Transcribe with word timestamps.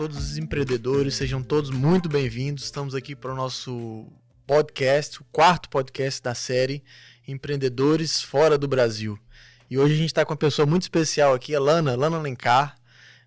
todos 0.00 0.16
os 0.16 0.38
empreendedores, 0.38 1.14
sejam 1.14 1.42
todos 1.42 1.68
muito 1.68 2.08
bem-vindos. 2.08 2.64
Estamos 2.64 2.94
aqui 2.94 3.14
para 3.14 3.34
o 3.34 3.36
nosso 3.36 4.06
podcast, 4.46 5.20
o 5.20 5.24
quarto 5.30 5.68
podcast 5.68 6.22
da 6.22 6.34
série 6.34 6.82
Empreendedores 7.28 8.22
Fora 8.22 8.56
do 8.56 8.66
Brasil. 8.66 9.18
E 9.70 9.76
hoje 9.76 9.92
a 9.92 9.96
gente 9.98 10.06
está 10.06 10.24
com 10.24 10.32
uma 10.32 10.38
pessoa 10.38 10.64
muito 10.64 10.84
especial 10.84 11.34
aqui, 11.34 11.54
a 11.54 11.60
Lana, 11.60 11.96
Lana 11.96 12.16
Alencar. 12.16 12.76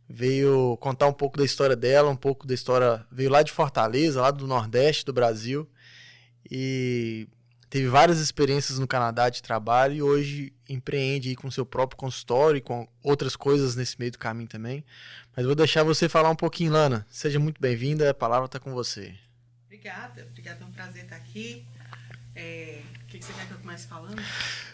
Veio 0.10 0.76
contar 0.78 1.06
um 1.06 1.14
pouco 1.14 1.38
da 1.38 1.46
história 1.46 1.76
dela, 1.76 2.10
um 2.10 2.16
pouco 2.16 2.48
da 2.48 2.56
história. 2.56 3.06
Veio 3.12 3.30
lá 3.30 3.44
de 3.44 3.52
Fortaleza, 3.52 4.20
lá 4.20 4.32
do 4.32 4.48
Nordeste 4.48 5.06
do 5.06 5.14
Brasil. 5.14 5.70
E 6.50 7.28
teve 7.74 7.88
várias 7.88 8.20
experiências 8.20 8.78
no 8.78 8.88
Canadá 8.88 9.30
de 9.30 9.42
trabalho 9.42 9.96
e 9.96 10.02
hoje 10.04 10.54
empreende 10.70 11.36
com 11.36 11.50
seu 11.50 11.66
próprio 11.66 11.98
consultório 11.98 12.60
e 12.60 12.62
com 12.62 12.88
outras 13.02 13.36
coisas 13.36 13.76
nesse 13.76 13.98
meio 13.98 14.12
do 14.12 14.20
caminho 14.20 14.48
também. 14.48 14.86
Mas 15.36 15.44
vou 15.44 15.56
deixar 15.56 15.82
você 15.82 16.08
falar 16.08 16.30
um 16.30 16.36
pouquinho, 16.36 16.72
Lana. 16.72 17.04
Seja 17.10 17.40
muito 17.40 17.60
bem-vinda, 17.60 18.12
a 18.12 18.14
palavra 18.14 18.46
está 18.46 18.60
com 18.60 18.72
você. 18.76 19.16
Obrigada, 19.66 20.24
obrigada, 20.30 20.64
é 20.64 20.68
um 20.68 20.72
prazer 20.72 21.06
estar 21.06 21.16
aqui. 21.16 21.66
É, 22.36 22.84
o 23.06 23.08
que 23.08 23.20
você 23.20 23.34
quer 23.34 23.48
que 23.48 23.54
eu 23.54 23.58
comece 23.58 23.88
falando? 23.88 24.22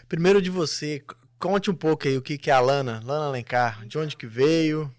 Primeiro 0.06 0.42
de 0.42 0.50
você, 0.50 1.02
conte 1.38 1.70
um 1.70 1.74
pouco 1.74 2.06
aí 2.06 2.18
o 2.18 2.22
que 2.22 2.50
é 2.50 2.52
a 2.52 2.60
Lana, 2.60 3.00
Lana 3.02 3.28
Alencar, 3.28 3.82
de 3.86 3.96
onde 3.96 4.14
que 4.14 4.26
veio? 4.26 4.94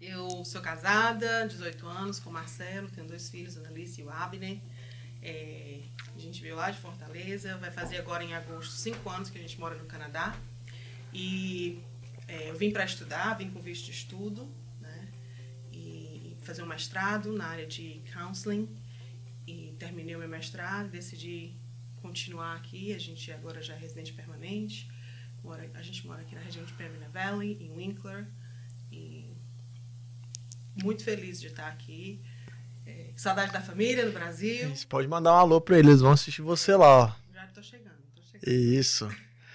Eu 0.00 0.42
sou 0.46 0.62
casada, 0.62 1.46
18 1.46 1.86
anos, 1.86 2.18
com 2.18 2.30
o 2.30 2.32
Marcelo, 2.32 2.88
tenho 2.88 3.06
dois 3.06 3.28
filhos, 3.28 3.58
a 3.58 3.60
Annalise 3.60 4.00
e 4.00 4.04
o 4.04 4.08
Abner. 4.08 4.58
É, 5.20 5.80
a 6.14 6.18
gente 6.18 6.42
veio 6.42 6.56
lá 6.56 6.70
de 6.70 6.78
Fortaleza, 6.78 7.56
vai 7.56 7.70
fazer 7.70 7.98
agora 7.98 8.22
em 8.22 8.34
agosto 8.34 8.72
cinco 8.72 9.08
anos 9.08 9.30
que 9.30 9.38
a 9.38 9.40
gente 9.40 9.58
mora 9.58 9.74
no 9.74 9.84
Canadá. 9.86 10.36
E 11.12 11.82
é, 12.28 12.50
eu 12.50 12.56
vim 12.56 12.70
para 12.70 12.84
estudar, 12.84 13.34
vim 13.34 13.50
com 13.50 13.60
visto 13.60 13.86
de 13.86 13.92
estudo, 13.92 14.50
né? 14.80 15.08
E 15.72 16.36
fazer 16.42 16.62
um 16.62 16.66
mestrado 16.66 17.32
na 17.32 17.46
área 17.46 17.66
de 17.66 18.02
counseling. 18.12 18.68
E 19.46 19.74
terminei 19.78 20.14
o 20.14 20.18
meu 20.18 20.28
mestrado, 20.28 20.90
decidi 20.90 21.56
continuar 22.00 22.56
aqui. 22.56 22.94
A 22.94 22.98
gente 22.98 23.30
agora 23.32 23.62
já 23.62 23.74
é 23.74 23.78
residente 23.78 24.12
permanente. 24.12 24.90
Mora, 25.42 25.68
a 25.74 25.82
gente 25.82 26.06
mora 26.06 26.22
aqui 26.22 26.34
na 26.34 26.40
região 26.40 26.64
de 26.64 26.72
Pembina 26.74 27.08
Valley, 27.08 27.58
em 27.60 27.72
Winkler. 27.72 28.28
E 28.90 29.32
muito 30.82 31.02
feliz 31.02 31.40
de 31.40 31.48
estar 31.48 31.68
aqui. 31.68 32.22
É, 32.86 33.06
saudade 33.16 33.52
da 33.52 33.60
família 33.60 34.04
no 34.06 34.12
Brasil. 34.12 34.68
Você 34.74 34.86
pode 34.86 35.06
mandar 35.08 35.32
um 35.34 35.36
alô 35.38 35.60
para 35.60 35.78
eles, 35.78 36.00
vão 36.00 36.12
assistir 36.12 36.42
você 36.42 36.74
lá, 36.74 36.98
ó. 37.04 37.12
Já 37.34 37.44
estou 37.46 37.62
chegando, 37.62 37.94
tô 38.14 38.22
chegando. 38.22 38.48
Isso. 38.74 39.08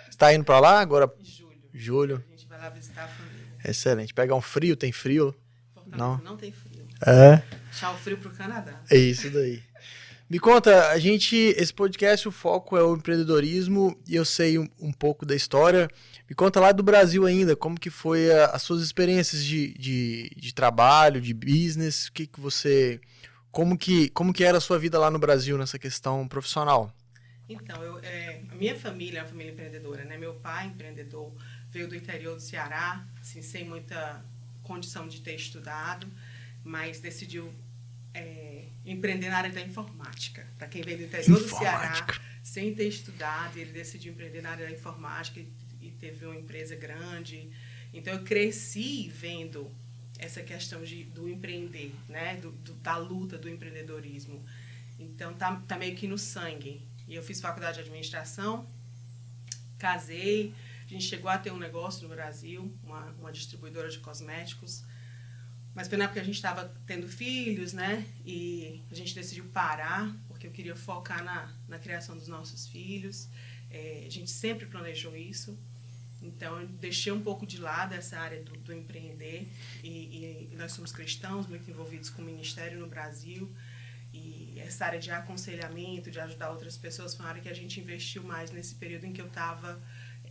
Você 0.09 0.17
tá 0.17 0.33
indo 0.33 0.43
para 0.45 0.59
lá 0.59 0.79
agora? 0.79 1.11
Em 1.19 1.25
julho. 1.25 1.57
Julho. 1.73 2.23
A 2.27 2.31
gente 2.31 2.47
vai 2.47 2.57
lá 2.59 2.69
visitar 2.69 3.03
a 3.03 3.07
família. 3.07 3.47
Excelente. 3.65 4.13
Pegar 4.13 4.35
um 4.35 4.41
frio, 4.41 4.75
tem 4.75 4.91
frio? 4.91 5.35
Fortaleza 5.73 5.97
Não. 6.03 6.17
não 6.23 6.37
tem 6.37 6.51
frio. 6.51 6.87
É. 7.05 7.43
Tchau 7.77 7.95
frio 7.97 8.17
pro 8.17 8.29
Canadá. 8.31 8.81
É 8.89 8.97
isso 8.97 9.29
daí. 9.29 9.61
Me 10.29 10.39
conta, 10.39 10.89
a 10.89 10.99
gente, 10.99 11.35
esse 11.37 11.73
podcast, 11.73 12.27
o 12.27 12.31
foco 12.31 12.75
é 12.75 12.83
o 12.83 12.95
empreendedorismo 12.95 13.97
e 14.05 14.15
eu 14.15 14.25
sei 14.25 14.59
um, 14.59 14.67
um 14.77 14.91
pouco 14.91 15.25
da 15.25 15.33
história. 15.33 15.87
Me 16.29 16.35
conta 16.35 16.59
lá 16.59 16.73
do 16.73 16.83
Brasil 16.83 17.25
ainda, 17.25 17.55
como 17.55 17.79
que 17.79 17.89
foi 17.89 18.29
a- 18.31 18.47
as 18.47 18.61
suas 18.61 18.81
experiências 18.81 19.41
de, 19.45 19.73
de, 19.77 20.29
de 20.35 20.53
trabalho, 20.53 21.21
de 21.21 21.33
business, 21.33 22.07
o 22.07 22.11
que 22.11 22.27
que 22.27 22.41
você, 22.41 22.99
como 23.57 23.75
que, 23.75 24.09
como 24.09 24.31
que 24.31 24.43
era 24.43 24.59
a 24.59 24.61
sua 24.61 24.77
vida 24.77 24.99
lá 24.99 25.09
no 25.09 25.17
Brasil 25.17 25.57
nessa 25.57 25.79
questão 25.79 26.27
profissional? 26.27 26.93
Então, 27.49 27.81
eu, 27.81 27.97
é, 28.03 28.43
a 28.51 28.53
minha 28.53 28.75
família 28.75 29.17
é 29.17 29.21
uma 29.23 29.27
família 29.27 29.51
empreendedora, 29.51 30.05
né? 30.05 30.15
Meu 30.15 30.35
pai, 30.35 30.67
empreendedor, 30.67 31.33
veio 31.71 31.87
do 31.87 31.95
interior 31.95 32.35
do 32.35 32.39
Ceará, 32.39 33.03
assim, 33.19 33.41
sem 33.41 33.65
muita 33.65 34.23
condição 34.61 35.07
de 35.07 35.21
ter 35.21 35.33
estudado, 35.33 36.05
mas 36.63 36.99
decidiu 36.99 37.51
é, 38.13 38.65
empreender 38.85 39.29
na 39.29 39.37
área 39.37 39.51
da 39.51 39.61
informática. 39.61 40.45
Para 40.55 40.67
quem 40.67 40.83
veio 40.83 40.99
do 40.99 41.05
interior 41.05 41.39
do 41.39 41.49
Ceará, 41.49 42.05
sem 42.43 42.75
ter 42.75 42.87
estudado, 42.87 43.57
ele 43.57 43.71
decidiu 43.71 44.13
empreender 44.13 44.43
na 44.43 44.51
área 44.51 44.67
da 44.67 44.71
informática 44.71 45.39
e, 45.39 45.47
e 45.81 45.89
teve 45.93 46.27
uma 46.27 46.35
empresa 46.35 46.75
grande. 46.75 47.49
Então, 47.91 48.13
eu 48.13 48.23
cresci 48.23 49.09
vendo 49.09 49.75
essa 50.19 50.41
questão 50.43 50.83
de, 50.83 51.03
do 51.05 51.27
empreender, 51.29 51.93
né? 52.09 52.35
Do, 52.37 52.51
do- 52.51 52.73
da 52.75 52.97
luta 52.97 53.37
do 53.37 53.49
empreendedorismo. 53.49 54.43
Então, 54.99 55.33
tá, 55.33 55.55
tá 55.67 55.77
meio 55.77 55.95
que 55.95 56.07
no 56.07 56.17
sangue. 56.17 56.81
E 57.07 57.15
eu 57.15 57.23
fiz 57.23 57.39
faculdade 57.39 57.75
de 57.75 57.81
administração, 57.83 58.67
casei, 59.77 60.53
a 60.85 60.89
gente 60.89 61.03
chegou 61.05 61.29
a 61.29 61.37
ter 61.37 61.51
um 61.51 61.57
negócio 61.57 62.03
no 62.07 62.09
Brasil, 62.13 62.73
uma, 62.83 63.05
uma 63.19 63.31
distribuidora 63.31 63.89
de 63.89 63.99
cosméticos. 63.99 64.83
Mas 65.75 65.87
foi 65.87 65.97
na 65.97 66.05
época 66.05 66.19
que 66.19 66.23
a 66.23 66.25
gente 66.25 66.35
estava 66.35 66.73
tendo 66.87 67.07
filhos, 67.07 67.71
né? 67.73 68.05
E 68.25 68.81
a 68.89 68.95
gente 68.95 69.13
decidiu 69.13 69.45
parar, 69.45 70.15
porque 70.27 70.47
eu 70.47 70.51
queria 70.51 70.75
focar 70.75 71.23
na, 71.23 71.53
na 71.67 71.77
criação 71.77 72.17
dos 72.17 72.27
nossos 72.27 72.67
filhos. 72.67 73.29
É, 73.69 74.05
a 74.07 74.09
gente 74.09 74.31
sempre 74.31 74.65
planejou 74.65 75.15
isso. 75.15 75.57
Então, 76.21 76.59
eu 76.59 76.67
deixei 76.67 77.11
um 77.11 77.21
pouco 77.21 77.45
de 77.45 77.59
lado 77.59 77.93
essa 77.93 78.17
área 78.17 78.41
do, 78.41 78.57
do 78.57 78.73
empreender. 78.73 79.47
E, 79.83 80.49
e 80.51 80.55
nós 80.55 80.71
somos 80.71 80.91
cristãos, 80.91 81.47
muito 81.47 81.69
envolvidos 81.69 82.09
com 82.09 82.21
o 82.21 82.25
ministério 82.25 82.79
no 82.79 82.87
Brasil. 82.87 83.53
E 84.13 84.59
essa 84.59 84.85
área 84.85 84.99
de 84.99 85.11
aconselhamento, 85.11 86.09
de 86.09 86.19
ajudar 86.19 86.49
outras 86.49 86.77
pessoas, 86.77 87.13
foi 87.13 87.25
uma 87.25 87.29
área 87.29 87.41
que 87.41 87.49
a 87.49 87.53
gente 87.53 87.79
investiu 87.79 88.23
mais 88.23 88.51
nesse 88.51 88.75
período 88.75 89.05
em 89.05 89.13
que 89.13 89.21
eu 89.21 89.27
estava 89.27 89.81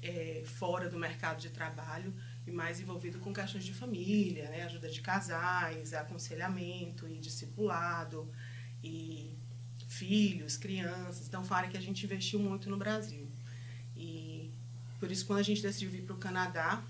é, 0.03 0.43
fora 0.45 0.89
do 0.89 0.99
mercado 0.99 1.41
de 1.41 1.51
trabalho 1.51 2.15
e 2.47 2.51
mais 2.51 2.81
envolvido 2.81 3.19
com 3.19 3.33
questões 3.33 3.65
de 3.65 3.75
família, 3.75 4.49
né? 4.51 4.63
ajuda 4.63 4.89
de 4.89 5.01
casais, 5.01 5.93
aconselhamento 5.93 7.09
e 7.09 7.19
discipulado, 7.19 8.31
e 8.83 9.37
filhos, 9.89 10.57
crianças. 10.57 11.27
Então, 11.27 11.43
foi 11.43 11.51
uma 11.51 11.59
área 11.59 11.71
que 11.71 11.77
a 11.77 11.83
gente 11.83 12.05
investiu 12.05 12.39
muito 12.39 12.69
no 12.71 12.77
Brasil. 12.77 13.31
Por 14.99 15.11
isso, 15.11 15.27
quando 15.27 15.41
a 15.41 15.43
gente 15.43 15.63
decidiu 15.63 15.91
vir 15.91 16.03
para 16.03 16.15
o 16.15 16.19
Canadá, 16.19 16.83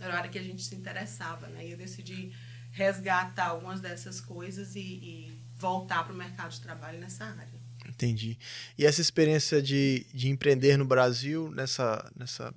era 0.00 0.14
a 0.14 0.18
área 0.18 0.30
que 0.30 0.38
a 0.38 0.42
gente 0.42 0.62
se 0.62 0.74
interessava. 0.74 1.46
Né? 1.48 1.66
E 1.66 1.70
eu 1.72 1.76
decidi 1.76 2.32
resgatar 2.72 3.48
algumas 3.48 3.80
dessas 3.80 4.20
coisas 4.20 4.74
e, 4.74 4.80
e 4.80 5.40
voltar 5.56 6.04
para 6.04 6.12
o 6.12 6.16
mercado 6.16 6.50
de 6.50 6.60
trabalho 6.60 6.98
nessa 6.98 7.24
área. 7.24 7.60
Entendi. 7.86 8.38
E 8.78 8.86
essa 8.86 9.00
experiência 9.00 9.60
de, 9.60 10.06
de 10.14 10.28
empreender 10.28 10.76
no 10.76 10.84
Brasil, 10.84 11.50
nessa, 11.50 12.10
nessa 12.16 12.54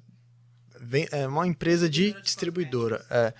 é 1.11 1.27
uma 1.27 1.47
empresa 1.47 1.89
de 1.89 2.13
Distribuidora 2.21 2.21
de 2.21 2.23
distribuidora. 2.23 3.05
É. 3.09 3.33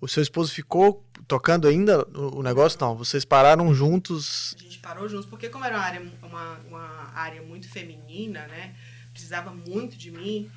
O 0.00 0.08
seu 0.08 0.22
esposo 0.22 0.52
ficou 0.52 1.04
tocando 1.28 1.68
ainda 1.68 2.06
o, 2.16 2.38
o 2.38 2.42
negócio? 2.42 2.78
Não, 2.80 2.96
vocês 2.96 3.24
pararam 3.24 3.72
juntos. 3.74 4.56
A 4.58 4.62
gente 4.62 4.78
parou 4.78 5.08
juntos, 5.08 5.26
porque 5.26 5.48
como 5.50 5.64
era 5.64 5.76
uma 5.76 5.84
área, 5.84 6.12
uma, 6.22 6.58
uma 6.66 7.12
área 7.14 7.42
muito 7.42 7.68
feminina, 7.68 8.46
né? 8.46 8.74
Precisava 9.20 9.52
muito 9.52 9.96
de 9.96 10.10
mim. 10.10 10.50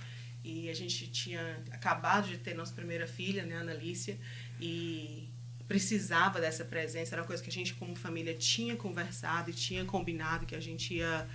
E 0.44 0.70
a 0.70 0.74
gente 0.74 1.08
tinha 1.08 1.62
acabado 1.72 2.28
de 2.28 2.38
ter 2.38 2.54
nossa 2.54 2.74
primeira 2.74 3.08
filha, 3.08 3.46
né, 3.46 3.56
a 3.56 3.62
Analícia, 3.62 4.18
e 4.60 5.30
precisava 5.68 6.42
dessa 6.42 6.66
presença. 6.66 7.16
Era 7.16 7.22
uma 7.22 7.28
coisa 7.28 7.42
que 7.42 7.50
a 7.50 7.54
gente, 7.54 7.74
como 7.74 7.96
família, 7.96 8.34
tinha 8.34 8.76
conversado 8.76 9.50
e 9.50 9.54
tinha 9.54 9.86
combinado 9.86 10.46
que 10.46 10.56
a 10.56 10.60
gente 10.60 10.96
ia 10.96 11.28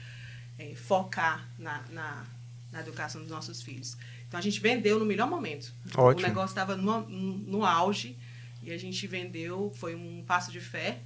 eh, 0.59 0.75
focar 0.75 1.49
na, 1.59 1.83
na, 1.91 2.27
na 2.71 2.81
educação 2.81 3.23
dos 3.23 3.31
nossos 3.31 3.63
filhos. 3.63 3.97
Então 4.27 4.39
a 4.39 4.43
gente 4.43 4.61
vendeu 4.61 4.99
no 4.99 5.07
melhor 5.07 5.29
momento. 5.29 5.73
Ótimo. 5.97 6.25
O 6.25 6.29
negócio 6.29 6.53
estava 6.53 6.77
no, 6.77 7.09
no 7.09 7.65
auge 7.65 8.15
e 8.63 8.71
a 8.71 8.79
gente 8.79 9.07
vendeu, 9.07 9.73
foi 9.75 9.95
um 9.95 10.23
passo 10.27 10.53
de 10.53 10.61
fé. 10.61 11.01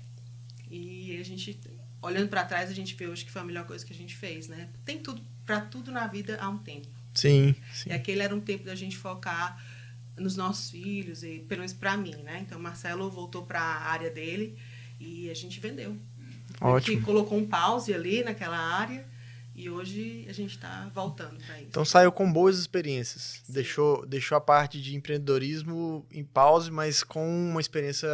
E 0.68 1.16
a 1.20 1.24
gente, 1.24 1.60
olhando 2.00 2.28
para 2.28 2.44
trás, 2.44 2.68
a 2.68 2.74
gente 2.74 2.94
vê 2.96 3.06
hoje 3.06 3.24
que 3.24 3.30
foi 3.30 3.42
a 3.42 3.44
melhor 3.44 3.64
coisa 3.64 3.86
que 3.86 3.92
a 3.92 3.96
gente 3.96 4.16
fez, 4.16 4.48
né? 4.48 4.70
Tem 4.84 4.98
tudo, 4.98 5.22
para 5.44 5.60
tudo 5.60 5.90
na 5.90 6.06
vida 6.06 6.38
há 6.40 6.48
um 6.48 6.58
tempo. 6.58 6.88
Sim, 7.14 7.54
sim. 7.72 7.90
E 7.90 7.92
aquele 7.92 8.22
era 8.22 8.34
um 8.34 8.40
tempo 8.40 8.64
da 8.64 8.74
gente 8.74 8.96
focar 8.96 9.62
nos 10.16 10.36
nossos 10.36 10.70
filhos, 10.70 11.22
e 11.22 11.40
pelo 11.48 11.60
menos 11.60 11.72
para 11.72 11.96
mim, 11.96 12.16
né? 12.22 12.40
Então, 12.46 12.58
Marcelo 12.58 13.10
voltou 13.10 13.44
para 13.44 13.60
a 13.60 13.90
área 13.90 14.10
dele 14.10 14.58
e 15.00 15.30
a 15.30 15.34
gente 15.34 15.58
vendeu. 15.58 15.96
Ótimo. 16.60 16.98
Que 16.98 17.04
colocou 17.04 17.38
um 17.38 17.46
pause 17.46 17.92
ali 17.92 18.22
naquela 18.22 18.56
área 18.56 19.06
e 19.54 19.68
hoje 19.68 20.24
a 20.28 20.32
gente 20.32 20.54
está 20.54 20.90
voltando 20.94 21.42
para 21.44 21.58
isso. 21.58 21.66
Então 21.68 21.84
saiu 21.84 22.10
com 22.10 22.30
boas 22.32 22.58
experiências. 22.58 23.42
Sim. 23.44 23.52
Deixou, 23.52 24.06
deixou 24.06 24.36
a 24.36 24.40
parte 24.40 24.80
de 24.80 24.94
empreendedorismo 24.94 26.06
em 26.10 26.24
pause, 26.24 26.70
mas 26.70 27.02
com 27.02 27.50
uma 27.50 27.60
experiência 27.60 28.08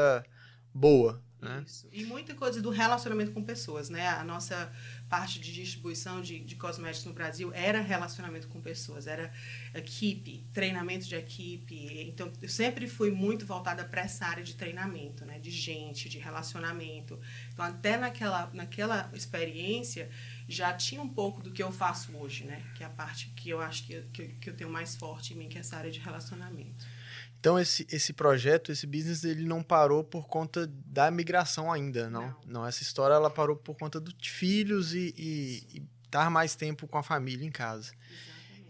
boa. 0.75 1.23
Né? 1.41 1.63
Isso. 1.67 1.87
E 1.93 2.05
muita 2.05 2.35
coisa 2.35 2.61
do 2.61 2.71
relacionamento 2.71 3.31
com 3.31 3.43
pessoas, 3.45 3.89
né? 3.89 4.09
A 4.09 4.25
nossa 4.25 4.73
parte 5.09 5.41
de 5.41 5.53
distribuição 5.53 6.21
de, 6.21 6.39
de 6.41 6.57
cosméticos 6.57 7.07
no 7.07 7.13
Brasil 7.13 7.51
era 7.55 7.81
relacionamento 7.81 8.49
com 8.49 8.61
pessoas, 8.61 9.07
era 9.07 9.33
equipe, 9.75 10.45
treinamento 10.53 11.07
de 11.07 11.15
equipe. 11.15 12.03
Então, 12.09 12.31
eu 12.43 12.49
sempre 12.49 12.87
fui 12.87 13.11
muito 13.11 13.47
voltada 13.47 13.85
para 13.85 14.03
essa 14.03 14.27
área 14.27 14.45
de 14.45 14.55
treinamento, 14.55 15.25
né? 15.25 15.39
De 15.39 15.51
gente, 15.51 16.09
de 16.09 16.19
relacionamento. 16.19 17.19
Então, 17.53 17.65
até 17.65 17.97
naquela, 17.97 18.51
naquela 18.53 19.11
experiência, 19.15 20.11
já 20.47 20.73
tinha 20.73 21.01
um 21.01 21.09
pouco 21.09 21.43
do 21.43 21.51
que 21.51 21.63
eu 21.63 21.73
faço 21.73 22.15
hoje, 22.17 22.45
né? 22.45 22.63
Que 22.75 22.83
é 22.83 22.87
a 22.87 22.91
parte 22.91 23.29
que 23.35 23.49
eu 23.49 23.61
acho 23.61 23.85
que, 23.85 24.03
que, 24.13 24.29
que 24.29 24.51
eu 24.51 24.57
tenho 24.57 24.71
mais 24.71 24.95
forte 24.97 25.33
em 25.33 25.37
mim, 25.37 25.49
que 25.49 25.57
é 25.57 25.61
essa 25.61 25.77
área 25.77 25.91
de 25.91 26.01
relacionamento. 26.01 26.98
Então 27.41 27.59
esse, 27.59 27.87
esse 27.91 28.13
projeto, 28.13 28.73
esse 28.73 28.87
business, 28.87 29.25
ele 29.25 29.45
não 29.45 29.63
parou 29.63 30.03
por 30.03 30.27
conta 30.27 30.67
da 30.87 31.11
migração 31.11 31.73
ainda, 31.73 32.11
não? 32.11 32.23
Não. 32.23 32.37
Não, 32.47 32.67
essa 32.67 32.83
história 32.83 33.15
ela 33.15 33.31
parou 33.31 33.57
por 33.57 33.77
conta 33.77 34.01
dos 34.01 34.15
filhos 34.27 34.93
e, 34.93 35.15
e, 35.17 35.79
e 35.79 35.83
dar 36.11 36.31
mais 36.31 36.57
tempo 36.57 36.89
com 36.89 36.99
a 36.99 37.03
família 37.03 37.47
em 37.47 37.51
casa. 37.51 37.93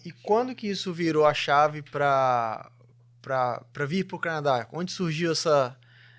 E 0.05 0.13
quando 0.13 0.55
que 0.55 0.67
isso 0.67 0.93
virou 0.93 1.27
a 1.27 1.35
chave 1.35 1.83
para 1.83 2.71
para 3.21 3.87
vir 3.87 4.05
para 4.05 4.17
o 4.17 4.19
Canadá? 4.19 4.69
Onde 4.73 4.93
surgiu 4.93 5.33
essa, 5.33 5.77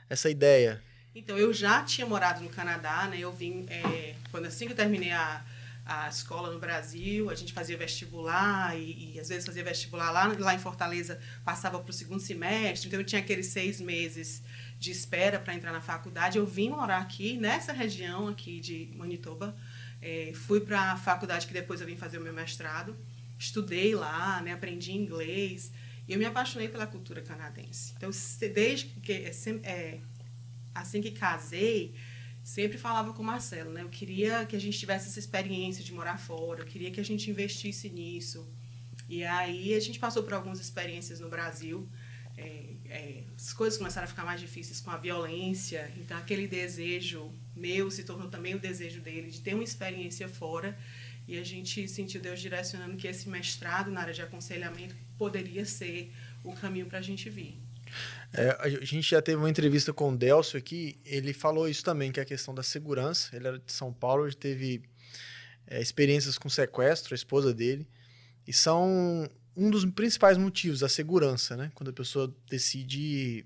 essa 0.09 0.29
ideia? 0.29 0.81
Então, 1.15 1.37
eu 1.37 1.51
já 1.51 1.83
tinha 1.83 2.05
morado 2.05 2.41
no 2.41 2.49
Canadá, 2.49 3.07
né? 3.07 3.17
Eu 3.19 3.31
vim, 3.31 3.65
é, 3.67 4.15
quando 4.31 4.45
assim 4.45 4.67
que 4.67 4.73
eu 4.73 4.77
terminei 4.77 5.11
a, 5.11 5.43
a 5.89 6.07
escola 6.07 6.53
no 6.53 6.59
Brasil, 6.59 7.31
a 7.31 7.35
gente 7.35 7.51
fazia 7.51 7.75
vestibular 7.75 8.77
e, 8.77 9.15
e 9.15 9.19
às 9.19 9.27
vezes 9.27 9.43
fazia 9.43 9.63
vestibular 9.63 10.11
lá, 10.11 10.27
lá 10.37 10.53
em 10.53 10.59
Fortaleza, 10.59 11.19
passava 11.43 11.79
para 11.79 11.89
o 11.89 11.93
segundo 11.93 12.19
semestre, 12.19 12.87
então 12.87 12.99
eu 12.99 13.05
tinha 13.05 13.19
aqueles 13.19 13.47
seis 13.47 13.81
meses 13.81 14.43
de 14.77 14.91
espera 14.91 15.39
para 15.39 15.55
entrar 15.55 15.71
na 15.71 15.81
faculdade. 15.81 16.37
Eu 16.37 16.45
vim 16.45 16.69
morar 16.69 16.99
aqui, 16.99 17.37
nessa 17.37 17.73
região 17.73 18.27
aqui 18.27 18.59
de 18.59 18.91
Manitoba, 18.95 19.55
é, 19.99 20.31
fui 20.35 20.61
para 20.61 20.91
a 20.91 20.97
faculdade 20.97 21.47
que 21.47 21.53
depois 21.53 21.81
eu 21.81 21.87
vim 21.87 21.97
fazer 21.97 22.19
o 22.19 22.21
meu 22.21 22.33
mestrado, 22.33 22.95
estudei 23.37 23.95
lá, 23.95 24.41
né? 24.41 24.53
Aprendi 24.53 24.91
inglês 24.91 25.71
e 26.07 26.13
eu 26.13 26.19
me 26.19 26.25
apaixonei 26.25 26.69
pela 26.69 26.85
cultura 26.85 27.21
canadense. 27.21 27.93
Então, 27.97 28.11
desde 28.53 28.85
que 29.01 29.11
é, 29.11 29.31
é, 29.63 29.99
assim 30.73 31.01
que 31.01 31.11
casei, 31.11 31.95
sempre 32.43 32.77
falava 32.77 33.13
com 33.13 33.21
o 33.21 33.25
Marcelo, 33.25 33.71
né? 33.71 33.83
Eu 33.83 33.89
queria 33.89 34.45
que 34.45 34.55
a 34.55 34.59
gente 34.59 34.77
tivesse 34.77 35.07
essa 35.07 35.19
experiência 35.19 35.83
de 35.83 35.93
morar 35.93 36.17
fora, 36.17 36.61
eu 36.61 36.65
queria 36.65 36.91
que 36.91 36.99
a 36.99 37.03
gente 37.03 37.29
investisse 37.29 37.89
nisso. 37.89 38.47
E 39.07 39.23
aí 39.23 39.73
a 39.73 39.79
gente 39.79 39.99
passou 39.99 40.23
por 40.23 40.33
algumas 40.33 40.59
experiências 40.59 41.19
no 41.19 41.29
Brasil. 41.29 41.89
É, 42.37 42.69
é, 42.85 43.23
as 43.35 43.53
coisas 43.53 43.77
começaram 43.77 44.05
a 44.05 44.07
ficar 44.07 44.23
mais 44.23 44.39
difíceis 44.39 44.79
com 44.79 44.91
a 44.91 44.97
violência, 44.97 45.91
então 45.97 46.17
aquele 46.17 46.47
desejo 46.47 47.31
meu 47.55 47.91
se 47.91 48.03
tornou 48.03 48.29
também 48.29 48.55
o 48.55 48.59
desejo 48.59 49.01
dele 49.01 49.29
de 49.29 49.41
ter 49.41 49.53
uma 49.53 49.63
experiência 49.63 50.27
fora. 50.29 50.77
E 51.27 51.37
a 51.37 51.43
gente 51.43 51.87
sentiu 51.87 52.19
Deus 52.21 52.39
direcionando 52.39 52.97
que 52.97 53.07
esse 53.07 53.29
mestrado 53.29 53.91
na 53.91 54.01
área 54.01 54.13
de 54.13 54.21
aconselhamento 54.21 54.95
poderia 55.17 55.63
ser 55.65 56.11
o 56.43 56.53
caminho 56.53 56.87
para 56.87 56.97
a 56.97 57.01
gente 57.01 57.29
vir. 57.29 57.55
É, 58.33 58.57
a 58.59 58.69
gente 58.85 59.09
já 59.09 59.21
teve 59.21 59.37
uma 59.37 59.49
entrevista 59.49 59.91
com 59.91 60.13
o 60.13 60.17
Delcio 60.17 60.57
aqui, 60.57 60.99
ele 61.03 61.33
falou 61.33 61.67
isso 61.67 61.83
também, 61.83 62.11
que 62.11 62.19
é 62.19 62.23
a 62.23 62.25
questão 62.25 62.53
da 62.53 62.63
segurança. 62.63 63.35
Ele 63.35 63.47
era 63.47 63.59
de 63.59 63.71
São 63.71 63.91
Paulo, 63.91 64.25
ele 64.25 64.35
teve 64.35 64.83
é, 65.67 65.81
experiências 65.81 66.37
com 66.37 66.49
sequestro, 66.49 67.13
a 67.13 67.15
esposa 67.15 67.53
dele, 67.53 67.87
e 68.47 68.53
são 68.53 69.29
um 69.55 69.69
dos 69.69 69.85
principais 69.85 70.37
motivos, 70.37 70.83
a 70.83 70.89
segurança, 70.89 71.57
né? 71.57 71.71
Quando 71.75 71.89
a 71.89 71.93
pessoa 71.93 72.33
decide 72.49 73.45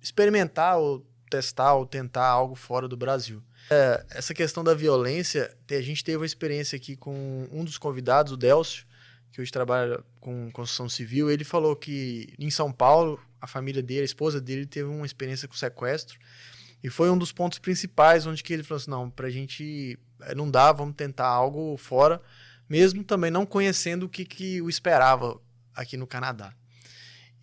experimentar 0.00 0.78
ou 0.78 1.06
testar 1.30 1.74
ou 1.74 1.86
tentar 1.86 2.26
algo 2.26 2.54
fora 2.54 2.88
do 2.88 2.96
Brasil. 2.96 3.42
É, 3.70 4.04
essa 4.10 4.32
questão 4.32 4.64
da 4.64 4.74
violência, 4.74 5.54
a 5.70 5.80
gente 5.82 6.02
teve 6.02 6.16
uma 6.16 6.26
experiência 6.26 6.76
aqui 6.76 6.96
com 6.96 7.46
um 7.52 7.62
dos 7.64 7.76
convidados, 7.76 8.32
o 8.32 8.36
Delcio, 8.36 8.86
que 9.32 9.40
hoje 9.40 9.50
trabalha 9.50 10.02
com 10.20 10.50
construção 10.50 10.88
civil. 10.88 11.30
Ele 11.30 11.44
falou 11.44 11.76
que 11.76 12.32
em 12.38 12.50
São 12.50 12.72
Paulo 12.72 13.20
a 13.40 13.46
família 13.46 13.82
dele, 13.82 14.02
a 14.02 14.04
esposa 14.04 14.40
dele, 14.40 14.66
teve 14.66 14.88
uma 14.88 15.06
experiência 15.06 15.46
com 15.46 15.54
sequestro. 15.54 16.18
E 16.82 16.88
foi 16.88 17.10
um 17.10 17.18
dos 17.18 17.32
pontos 17.32 17.58
principais 17.58 18.26
onde 18.26 18.42
que 18.42 18.52
ele 18.52 18.62
falou 18.62 18.80
assim, 18.80 18.90
não, 18.90 19.10
pra 19.10 19.30
gente 19.30 19.98
eh, 20.20 20.34
não 20.34 20.50
dá, 20.50 20.72
vamos 20.72 20.94
tentar 20.94 21.26
algo 21.26 21.76
fora, 21.76 22.22
mesmo 22.68 23.02
também 23.02 23.30
não 23.30 23.44
conhecendo 23.44 24.06
o 24.06 24.08
que, 24.08 24.24
que 24.24 24.62
o 24.62 24.68
esperava 24.68 25.40
aqui 25.74 25.96
no 25.96 26.06
Canadá. 26.06 26.54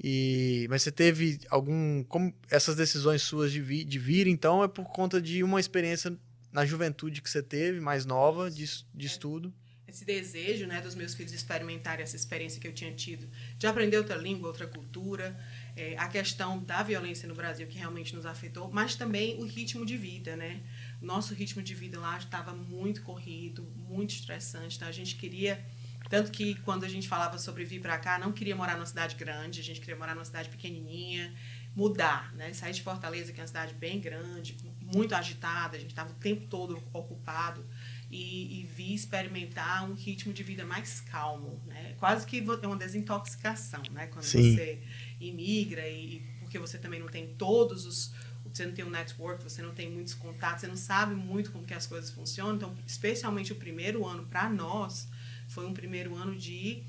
E, 0.01 0.67
mas 0.69 0.83
você 0.83 0.91
teve 0.91 1.39
algum. 1.49 2.03
Como 2.03 2.33
essas 2.49 2.75
decisões 2.75 3.21
suas 3.21 3.51
de 3.51 3.61
vir, 3.61 3.85
de 3.85 3.97
vir, 3.97 4.27
então, 4.27 4.63
é 4.63 4.67
por 4.67 4.85
conta 4.85 5.21
de 5.21 5.41
uma 5.41 5.59
experiência 5.59 6.17
na 6.51 6.65
juventude 6.65 7.21
que 7.21 7.29
você 7.29 7.41
teve, 7.41 7.79
mais 7.79 8.05
nova, 8.05 8.51
de, 8.51 8.65
de 8.93 9.07
estudo? 9.07 9.53
Esse 9.87 10.03
desejo 10.03 10.65
né, 10.65 10.81
dos 10.81 10.95
meus 10.95 11.13
filhos 11.13 11.31
experimentarem 11.31 12.03
essa 12.03 12.15
experiência 12.15 12.59
que 12.59 12.67
eu 12.67 12.73
tinha 12.73 12.91
tido 12.91 13.29
de 13.57 13.67
aprender 13.67 13.97
outra 13.97 14.15
língua, 14.15 14.47
outra 14.47 14.67
cultura, 14.67 15.37
é, 15.75 15.95
a 15.97 16.07
questão 16.07 16.59
da 16.63 16.81
violência 16.81 17.27
no 17.27 17.35
Brasil 17.35 17.67
que 17.67 17.77
realmente 17.77 18.15
nos 18.15 18.25
afetou, 18.25 18.71
mas 18.71 18.95
também 18.95 19.39
o 19.39 19.45
ritmo 19.45 19.85
de 19.85 19.97
vida, 19.97 20.35
né? 20.35 20.61
Nosso 21.01 21.33
ritmo 21.33 21.61
de 21.61 21.75
vida 21.75 21.99
lá 21.99 22.17
estava 22.17 22.53
muito 22.53 23.03
corrido, 23.03 23.63
muito 23.75 24.11
estressante, 24.11 24.77
então 24.77 24.87
a 24.87 24.91
gente 24.91 25.15
queria 25.15 25.63
tanto 26.09 26.31
que 26.31 26.55
quando 26.61 26.83
a 26.83 26.87
gente 26.87 27.07
falava 27.07 27.37
sobre 27.39 27.65
vir 27.65 27.81
para 27.81 27.97
cá, 27.97 28.19
não 28.19 28.31
queria 28.31 28.55
morar 28.55 28.75
numa 28.75 28.85
cidade 28.85 29.15
grande, 29.15 29.59
a 29.59 29.63
gente 29.63 29.79
queria 29.79 29.95
morar 29.95 30.13
numa 30.13 30.25
cidade 30.25 30.49
pequenininha, 30.49 31.33
mudar, 31.75 32.33
né? 32.35 32.53
Sair 32.53 32.73
de 32.73 32.81
Fortaleza, 32.81 33.33
que 33.33 33.39
é 33.39 33.43
uma 33.43 33.47
cidade 33.47 33.73
bem 33.73 33.99
grande, 33.99 34.55
muito 34.81 35.15
agitada, 35.15 35.75
a 35.75 35.79
gente 35.79 35.89
estava 35.89 36.11
o 36.11 36.15
tempo 36.15 36.45
todo 36.47 36.81
ocupado 36.93 37.65
e, 38.09 38.61
e 38.61 38.63
vi 38.63 38.93
experimentar 38.93 39.89
um 39.89 39.93
ritmo 39.93 40.33
de 40.33 40.43
vida 40.43 40.65
mais 40.65 41.01
calmo, 41.01 41.61
né? 41.65 41.95
Quase 41.97 42.25
que 42.25 42.45
é 42.61 42.67
uma 42.67 42.77
desintoxicação, 42.77 43.81
né? 43.91 44.07
Quando 44.07 44.25
Sim. 44.25 44.55
você 44.55 44.81
imigra 45.19 45.87
e 45.87 46.21
porque 46.39 46.59
você 46.59 46.77
também 46.77 46.99
não 46.99 47.07
tem 47.07 47.33
todos 47.35 47.85
os 47.85 48.13
você 48.53 48.65
não 48.65 48.73
tem 48.73 48.85
um 48.85 48.89
network, 48.89 49.43
você 49.43 49.61
não 49.61 49.73
tem 49.73 49.91
muitos 49.91 50.13
contatos, 50.13 50.61
você 50.61 50.67
não 50.67 50.77
sabe 50.77 51.13
muito 51.13 51.51
como 51.51 51.65
que 51.65 51.73
as 51.73 51.85
coisas 51.85 52.09
funcionam. 52.09 52.55
Então, 52.55 52.77
especialmente 52.87 53.51
o 53.51 53.55
primeiro 53.55 54.05
ano 54.05 54.25
para 54.27 54.49
nós 54.49 55.09
foi 55.49 55.65
um 55.65 55.73
primeiro 55.73 56.15
ano 56.15 56.37
de 56.37 56.83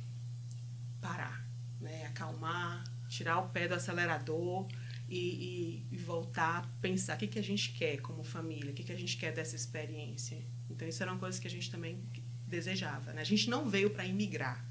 parar, 1.01 1.45
né? 1.81 2.07
Acalmar, 2.07 2.85
tirar 3.09 3.39
o 3.39 3.49
pé 3.49 3.67
do 3.67 3.75
acelerador 3.75 4.69
e, 5.09 5.87
e, 5.91 5.95
e 5.95 5.97
voltar 5.97 6.59
a 6.59 6.63
pensar 6.81 7.17
o 7.17 7.19
que, 7.19 7.27
que 7.27 7.39
a 7.39 7.43
gente 7.43 7.73
quer 7.73 7.97
como 7.99 8.23
família, 8.23 8.71
o 8.71 8.75
que, 8.75 8.85
que 8.85 8.93
a 8.93 8.99
gente 8.99 9.17
quer 9.17 9.33
dessa 9.33 9.57
experiência. 9.57 10.39
Então, 10.71 10.87
isso 10.87 11.03
era 11.03 11.13
uma 11.13 11.19
coisa 11.19 11.41
que 11.41 11.47
a 11.47 11.51
gente 11.51 11.71
também 11.71 12.03
desejava. 12.47 13.13
Né? 13.13 13.21
A 13.21 13.25
gente 13.25 13.49
não 13.51 13.69
veio 13.69 13.91
para 13.91 14.05
imigrar. 14.05 14.65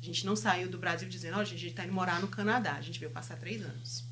A 0.00 0.04
gente 0.04 0.24
não 0.24 0.36
saiu 0.36 0.68
do 0.68 0.78
Brasil 0.78 1.08
dizendo, 1.08 1.34
ó, 1.34 1.38
oh, 1.38 1.40
a 1.40 1.44
gente 1.44 1.66
está 1.66 1.84
indo 1.84 1.92
morar 1.92 2.20
no 2.20 2.28
Canadá. 2.28 2.74
A 2.74 2.80
gente 2.80 2.98
veio 3.00 3.10
passar 3.10 3.36
três 3.36 3.62
anos. 3.64 4.04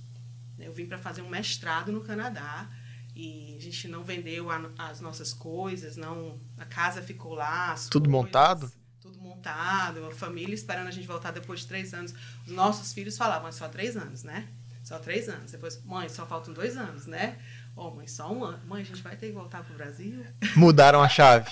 Eu 0.59 0.73
vim 0.73 0.87
para 0.87 0.99
fazer 0.99 1.23
um 1.23 1.29
mestrado 1.29 1.93
no 1.93 2.01
Canadá 2.01 2.69
e 3.15 3.55
a 3.57 3.61
gente 3.61 3.89
não 3.89 4.03
vendeu 4.03 4.51
a, 4.51 4.71
as 4.79 5.01
nossas 5.01 5.33
coisas, 5.33 5.97
não 5.97 6.39
a 6.59 6.65
casa 6.65 7.01
ficou 7.01 7.35
lá. 7.35 7.75
Tudo 7.91 8.11
coisas, 8.11 8.27
montado? 8.27 8.73
Tudo 9.01 9.19
montado, 9.19 10.05
a 10.07 10.11
família 10.11 10.55
esperando 10.55 10.89
a 10.89 10.91
gente 10.91 11.07
voltar 11.07 11.31
depois 11.31 11.61
de 11.61 11.67
três 11.67 11.95
anos. 11.95 12.15
Os 12.47 12.53
nossos 12.53 12.93
filhos 12.93 13.17
falavam, 13.17 13.51
só 13.53 13.69
três 13.69 13.97
anos, 13.97 14.23
né? 14.23 14.49
Só 14.83 14.99
três 14.99 15.29
anos. 15.29 15.53
Depois, 15.53 15.83
mãe, 15.85 16.09
só 16.09 16.27
faltam 16.27 16.53
dois 16.53 16.77
anos, 16.77 17.07
né? 17.07 17.39
Ó, 17.77 17.89
oh, 17.89 17.95
mãe, 17.95 18.07
só 18.07 18.33
um 18.33 18.43
ano. 18.43 18.67
Mãe, 18.67 18.81
a 18.81 18.85
gente 18.85 19.03
vai 19.03 19.17
ter 19.17 19.27
que 19.27 19.33
voltar 19.33 19.63
para 19.63 19.75
o 19.75 19.77
Brasil? 19.77 20.25
Mudaram 20.57 21.03
a 21.03 21.09
chave. 21.09 21.51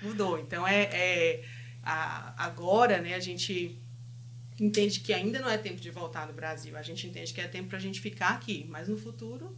Mudou. 0.00 0.38
Então, 0.38 0.66
é, 0.66 0.84
é 0.84 1.44
a, 1.82 2.44
agora, 2.44 3.00
né, 3.00 3.14
a 3.14 3.20
gente 3.20 3.76
entende 4.60 5.00
que 5.00 5.12
ainda 5.12 5.40
não 5.40 5.50
é 5.50 5.58
tempo 5.58 5.80
de 5.80 5.90
voltar 5.90 6.26
no 6.28 6.32
Brasil. 6.32 6.76
A 6.76 6.82
gente 6.82 7.06
entende 7.08 7.34
que 7.34 7.40
é 7.40 7.48
tempo 7.48 7.68
para 7.68 7.78
a 7.78 7.80
gente 7.80 8.00
ficar 8.00 8.28
aqui. 8.28 8.64
Mas 8.68 8.86
no 8.86 8.96
futuro. 8.96 9.56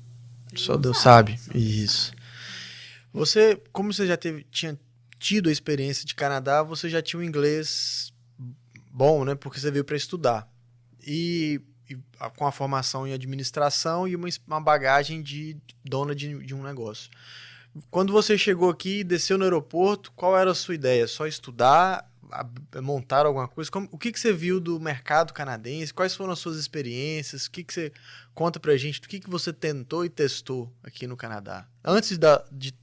Só 0.57 0.79
Deus 0.79 0.99
sabe. 0.99 1.37
sabe. 1.37 1.59
Isso. 1.59 2.13
Você, 3.13 3.61
como 3.71 3.93
você 3.93 4.07
já 4.07 4.17
teve, 4.17 4.45
tinha 4.51 4.79
tido 5.19 5.51
a 5.51 5.53
experiência 5.53 6.07
de 6.07 6.15
Canadá, 6.15 6.63
você 6.63 6.89
já 6.89 7.03
tinha 7.03 7.21
um 7.21 7.23
inglês 7.23 8.13
bom, 8.91 9.25
né? 9.27 9.35
Porque 9.35 9.61
você 9.61 9.71
veio 9.71 9.85
para 9.85 9.97
estudar. 9.97 10.51
E 11.07 11.61
com 12.37 12.47
a 12.47 12.53
formação 12.53 13.07
em 13.07 13.13
administração 13.13 14.07
e 14.07 14.15
uma, 14.15 14.29
uma 14.47 14.61
bagagem 14.61 15.23
de 15.23 15.57
dona 15.85 16.15
de, 16.15 16.39
de 16.45 16.55
um 16.55 16.63
negócio. 16.63 17.11
Quando 17.91 18.13
você 18.13 18.37
chegou 18.37 18.71
aqui 18.71 19.01
e 19.01 19.05
desceu 19.05 19.39
no 19.39 19.45
aeroporto, 19.45 20.13
qual 20.13 20.37
era 20.37 20.51
a 20.51 20.55
sua 20.55 20.75
ideia? 20.75 21.07
Só 21.07 21.27
estudar, 21.27 22.11
montar 22.83 23.27
alguma 23.27 23.49
coisa? 23.49 23.71
Como, 23.71 23.89
o 23.91 23.99
que, 23.99 24.13
que 24.13 24.19
você 24.19 24.33
viu 24.33 24.61
do 24.61 24.81
mercado 24.81 25.33
canadense? 25.33 25.95
Quais 25.95 26.15
foram 26.15 26.33
as 26.33 26.39
suas 26.39 26.57
experiências? 26.57 27.47
O 27.47 27.51
que, 27.51 27.65
que 27.65 27.73
você 27.73 27.93
conta 28.35 28.59
pra 28.59 28.77
gente? 28.77 29.01
O 29.01 29.09
que, 29.09 29.21
que 29.21 29.31
você 29.31 29.53
tentou 29.53 30.05
e 30.05 30.09
testou 30.09 30.73
aqui 30.83 31.07
no 31.07 31.17
Canadá? 31.17 31.67
Antes 31.85 32.19
da, 32.19 32.45
de 32.51 32.75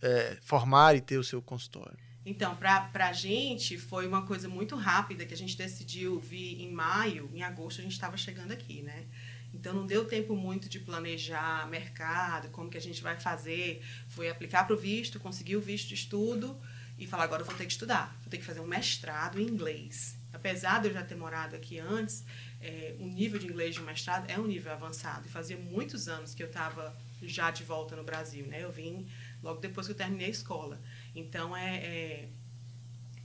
é, 0.00 0.36
formar 0.42 0.94
e 0.94 1.00
ter 1.00 1.18
o 1.18 1.24
seu 1.24 1.42
consultório. 1.42 1.96
Então, 2.26 2.56
para 2.56 2.90
a 2.94 3.12
gente 3.12 3.76
foi 3.76 4.06
uma 4.06 4.22
coisa 4.22 4.48
muito 4.48 4.76
rápida 4.76 5.26
que 5.26 5.34
a 5.34 5.36
gente 5.36 5.56
decidiu 5.56 6.18
vir 6.18 6.62
em 6.62 6.72
maio, 6.72 7.30
em 7.34 7.42
agosto 7.42 7.80
a 7.80 7.82
gente 7.82 7.92
estava 7.92 8.16
chegando 8.16 8.52
aqui, 8.52 8.82
né? 8.82 9.04
Então 9.52 9.72
não 9.72 9.86
deu 9.86 10.04
tempo 10.04 10.34
muito 10.34 10.68
de 10.68 10.80
planejar 10.80 11.68
mercado, 11.68 12.48
como 12.50 12.68
que 12.68 12.76
a 12.76 12.80
gente 12.80 13.02
vai 13.02 13.16
fazer. 13.16 13.82
Foi 14.08 14.28
aplicar 14.28 14.64
para 14.64 14.74
o 14.74 14.78
visto, 14.78 15.20
conseguir 15.20 15.56
o 15.56 15.60
visto 15.60 15.88
de 15.88 15.94
estudo 15.94 16.60
e 16.98 17.06
falar, 17.06 17.24
agora 17.24 17.42
eu 17.42 17.46
vou 17.46 17.54
ter 17.54 17.66
que 17.66 17.72
estudar, 17.72 18.16
vou 18.20 18.30
ter 18.30 18.38
que 18.38 18.44
fazer 18.44 18.60
um 18.60 18.66
mestrado 18.66 19.40
em 19.40 19.46
inglês. 19.46 20.16
Apesar 20.32 20.80
de 20.80 20.88
eu 20.88 20.92
já 20.92 21.02
ter 21.04 21.14
morado 21.14 21.54
aqui 21.54 21.78
antes, 21.78 22.24
é, 22.60 22.96
o 22.98 23.06
nível 23.06 23.38
de 23.38 23.46
inglês 23.46 23.74
de 23.74 23.80
mestrado 23.82 24.28
é 24.28 24.38
um 24.38 24.46
nível 24.46 24.72
avançado. 24.72 25.26
E 25.26 25.30
fazia 25.30 25.56
muitos 25.56 26.08
anos 26.08 26.34
que 26.34 26.42
eu 26.42 26.48
estava 26.48 26.96
já 27.22 27.50
de 27.50 27.62
volta 27.62 27.94
no 27.94 28.02
Brasil, 28.02 28.46
né? 28.46 28.62
Eu 28.62 28.72
vim 28.72 29.06
logo 29.42 29.60
depois 29.60 29.86
que 29.86 29.92
eu 29.92 29.96
terminei 29.96 30.26
a 30.26 30.30
escola. 30.30 30.80
Então, 31.14 31.56
é, 31.56 31.76
é 31.76 32.28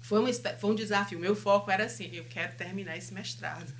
foi 0.09 0.19
um, 0.19 0.33
foi 0.33 0.71
um 0.71 0.75
desafio. 0.75 1.19
Meu 1.19 1.35
foco 1.35 1.69
era 1.69 1.85
assim, 1.85 2.09
eu 2.11 2.23
quero 2.25 2.55
terminar 2.55 2.97
esse 2.97 3.13
mestrado. 3.13 3.71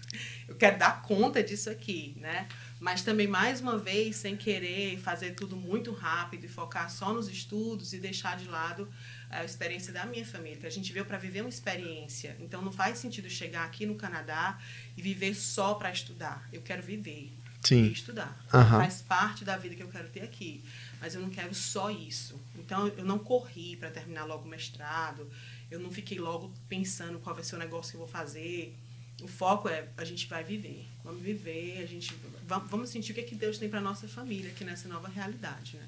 Eu 0.47 0.55
quero 0.55 0.77
dar 0.77 1.01
conta 1.01 1.41
disso 1.41 1.71
aqui, 1.71 2.15
né? 2.17 2.47
Mas 2.79 3.01
também, 3.01 3.27
mais 3.27 3.61
uma 3.61 3.79
vez, 3.79 4.17
sem 4.17 4.37
querer 4.37 4.99
fazer 4.99 5.31
tudo 5.31 5.55
muito 5.55 5.91
rápido 5.91 6.45
e 6.45 6.47
focar 6.47 6.89
só 6.91 7.11
nos 7.11 7.27
estudos 7.27 7.93
e 7.93 7.97
deixar 7.97 8.37
de 8.37 8.47
lado 8.47 8.87
a 9.29 9.43
experiência 9.43 9.91
da 9.91 10.05
minha 10.05 10.23
família, 10.25 10.57
que 10.57 10.67
a 10.67 10.69
gente 10.69 10.93
veio 10.93 11.03
para 11.03 11.17
viver 11.17 11.41
uma 11.41 11.49
experiência. 11.49 12.37
Então, 12.39 12.61
não 12.61 12.71
faz 12.71 12.99
sentido 12.99 13.27
chegar 13.27 13.65
aqui 13.65 13.87
no 13.87 13.95
Canadá 13.95 14.59
e 14.95 15.01
viver 15.01 15.33
só 15.33 15.73
para 15.73 15.91
estudar. 15.91 16.47
Eu 16.53 16.61
quero 16.61 16.83
viver 16.83 17.33
Sim. 17.63 17.85
e 17.85 17.91
estudar. 17.91 18.39
Aham. 18.53 18.77
Faz 18.77 19.01
parte 19.01 19.43
da 19.43 19.57
vida 19.57 19.75
que 19.75 19.83
eu 19.83 19.89
quero 19.89 20.09
ter 20.09 20.21
aqui. 20.21 20.63
Mas 21.01 21.15
eu 21.15 21.21
não 21.21 21.29
quero 21.29 21.53
só 21.55 21.89
isso. 21.89 22.39
Então, 22.55 22.87
eu 22.89 23.05
não 23.05 23.17
corri 23.19 23.75
para 23.77 23.89
terminar 23.89 24.25
logo 24.25 24.45
o 24.45 24.47
mestrado. 24.47 25.29
Eu 25.71 25.79
não 25.79 25.91
fiquei 25.91 26.19
logo 26.19 26.51
pensando 26.67 27.19
qual 27.19 27.33
vai 27.35 27.43
ser 27.43 27.55
o 27.55 27.59
negócio 27.59 27.91
que 27.91 27.95
eu 27.95 27.99
vou 28.01 28.07
fazer. 28.07 28.75
O 29.21 29.27
foco 29.27 29.67
é 29.69 29.87
a 29.97 30.03
gente 30.05 30.27
vai 30.27 30.43
viver. 30.43 30.85
Vamos 31.03 31.21
viver, 31.21 31.81
a 31.83 31.85
gente 31.85 32.13
va- 32.47 32.59
vamos 32.59 32.89
sentir 32.89 33.11
o 33.11 33.15
que, 33.15 33.21
é 33.21 33.23
que 33.23 33.35
Deus 33.35 33.57
tem 33.57 33.69
para 33.69 33.81
nossa 33.81 34.07
família 34.07 34.49
aqui 34.51 34.63
nessa 34.63 34.87
nova 34.87 35.07
realidade, 35.09 35.77
né? 35.77 35.87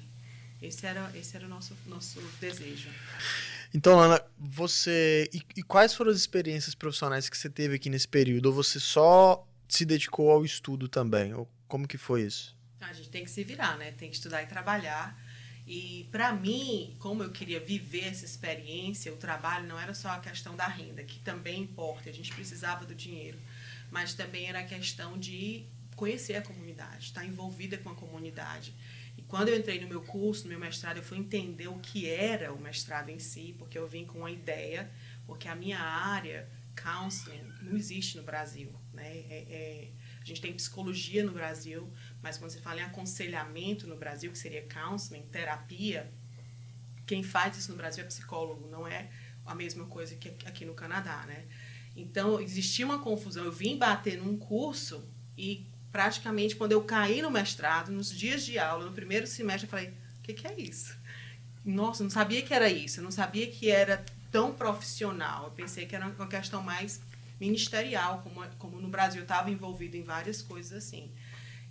Esse 0.60 0.86
era 0.86 1.10
esse 1.14 1.36
era 1.36 1.46
o 1.46 1.48
nosso 1.48 1.74
nosso 1.86 2.20
desejo. 2.40 2.88
Então, 3.74 3.96
Lana, 3.96 4.22
você. 4.38 5.28
E, 5.32 5.42
e 5.56 5.62
quais 5.62 5.94
foram 5.94 6.10
as 6.10 6.16
experiências 6.18 6.74
profissionais 6.74 7.28
que 7.28 7.36
você 7.36 7.48
teve 7.50 7.74
aqui 7.76 7.88
nesse 7.90 8.06
período? 8.06 8.46
Ou 8.46 8.52
você 8.52 8.78
só 8.78 9.46
se 9.68 9.84
dedicou 9.84 10.30
ao 10.30 10.44
estudo 10.44 10.86
também? 10.86 11.32
Ou 11.34 11.48
como 11.66 11.88
que 11.88 11.96
foi 11.98 12.22
isso? 12.22 12.54
A 12.88 12.92
gente 12.92 13.08
tem 13.08 13.24
que 13.24 13.30
se 13.30 13.44
virar, 13.44 13.76
né? 13.78 13.92
Tem 13.92 14.08
que 14.08 14.16
estudar 14.16 14.42
e 14.42 14.46
trabalhar. 14.46 15.18
E 15.66 16.08
para 16.10 16.32
mim, 16.32 16.96
como 16.98 17.22
eu 17.22 17.30
queria 17.30 17.60
viver 17.60 18.08
essa 18.08 18.24
experiência, 18.24 19.12
o 19.12 19.16
trabalho 19.16 19.66
não 19.68 19.78
era 19.78 19.94
só 19.94 20.08
a 20.10 20.18
questão 20.18 20.56
da 20.56 20.66
renda, 20.66 21.04
que 21.04 21.20
também 21.20 21.62
importa, 21.62 22.10
a 22.10 22.12
gente 22.12 22.32
precisava 22.34 22.84
do 22.84 22.94
dinheiro, 22.94 23.38
mas 23.90 24.12
também 24.14 24.46
era 24.46 24.60
a 24.60 24.64
questão 24.64 25.16
de 25.18 25.64
conhecer 25.94 26.34
a 26.34 26.42
comunidade, 26.42 27.06
estar 27.06 27.24
envolvida 27.24 27.78
com 27.78 27.90
a 27.90 27.94
comunidade. 27.94 28.74
E 29.16 29.22
quando 29.22 29.50
eu 29.50 29.56
entrei 29.56 29.80
no 29.80 29.86
meu 29.86 30.02
curso, 30.02 30.44
no 30.44 30.48
meu 30.48 30.58
mestrado, 30.58 30.96
eu 30.96 31.02
fui 31.02 31.18
entender 31.18 31.68
o 31.68 31.78
que 31.78 32.08
era 32.08 32.52
o 32.52 32.60
mestrado 32.60 33.10
em 33.10 33.18
si, 33.18 33.54
porque 33.58 33.78
eu 33.78 33.86
vim 33.86 34.04
com 34.04 34.18
uma 34.18 34.30
ideia, 34.30 34.90
porque 35.26 35.46
a 35.46 35.54
minha 35.54 35.78
área, 35.78 36.48
counseling, 36.74 37.44
não 37.60 37.76
existe 37.76 38.16
no 38.16 38.22
Brasil, 38.22 38.72
né? 38.92 39.06
É- 39.06 39.46
é- 39.48 39.88
a 40.22 40.24
gente 40.24 40.40
tem 40.40 40.52
psicologia 40.52 41.24
no 41.24 41.32
Brasil, 41.32 41.92
mas 42.22 42.38
quando 42.38 42.50
você 42.50 42.60
fala 42.60 42.80
em 42.80 42.84
aconselhamento 42.84 43.86
no 43.86 43.96
Brasil, 43.96 44.30
que 44.30 44.38
seria 44.38 44.62
counseling, 44.62 45.22
terapia, 45.22 46.12
quem 47.06 47.22
faz 47.22 47.56
isso 47.56 47.72
no 47.72 47.76
Brasil 47.76 48.04
é 48.04 48.06
psicólogo, 48.06 48.68
não 48.68 48.86
é 48.86 49.10
a 49.44 49.54
mesma 49.54 49.84
coisa 49.86 50.14
que 50.14 50.28
aqui 50.46 50.64
no 50.64 50.74
Canadá, 50.74 51.24
né? 51.26 51.44
Então, 51.96 52.40
existia 52.40 52.86
uma 52.86 53.00
confusão. 53.00 53.44
Eu 53.44 53.52
vim 53.52 53.76
bater 53.76 54.16
num 54.16 54.36
curso 54.36 55.04
e 55.36 55.66
praticamente 55.90 56.56
quando 56.56 56.72
eu 56.72 56.82
caí 56.82 57.20
no 57.20 57.30
mestrado, 57.30 57.90
nos 57.90 58.10
dias 58.10 58.44
de 58.44 58.58
aula, 58.58 58.86
no 58.86 58.92
primeiro 58.92 59.26
semestre, 59.26 59.66
eu 59.66 59.70
falei: 59.70 59.88
o 60.18 60.22
que, 60.22 60.32
que 60.32 60.46
é 60.46 60.58
isso? 60.58 60.96
Nossa, 61.64 62.02
não 62.02 62.10
sabia 62.10 62.42
que 62.42 62.54
era 62.54 62.68
isso, 62.70 63.00
eu 63.00 63.04
não 63.04 63.10
sabia 63.10 63.46
que 63.46 63.70
era 63.70 64.04
tão 64.30 64.54
profissional. 64.54 65.44
Eu 65.44 65.50
pensei 65.50 65.84
que 65.86 65.94
era 65.94 66.06
uma 66.06 66.26
questão 66.26 66.62
mais 66.62 67.00
ministerial, 67.42 68.22
como, 68.22 68.46
como 68.56 68.80
no 68.80 68.88
Brasil 68.88 69.22
estava 69.22 69.50
envolvido 69.50 69.96
em 69.96 70.04
várias 70.04 70.40
coisas 70.40 70.84
assim. 70.84 71.12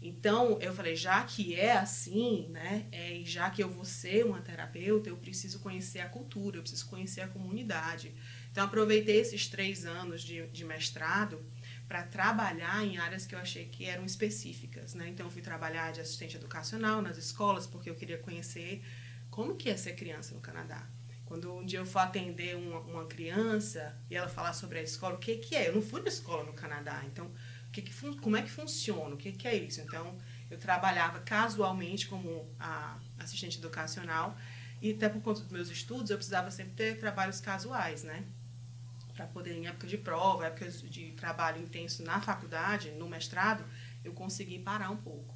Então, 0.02 0.58
eu 0.60 0.74
falei, 0.74 0.96
já 0.96 1.24
que 1.24 1.54
é 1.54 1.74
assim, 1.78 2.48
né, 2.50 2.88
é, 2.92 3.18
e 3.18 3.26
já 3.26 3.50
que 3.52 3.64
eu 3.64 3.70
vou 3.70 3.86
ser 3.86 4.26
uma 4.26 4.42
terapeuta, 4.42 5.10
eu 5.10 5.16
preciso 5.16 5.60
conhecer 5.60 6.00
a 6.00 6.10
cultura, 6.10 6.58
eu 6.58 6.62
preciso 6.62 6.88
conhecer 6.88 7.22
a 7.22 7.28
comunidade. 7.28 8.14
Então, 8.52 8.66
aproveitei 8.66 9.20
esses 9.22 9.48
três 9.48 9.86
anos 9.86 10.24
de, 10.24 10.48
de 10.48 10.66
mestrado 10.66 11.40
para 11.88 12.04
trabalhar 12.04 12.84
em 12.84 12.98
áreas 12.98 13.26
que 13.26 13.36
eu 13.36 13.40
achei 13.40 13.66
que 13.66 13.86
eram 13.86 14.04
específicas. 14.04 14.96
Né? 14.96 15.08
Então, 15.08 15.28
eu 15.28 15.32
fui 15.32 15.42
trabalhar 15.42 15.92
de 15.94 16.02
assistente 16.02 16.36
educacional 16.36 17.02
nas 17.02 17.18
escolas, 17.18 17.68
porque 17.68 17.90
eu 17.90 17.96
queria 17.96 18.18
conhecer 18.18 18.84
como 19.30 19.56
que 19.56 19.70
é 19.70 19.78
ser 19.78 19.94
criança 19.94 20.34
no 20.34 20.42
Canadá. 20.42 20.86
Quando 21.32 21.56
um 21.56 21.66
dia 21.66 21.80
eu 21.80 21.86
for 21.86 22.00
atender 22.00 22.58
uma, 22.58 22.82
uma 22.82 23.06
criança 23.06 23.98
e 24.10 24.18
ela 24.18 24.28
falar 24.28 24.52
sobre 24.52 24.80
a 24.80 24.84
escola, 24.84 25.16
o 25.16 25.18
que, 25.18 25.38
que 25.38 25.56
é? 25.56 25.70
Eu 25.70 25.76
não 25.76 25.82
fui 25.82 26.02
na 26.02 26.10
escola 26.10 26.44
no 26.44 26.52
Canadá, 26.52 27.02
então 27.06 27.32
o 27.70 27.72
que 27.72 27.90
como 28.18 28.36
é 28.36 28.42
que 28.42 28.52
funciona? 28.52 29.16
O 29.16 29.18
que, 29.18 29.32
que 29.32 29.48
é 29.48 29.56
isso? 29.56 29.80
Então, 29.80 30.18
eu 30.50 30.58
trabalhava 30.58 31.22
casualmente 31.22 32.06
como 32.10 32.54
assistente 33.18 33.60
educacional 33.60 34.38
e 34.82 34.92
até 34.92 35.08
por 35.08 35.22
conta 35.22 35.40
dos 35.40 35.50
meus 35.50 35.70
estudos, 35.70 36.10
eu 36.10 36.18
precisava 36.18 36.52
sempre 36.52 36.74
ter 36.74 37.00
trabalhos 37.00 37.40
casuais, 37.40 38.04
né? 38.04 38.26
Para 39.14 39.26
poder, 39.26 39.54
em 39.54 39.68
época 39.68 39.88
de 39.88 39.98
prova, 39.98 40.48
épocas 40.48 40.82
de 40.82 41.14
trabalho 41.14 41.62
intenso 41.62 42.04
na 42.04 42.20
faculdade, 42.20 42.92
no 42.92 43.08
mestrado, 43.08 43.64
eu 44.04 44.12
consegui 44.12 44.60
parar 44.60 44.90
um 44.90 44.98
pouco. 44.98 45.34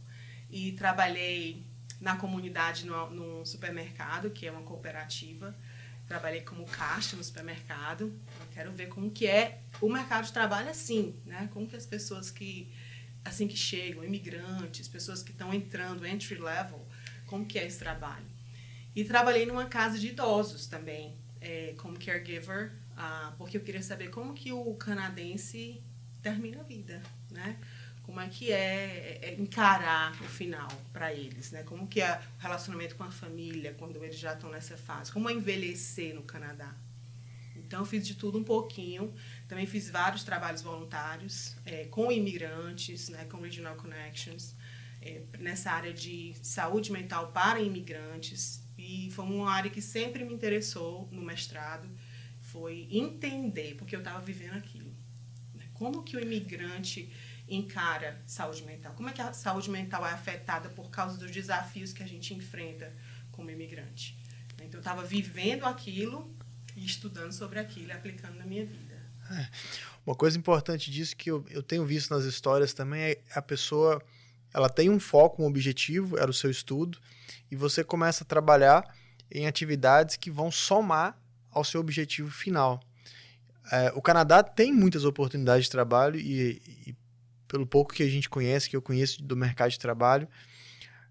E 0.50 0.74
trabalhei 0.74 1.66
na 2.02 2.18
comunidade, 2.18 2.86
no, 2.86 3.10
num 3.12 3.46
supermercado, 3.46 4.30
que 4.30 4.46
é 4.46 4.52
uma 4.52 4.64
cooperativa. 4.64 5.56
Trabalhei 6.08 6.42
como 6.42 6.66
caixa 6.66 7.16
no 7.16 7.24
supermercado. 7.24 8.14
Eu 8.40 8.48
quero 8.54 8.72
ver 8.72 8.88
como 8.88 9.10
que 9.10 9.26
é 9.26 9.62
o 9.82 9.90
mercado 9.90 10.26
de 10.26 10.34
trabalho 10.34 10.70
assim, 10.70 11.20
né? 11.26 11.50
Como 11.52 11.68
que 11.68 11.76
as 11.76 11.86
pessoas 11.86 12.30
que 12.30 12.72
assim 13.24 13.48
que 13.48 13.58
chegam, 13.58 14.04
imigrantes, 14.04 14.88
pessoas 14.88 15.24
que 15.24 15.32
estão 15.32 15.52
entrando, 15.52 16.06
entry 16.06 16.36
level, 16.36 16.88
como 17.26 17.46
que 17.46 17.58
é 17.58 17.66
esse 17.66 17.80
trabalho. 17.80 18.26
E 18.96 19.04
trabalhei 19.04 19.46
numa 19.48 19.66
casa 19.66 19.98
de 19.98 20.10
idosos 20.10 20.68
também, 20.68 21.18
é, 21.42 21.74
como 21.78 21.98
caregiver, 22.00 22.72
ah, 22.96 23.34
porque 23.38 23.58
eu 23.58 23.62
queria 23.62 23.82
saber 23.82 24.10
como 24.10 24.34
que 24.34 24.52
o 24.52 24.74
canadense 24.76 25.82
termina 26.22 26.62
a 26.62 26.64
vida, 26.64 27.02
né? 27.32 27.60
Como 28.06 28.20
é 28.20 28.28
que 28.30 28.52
é, 28.52 29.20
é 29.22 29.36
encarar 29.40 30.12
o 30.22 30.26
final 30.26 30.68
para 30.94 31.12
eles, 31.12 31.52
né? 31.52 31.64
Como 31.64 31.88
que 31.88 32.02
é 32.02 32.22
o 32.38 32.42
relacionamento 32.42 32.96
com 32.96 33.04
a 33.04 33.10
família 33.12 33.74
quando 33.74 34.04
eles 34.04 34.20
já 34.20 34.34
estão 34.34 34.52
nessa 34.52 34.78
fase? 34.78 35.12
Como 35.12 35.28
é 35.28 35.34
envelhecer 35.34 36.14
no 36.14 36.22
Canadá? 36.22 36.76
Então, 37.56 37.80
eu 37.80 37.86
fiz 37.86 38.06
de 38.06 38.14
tudo 38.14 38.38
um 38.38 38.44
pouquinho. 38.44 39.12
Também 39.48 39.66
fiz 39.66 39.90
vários 39.90 40.24
trabalhos 40.24 40.62
voluntários 40.62 41.56
é, 41.66 41.86
com 41.86 42.12
imigrantes, 42.12 43.10
né, 43.10 43.26
com 43.26 43.38
Regional 43.42 43.76
Connections, 43.76 44.54
é, 45.02 45.24
nessa 45.40 45.72
área 45.72 45.92
de 45.92 46.36
saúde 46.44 46.92
mental 46.92 47.32
para 47.32 47.60
imigrantes. 47.60 48.64
E 48.78 49.10
foi 49.12 49.26
uma 49.26 49.50
área 49.52 49.72
que 49.72 49.82
sempre 49.82 50.24
me 50.24 50.32
interessou 50.32 51.10
no 51.12 51.24
mestrado, 51.24 51.90
foi 52.40 52.88
entender, 52.92 53.74
porque 53.78 53.96
eu 53.96 54.00
estava 54.00 54.20
vivendo 54.20 54.58
aquilo. 54.58 54.94
né? 55.56 55.66
Como 55.74 56.04
que 56.04 56.16
o 56.16 56.22
imigrante 56.22 57.12
encara 57.48 58.22
saúde 58.26 58.64
mental? 58.64 58.94
Como 58.94 59.10
é 59.10 59.14
que 59.14 59.22
a 59.22 59.34
saúde 59.34 59.70
mental 59.70 60.06
é 60.06 60.12
afetada 60.12 60.70
por 60.70 60.90
causa 60.90 61.18
dos 61.18 61.32
desafios 61.32 61.94
que 61.94 62.04
a 62.04 62.08
gente 62.08 62.34
enfrenta 62.34 62.94
como 63.32 63.50
imigrante? 63.50 64.18
Então, 64.56 64.80
eu 64.80 64.80
estava 64.80 65.04
vivendo 65.04 65.66
aquilo 65.66 66.34
e 66.76 66.86
estudando 66.86 67.32
sobre 67.32 67.60
aquilo 67.60 67.90
e 67.90 67.92
aplicando 67.92 68.36
na 68.36 68.46
minha 68.46 68.66
vida. 68.66 68.96
Uma 70.06 70.16
coisa 70.16 70.38
importante 70.38 70.92
disso 70.92 71.16
que 71.16 71.32
eu, 71.32 71.46
eu 71.50 71.64
tenho 71.64 71.86
visto 71.86 72.12
nas 72.14 72.26
histórias 72.26 72.74
também 72.74 73.02
é 73.02 73.22
a 73.34 73.42
pessoa 73.42 74.02
ela 74.54 74.70
tem 74.70 74.90
um 74.90 75.02
foco, 75.02 75.44
um 75.44 75.46
objetivo, 75.46 76.18
era 76.18 76.32
o 76.32 76.34
seu 76.34 76.50
estudo, 76.50 76.98
e 77.52 77.58
você 77.58 77.84
começa 77.84 78.24
a 78.24 78.28
trabalhar 78.28 78.86
em 79.30 79.48
atividades 79.48 80.16
que 80.16 80.32
vão 80.32 80.50
somar 80.50 81.20
ao 81.52 81.64
seu 81.64 81.82
objetivo 81.82 82.32
final. 82.32 82.80
É, 83.70 83.92
o 83.96 84.02
Canadá 84.02 84.42
tem 84.42 84.72
muitas 84.72 85.04
oportunidades 85.04 85.66
de 85.66 85.72
trabalho 85.72 86.18
e, 86.18 86.62
e 86.88 86.96
pelo 87.56 87.66
pouco 87.66 87.94
que 87.94 88.04
a 88.04 88.10
gente 88.10 88.30
conhece, 88.30 88.70
que 88.70 88.76
eu 88.76 88.82
conheço 88.82 89.24
do 89.24 89.36
mercado 89.38 89.72
de 89.72 89.80
trabalho, 89.80 90.28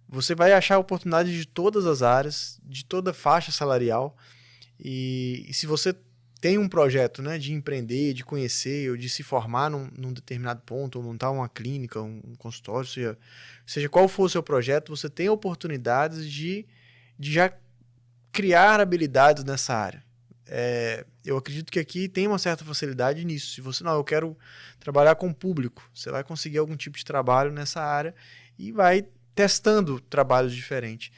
você 0.06 0.34
vai 0.34 0.52
achar 0.52 0.78
oportunidades 0.78 1.32
de 1.32 1.46
todas 1.46 1.86
as 1.86 2.02
áreas, 2.02 2.60
de 2.62 2.84
toda 2.84 3.14
faixa 3.14 3.50
salarial. 3.50 4.14
E, 4.78 5.46
e 5.48 5.54
se 5.54 5.66
você 5.66 5.96
tem 6.42 6.58
um 6.58 6.68
projeto 6.68 7.22
né, 7.22 7.38
de 7.38 7.54
empreender, 7.54 8.12
de 8.12 8.22
conhecer, 8.22 8.90
ou 8.90 8.96
de 8.98 9.08
se 9.08 9.22
formar 9.22 9.70
num, 9.70 9.88
num 9.96 10.12
determinado 10.12 10.60
ponto, 10.66 10.98
ou 10.98 11.02
montar 11.02 11.30
uma 11.30 11.48
clínica, 11.48 12.02
um, 12.02 12.20
um 12.22 12.34
consultório, 12.34 12.86
seja, 12.86 13.16
seja 13.64 13.88
qual 13.88 14.06
for 14.06 14.24
o 14.24 14.28
seu 14.28 14.42
projeto, 14.42 14.94
você 14.94 15.08
tem 15.08 15.30
oportunidades 15.30 16.30
de, 16.30 16.66
de 17.18 17.32
já 17.32 17.50
criar 18.30 18.80
habilidades 18.80 19.44
nessa 19.44 19.74
área. 19.74 20.04
É, 20.46 21.06
eu 21.24 21.36
acredito 21.36 21.72
que 21.72 21.78
aqui 21.78 22.08
tem 22.08 22.26
uma 22.26 22.38
certa 22.38 22.64
facilidade 22.64 23.24
nisso. 23.24 23.54
Se 23.54 23.60
você 23.60 23.82
não, 23.82 23.94
eu 23.94 24.04
quero 24.04 24.36
trabalhar 24.78 25.14
com 25.14 25.32
público, 25.32 25.88
você 25.94 26.10
vai 26.10 26.22
conseguir 26.22 26.58
algum 26.58 26.76
tipo 26.76 26.96
de 26.98 27.04
trabalho 27.04 27.50
nessa 27.50 27.80
área 27.80 28.14
e 28.58 28.70
vai 28.70 29.06
testando 29.34 30.00
trabalhos 30.00 30.54
diferentes. 30.54 31.10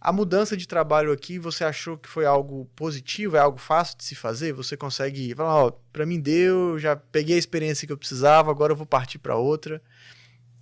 A 0.00 0.12
mudança 0.12 0.54
de 0.54 0.68
trabalho 0.68 1.10
aqui, 1.12 1.38
você 1.38 1.64
achou 1.64 1.96
que 1.96 2.08
foi 2.08 2.26
algo 2.26 2.66
positivo? 2.76 3.36
É 3.36 3.40
algo 3.40 3.58
fácil 3.58 3.96
de 3.96 4.04
se 4.04 4.14
fazer? 4.14 4.52
Você 4.52 4.76
consegue 4.76 5.34
falar, 5.34 5.64
ó, 5.64 5.70
para 5.70 6.04
mim 6.04 6.20
deu, 6.20 6.78
já 6.78 6.94
peguei 6.94 7.36
a 7.36 7.38
experiência 7.38 7.86
que 7.86 7.92
eu 7.92 7.96
precisava, 7.96 8.50
agora 8.50 8.72
eu 8.72 8.76
vou 8.76 8.86
partir 8.86 9.18
para 9.18 9.34
outra. 9.34 9.82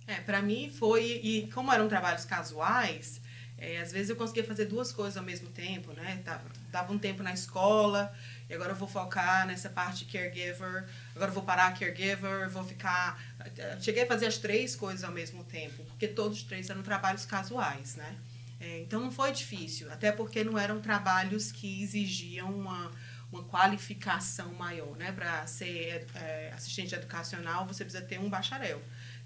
É, 0.07 0.15
para 0.15 0.41
mim 0.41 0.69
foi 0.69 1.19
e 1.23 1.49
como 1.53 1.71
eram 1.71 1.87
trabalhos 1.87 2.25
casuais, 2.25 3.21
é, 3.63 3.79
às 3.79 3.93
vezes 3.93 4.09
eu 4.09 4.17
conseguia 4.17 4.43
fazer 4.43 4.65
duas 4.65 4.91
coisas 4.91 5.15
ao 5.15 5.23
mesmo 5.23 5.47
tempo, 5.49 5.93
né? 5.93 6.21
Dava, 6.25 6.43
dava 6.69 6.91
um 6.91 6.99
tempo 6.99 7.23
na 7.23 7.33
escola, 7.33 8.13
e 8.49 8.53
agora 8.53 8.73
eu 8.73 8.75
vou 8.75 8.89
focar 8.89 9.47
nessa 9.47 9.69
parte 9.69 10.03
caregiver, 10.03 10.85
agora 11.15 11.31
eu 11.31 11.33
vou 11.33 11.43
parar 11.43 11.73
caregiver, 11.73 12.49
vou 12.49 12.65
ficar. 12.65 13.17
Cheguei 13.79 14.03
a 14.03 14.07
fazer 14.07 14.25
as 14.25 14.37
três 14.37 14.75
coisas 14.75 15.05
ao 15.05 15.13
mesmo 15.13 15.45
tempo, 15.45 15.81
porque 15.85 16.09
todos 16.09 16.39
os 16.39 16.43
três 16.43 16.69
eram 16.69 16.83
trabalhos 16.83 17.25
casuais, 17.25 17.95
né? 17.95 18.17
É, 18.59 18.79
então 18.79 18.99
não 18.99 19.11
foi 19.11 19.31
difícil, 19.31 19.89
até 19.91 20.11
porque 20.11 20.43
não 20.43 20.57
eram 20.57 20.81
trabalhos 20.81 21.49
que 21.51 21.83
exigiam 21.83 22.53
uma, 22.53 22.91
uma 23.31 23.43
qualificação 23.45 24.53
maior, 24.55 24.97
né? 24.97 25.13
Para 25.13 25.47
ser 25.47 26.05
é, 26.15 26.51
assistente 26.53 26.93
educacional, 26.93 27.65
você 27.65 27.85
precisa 27.85 28.03
ter 28.03 28.19
um 28.19 28.29
bacharel. 28.29 28.81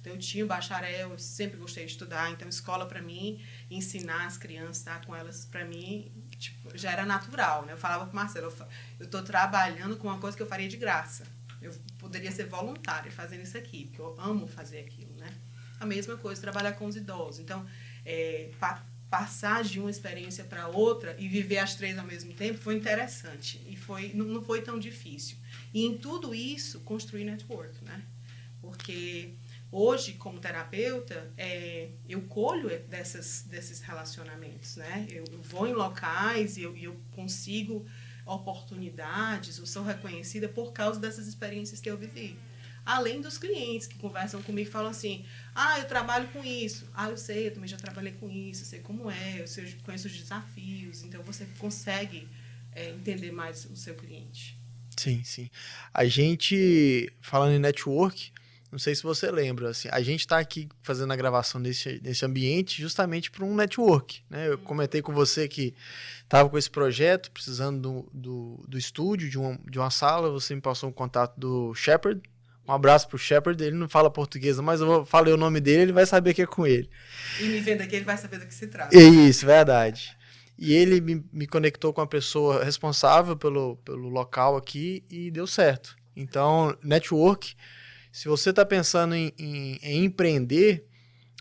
Então, 0.08 0.16
eu 0.16 0.22
tinha 0.22 0.46
o 0.46 0.48
bacharel, 0.48 1.12
eu 1.12 1.20
sempre 1.20 1.58
gostei 1.58 1.84
de 1.84 1.92
estudar. 1.92 2.32
Então, 2.32 2.48
escola, 2.48 2.86
para 2.86 3.02
mim, 3.02 3.44
ensinar 3.70 4.26
as 4.26 4.38
crianças, 4.38 4.78
estar 4.78 5.06
com 5.06 5.14
elas, 5.14 5.46
para 5.46 5.66
mim, 5.66 6.10
tipo, 6.40 6.78
já 6.78 6.92
era 6.92 7.06
natural. 7.06 7.66
Né? 7.66 7.74
Eu 7.74 7.78
falava 7.78 8.06
para 8.06 8.16
Marcelo, 8.16 8.54
eu 8.98 9.06
estou 9.06 9.22
trabalhando 9.22 9.98
com 9.98 10.08
uma 10.08 10.18
coisa 10.18 10.38
que 10.38 10.42
eu 10.42 10.48
faria 10.48 10.70
de 10.70 10.78
graça. 10.78 11.28
Eu 11.62 11.74
poderia 12.00 12.32
ser 12.32 12.46
voluntária 12.46 13.12
fazendo 13.12 13.42
isso 13.42 13.58
aqui, 13.58 13.86
porque 13.86 14.00
eu 14.00 14.16
amo 14.18 14.48
fazer 14.48 14.80
aquilo. 14.80 15.14
Né? 15.18 15.30
A 15.78 15.86
mesma 15.86 16.16
coisa, 16.16 16.40
trabalhar 16.40 16.72
com 16.74 16.86
os 16.86 16.96
idosos. 16.96 17.40
Então, 17.40 17.66
é, 18.06 18.50
pa 18.60 18.86
passar 19.10 19.64
de 19.64 19.80
uma 19.80 19.90
experiência 19.90 20.44
para 20.44 20.68
outra 20.68 21.16
e 21.18 21.30
viver 21.30 21.60
as 21.60 21.76
três 21.76 21.98
ao 21.98 22.06
mesmo 22.06 22.34
tempo 22.34 22.60
foi 22.60 22.76
interessante. 22.76 23.62
E 23.66 23.76
foi, 23.76 24.12
não, 24.14 24.26
não 24.26 24.44
foi 24.44 24.62
tão 24.62 24.78
difícil. 24.78 25.38
E 25.74 25.86
em 25.86 25.98
tudo 25.98 26.36
isso, 26.36 26.82
construir 26.82 27.24
network, 27.24 27.82
né? 27.86 28.04
Porque 28.60 29.34
hoje 29.72 30.14
como 30.14 30.40
terapeuta 30.40 31.32
é, 31.38 31.90
eu 32.08 32.22
colho 32.22 32.70
dessas, 32.88 33.44
desses 33.48 33.82
relacionamentos 33.82 34.78
né? 34.78 35.06
Eu, 35.10 35.26
eu 35.32 35.42
vou 35.42 35.68
em 35.68 35.74
locais 35.74 36.58
e 36.58 36.64
eu, 36.64 36.76
eu, 36.78 36.96
consigo 37.12 37.86
oportunidades 38.26 39.58
eu 39.58 39.66
sou 39.66 39.84
reconhecida 39.84 40.48
por 40.48 40.72
causa 40.72 41.00
dessas 41.00 41.28
experiências 41.28 41.80
que 41.80 41.90
eu 41.90 41.98
vivi. 41.98 42.38
Além 42.86 43.20
dos 43.20 43.38
clientes 43.38 43.86
que 43.86 43.98
conversam 43.98 44.42
comigo 44.42 44.70
e 44.70 44.72
falam 44.72 44.92
assim 44.92 45.26
ah 45.54 45.80
eu 45.80 45.86
trabalho 45.86 46.28
com 46.30 46.44
isso. 46.44 46.90
Ah 46.94 47.10
eu 47.10 47.18
sei 47.18 47.48
eu 47.48 47.54
também 47.54 47.68
já 47.68 47.78
trabalhei 47.78 48.14
com 48.14 48.30
isso 48.30 48.64
sei 48.64 48.80
como 48.80 49.12
é 49.12 49.42
eu, 49.42 49.48
sei, 49.48 49.66
eu 49.66 49.72
conheço 49.84 50.08
os 50.08 50.18
desafios. 50.18 51.04
Então 51.04 51.22
você 51.24 51.46
consegue 51.58 52.28
é, 52.72 52.90
entender 52.92 53.32
mais 53.32 53.66
o 53.66 53.76
seu 53.76 53.96
cliente. 53.96 54.58
Sim 54.96 55.22
sim. 55.26 55.50
A 55.94 56.06
gente 56.06 57.12
falando 57.22 57.54
em 57.54 57.60
network 57.60 58.32
não 58.72 58.78
sei 58.78 58.94
se 58.94 59.04
você 59.04 59.32
lembra, 59.32 59.70
assim, 59.70 59.88
a 59.92 60.02
gente 60.02 60.22
está 60.22 60.40
aqui 60.40 60.68
fazendo 60.82 61.14
a 61.14 61.16
gravação 61.16 61.60
nesse, 61.60 62.02
nesse 62.04 62.26
ambiente 62.26 62.82
justamente 62.82 63.32
para 63.32 63.46
um 63.46 63.56
network. 63.56 64.22
Né? 64.30 64.50
Eu 64.50 64.58
comentei 64.58 65.02
com 65.02 65.14
você 65.14 65.48
que 65.48 65.74
estava 66.24 66.50
com 66.50 66.58
esse 66.58 66.70
projeto, 66.70 67.32
precisando 67.32 67.80
do, 67.80 68.10
do, 68.14 68.66
do, 68.68 68.78
estúdio, 68.78 69.30
de 69.30 69.38
uma, 69.38 69.58
de 69.70 69.80
uma 69.80 69.90
sala, 69.90 70.30
você 70.30 70.54
me 70.54 70.62
passou 70.62 70.90
um 70.90 70.94
contato 70.94 71.40
do 71.40 71.74
Shepard. 71.74 72.22
Um 72.68 72.74
abraço 72.74 73.08
pro 73.08 73.18
Shepard, 73.18 73.64
ele 73.64 73.78
não 73.78 73.88
fala 73.88 74.12
português, 74.12 74.60
mas 74.60 74.82
eu 74.82 75.06
falei 75.06 75.34
o 75.34 75.38
nome 75.38 75.62
dele, 75.62 75.84
ele 75.84 75.94
vai 75.94 76.06
saber 76.06 76.34
que 76.34 76.42
é 76.42 76.46
com 76.46 76.68
ele. 76.68 76.90
E 77.40 77.46
me 77.46 77.62
vendo 77.62 77.82
aqui, 77.82 77.96
ele 77.96 78.04
vai 78.04 78.18
saber 78.18 78.40
do 78.40 78.46
que 78.46 78.54
se 78.54 78.68
trata. 78.68 78.94
Isso, 78.98 79.46
verdade. 79.46 80.18
E 80.58 80.74
ele 80.74 81.00
me, 81.00 81.24
me 81.32 81.48
conectou 81.48 81.94
com 81.94 82.02
a 82.02 82.08
pessoa 82.08 82.66
responsável 82.66 83.38
pelo, 83.38 83.78
pelo 83.78 84.10
local 84.10 84.58
aqui 84.58 85.06
e 85.10 85.32
deu 85.32 85.48
certo. 85.48 85.96
Então, 86.14 86.76
network 86.84 87.56
se 88.12 88.28
você 88.28 88.50
está 88.50 88.66
pensando 88.66 89.16
em, 89.16 89.34
em, 89.38 89.80
em, 89.82 90.06
empreender, 90.06 90.88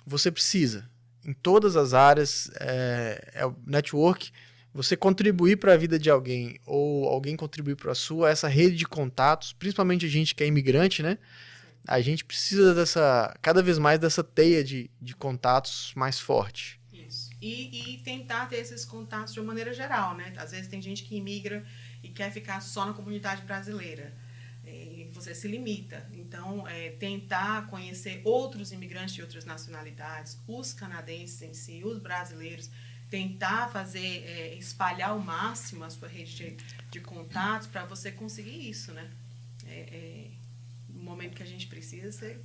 você 0.06 0.30
precisa, 0.30 0.88
em 1.24 1.32
todas 1.32 1.76
as 1.76 1.94
áreas, 1.94 2.50
é, 2.60 3.30
é 3.34 3.46
o 3.46 3.56
network, 3.66 4.30
você 4.72 4.96
contribuir 4.96 5.56
para 5.56 5.72
a 5.72 5.76
vida 5.76 5.98
de 5.98 6.10
alguém 6.10 6.60
ou 6.66 7.08
alguém 7.08 7.34
contribuir 7.34 7.76
para 7.76 7.92
a 7.92 7.94
sua, 7.94 8.30
essa 8.30 8.46
rede 8.46 8.76
de 8.76 8.86
contatos, 8.86 9.52
principalmente 9.52 10.04
a 10.04 10.08
gente 10.08 10.34
que 10.34 10.44
é 10.44 10.46
imigrante, 10.46 11.02
né? 11.02 11.18
A 11.88 12.00
gente 12.00 12.24
precisa 12.24 12.74
dessa, 12.74 13.34
cada 13.40 13.62
vez 13.62 13.78
mais 13.78 13.98
dessa 13.98 14.22
teia 14.22 14.62
de, 14.62 14.90
de 15.00 15.14
contatos 15.14 15.92
mais 15.96 16.20
forte. 16.20 16.80
Isso. 16.92 17.30
E, 17.40 17.94
e 17.94 17.98
tentar 17.98 18.46
ter 18.46 18.56
esses 18.56 18.84
contatos 18.84 19.32
de 19.32 19.40
uma 19.40 19.46
maneira 19.46 19.72
geral, 19.72 20.14
né? 20.14 20.34
Às 20.36 20.50
vezes 20.50 20.68
tem 20.68 20.82
gente 20.82 21.04
que 21.04 21.16
imigra 21.16 21.64
e 22.02 22.08
quer 22.08 22.30
ficar 22.30 22.60
só 22.60 22.84
na 22.84 22.92
comunidade 22.92 23.42
brasileira 23.42 24.12
você 25.16 25.34
se 25.34 25.48
limita. 25.48 26.08
Então, 26.12 26.66
é, 26.68 26.90
tentar 26.90 27.66
conhecer 27.66 28.20
outros 28.24 28.72
imigrantes 28.72 29.14
de 29.14 29.22
outras 29.22 29.44
nacionalidades, 29.44 30.38
os 30.46 30.72
canadenses 30.72 31.42
em 31.42 31.54
si, 31.54 31.82
os 31.84 31.98
brasileiros, 31.98 32.70
tentar 33.10 33.68
fazer, 33.68 34.24
é, 34.24 34.54
espalhar 34.54 35.10
ao 35.10 35.18
máximo 35.18 35.84
a 35.84 35.90
sua 35.90 36.08
rede 36.08 36.34
de, 36.34 36.56
de 36.90 37.00
contatos 37.00 37.66
para 37.66 37.84
você 37.84 38.10
conseguir 38.12 38.68
isso, 38.68 38.92
né? 38.92 39.10
É, 39.66 39.80
é, 39.80 40.30
no 40.88 41.02
momento 41.02 41.34
que 41.34 41.42
a 41.42 41.46
gente 41.46 41.66
precisa, 41.66 42.12
você 42.12 42.38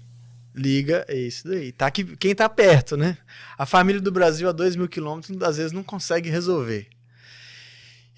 liga, 0.53 1.05
é 1.07 1.17
isso 1.17 1.47
daí. 1.47 1.71
Tá 1.71 1.87
aqui, 1.87 2.03
quem 2.17 2.35
tá 2.35 2.47
perto, 2.49 2.97
né? 2.97 3.17
A 3.57 3.65
família 3.65 4.01
do 4.01 4.11
Brasil 4.11 4.49
a 4.49 4.51
dois 4.51 4.75
mil 4.75 4.87
quilômetros, 4.87 5.41
às 5.41 5.57
vezes, 5.57 5.71
não 5.71 5.83
consegue 5.83 6.29
resolver. 6.29 6.87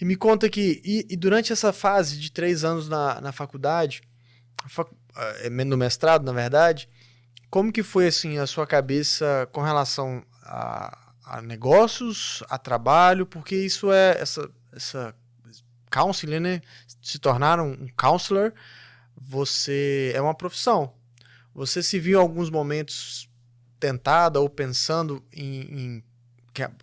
E 0.02 0.06
me 0.06 0.16
conta 0.16 0.50
que, 0.50 0.82
e, 0.84 1.06
e, 1.10 1.16
durante 1.16 1.54
essa 1.54 1.72
fase 1.72 2.20
de 2.20 2.32
três 2.32 2.64
anos 2.64 2.90
na, 2.90 3.22
na 3.22 3.32
faculdade, 3.32 4.02
no 5.66 5.78
mestrado, 5.78 6.24
na 6.24 6.32
verdade, 6.32 6.90
como 7.50 7.72
que 7.72 7.84
foi 7.84 8.08
assim 8.08 8.38
a 8.38 8.48
sua 8.48 8.66
cabeça 8.66 9.48
com 9.52 9.62
relação 9.62 10.26
a, 10.42 11.14
a 11.26 11.42
negócios, 11.42 12.44
a 12.50 12.58
trabalho, 12.58 13.26
porque 13.26 13.56
isso 13.56 13.92
é 13.92 14.20
essa 14.20 14.50
essa 14.72 15.16
counseling, 15.92 16.40
né? 16.40 16.62
Se 17.02 17.20
tornar 17.20 17.60
um 17.60 17.88
counselor, 17.96 18.54
você 19.16 20.12
é 20.16 20.22
uma 20.22 20.34
profissão. 20.34 20.94
Você 21.54 21.84
se 21.84 22.00
viu 22.00 22.20
em 22.20 22.22
alguns 22.22 22.50
momentos 22.50 23.30
tentada 23.80 24.40
ou 24.40 24.50
pensando 24.50 25.24
em, 25.32 25.62
em 25.62 26.04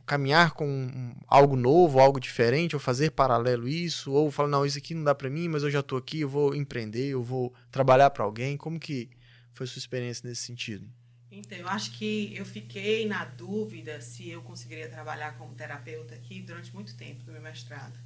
caminhar 0.05 0.53
com 0.53 1.15
algo 1.27 1.57
novo, 1.57 2.01
algo 2.01 2.19
diferente, 2.19 2.75
ou 2.75 2.81
fazer 2.81 3.11
paralelo 3.11 3.69
isso, 3.69 4.13
ou 4.13 4.31
falar, 4.31 4.49
não, 4.49 4.67
isso 4.67 4.79
aqui 4.79 4.95
não 4.95 5.05
dá 5.05 5.15
para 5.15 5.31
mim, 5.31 5.49
mas 5.49 5.63
eu 5.63 5.71
já 5.71 5.81
estou 5.81 5.97
aqui, 5.97 6.21
eu 6.21 6.29
vou 6.29 6.55
empreender, 6.55 7.09
eu 7.09 7.23
vou 7.23 7.55
trabalhar 7.71 8.11
para 8.11 8.25
alguém. 8.25 8.57
Como 8.57 8.79
que 8.79 9.09
foi 9.53 9.67
sua 9.67 9.79
experiência 9.79 10.29
nesse 10.29 10.43
sentido? 10.43 10.89
Então, 11.31 11.57
eu 11.57 11.69
acho 11.69 11.93
que 11.93 12.35
eu 12.37 12.45
fiquei 12.45 13.07
na 13.07 13.25
dúvida 13.25 14.01
se 14.01 14.29
eu 14.29 14.43
conseguiria 14.43 14.89
trabalhar 14.89 15.39
como 15.39 15.55
terapeuta 15.55 16.15
aqui 16.15 16.43
durante 16.43 16.75
muito 16.75 16.97
tempo 16.97 17.23
do 17.23 17.31
meu 17.31 17.41
mestrado. 17.41 17.99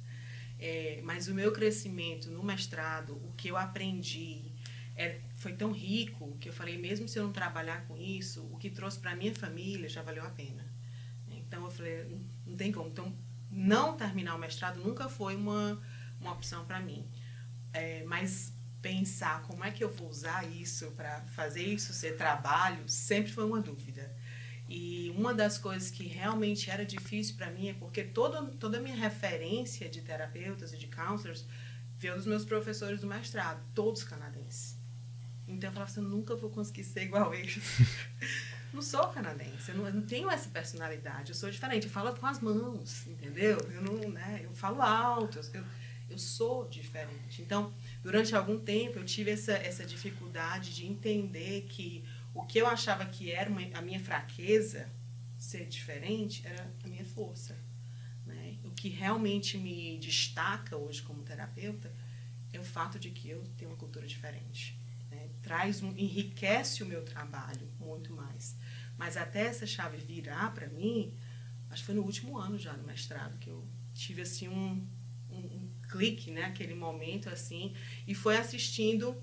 É, 0.59 1.01
mas 1.03 1.27
o 1.27 1.33
meu 1.33 1.51
crescimento 1.51 2.29
no 2.29 2.43
mestrado, 2.43 3.13
o 3.13 3.33
que 3.35 3.47
eu 3.47 3.57
aprendi, 3.57 4.43
é, 4.95 5.19
foi 5.33 5.53
tão 5.53 5.71
rico 5.71 6.37
que 6.39 6.49
eu 6.49 6.53
falei, 6.53 6.77
mesmo 6.77 7.07
se 7.07 7.19
eu 7.19 7.23
não 7.23 7.31
trabalhar 7.31 7.85
com 7.87 7.97
isso, 7.97 8.47
o 8.51 8.57
que 8.57 8.69
trouxe 8.69 8.99
para 8.99 9.15
minha 9.15 9.33
família 9.33 9.89
já 9.89 10.01
valeu 10.01 10.23
a 10.23 10.29
pena. 10.29 10.74
Então 11.55 11.63
eu 11.63 11.71
falei, 11.71 12.21
não 12.45 12.57
tem 12.57 12.69
como. 12.69 12.89
Então, 12.89 13.15
não 13.49 13.95
terminar 13.95 14.35
o 14.35 14.37
mestrado 14.37 14.77
nunca 14.83 15.07
foi 15.07 15.37
uma, 15.37 15.81
uma 16.19 16.33
opção 16.33 16.65
para 16.65 16.81
mim. 16.81 17.09
É, 17.71 18.03
mas 18.03 18.53
pensar 18.81 19.41
como 19.43 19.63
é 19.63 19.71
que 19.71 19.83
eu 19.83 19.89
vou 19.89 20.09
usar 20.09 20.43
isso 20.43 20.91
para 20.91 21.21
fazer 21.27 21.63
isso 21.63 21.93
ser 21.93 22.17
trabalho 22.17 22.83
sempre 22.87 23.31
foi 23.31 23.45
uma 23.45 23.61
dúvida. 23.61 24.13
E 24.67 25.13
uma 25.15 25.33
das 25.33 25.57
coisas 25.57 25.89
que 25.89 26.03
realmente 26.03 26.69
era 26.69 26.85
difícil 26.85 27.35
para 27.37 27.49
mim 27.49 27.69
é 27.69 27.73
porque 27.73 28.03
toda, 28.03 28.43
toda 28.57 28.77
a 28.77 28.81
minha 28.81 28.95
referência 28.95 29.87
de 29.87 30.01
terapeutas 30.01 30.73
e 30.73 30.77
de 30.77 30.87
counselors 30.87 31.45
veio 31.97 32.15
dos 32.15 32.25
meus 32.25 32.43
professores 32.43 32.99
do 32.99 33.07
mestrado, 33.07 33.63
todos 33.73 34.03
canadenses. 34.03 34.77
Então 35.47 35.69
eu 35.69 35.73
falava 35.73 35.89
assim, 35.89 36.01
eu 36.01 36.09
nunca 36.09 36.35
vou 36.35 36.49
conseguir 36.49 36.83
ser 36.83 37.03
igual 37.03 37.31
a 37.31 37.37
eles. 37.37 37.63
não 38.75 38.81
sou 38.81 39.07
canadense, 39.07 39.69
eu 39.69 39.77
não, 39.77 39.87
eu 39.87 39.93
não, 39.93 40.01
tenho 40.01 40.29
essa 40.29 40.49
personalidade, 40.49 41.31
eu 41.31 41.35
sou 41.35 41.49
diferente, 41.49 41.85
eu 41.85 41.91
falo 41.91 42.13
com 42.13 42.25
as 42.25 42.39
mãos, 42.39 43.07
entendeu? 43.07 43.57
Eu 43.71 43.81
não, 43.81 44.09
né, 44.09 44.41
eu 44.43 44.53
falo 44.53 44.81
alto, 44.81 45.39
eu, 45.53 45.63
eu 46.09 46.19
sou 46.19 46.67
diferente. 46.67 47.41
Então, 47.41 47.73
durante 48.03 48.35
algum 48.35 48.59
tempo 48.59 48.99
eu 48.99 49.05
tive 49.05 49.31
essa, 49.31 49.53
essa 49.53 49.85
dificuldade 49.85 50.75
de 50.75 50.85
entender 50.85 51.65
que 51.69 52.03
o 52.33 52.45
que 52.45 52.59
eu 52.59 52.67
achava 52.67 53.05
que 53.05 53.31
era 53.31 53.49
uma, 53.49 53.61
a 53.73 53.81
minha 53.81 53.99
fraqueza, 53.99 54.91
ser 55.37 55.65
diferente, 55.65 56.45
era 56.45 56.69
a 56.83 56.87
minha 56.87 57.05
força. 57.05 57.57
Né? 58.25 58.57
O 58.65 58.71
que 58.71 58.89
realmente 58.89 59.57
me 59.57 59.97
destaca 59.99 60.75
hoje 60.75 61.01
como 61.01 61.23
terapeuta 61.23 61.91
é 62.51 62.59
o 62.59 62.63
fato 62.63 62.99
de 62.99 63.09
que 63.09 63.29
eu 63.29 63.41
tenho 63.57 63.71
uma 63.71 63.77
cultura 63.77 64.05
diferente. 64.05 64.77
Né? 65.15 65.29
Traz 65.41 65.81
um, 65.81 65.91
enriquece 65.97 66.83
o 66.83 66.85
meu 66.85 67.03
trabalho 67.03 67.67
muito 67.79 68.13
mais. 68.13 68.57
Mas 68.97 69.17
até 69.17 69.47
essa 69.47 69.65
chave 69.65 69.97
virar 69.97 70.53
para 70.53 70.67
mim, 70.67 71.13
acho 71.69 71.81
que 71.81 71.85
foi 71.85 71.95
no 71.95 72.03
último 72.03 72.37
ano 72.37 72.57
já 72.57 72.73
no 72.73 72.83
mestrado 72.83 73.37
que 73.39 73.49
eu 73.49 73.67
tive 73.93 74.21
assim 74.21 74.47
um, 74.47 74.87
um, 75.29 75.37
um 75.37 75.71
clique, 75.89 76.31
né, 76.31 76.43
aquele 76.43 76.73
momento 76.73 77.29
assim, 77.29 77.73
e 78.05 78.13
foi 78.13 78.37
assistindo 78.37 79.15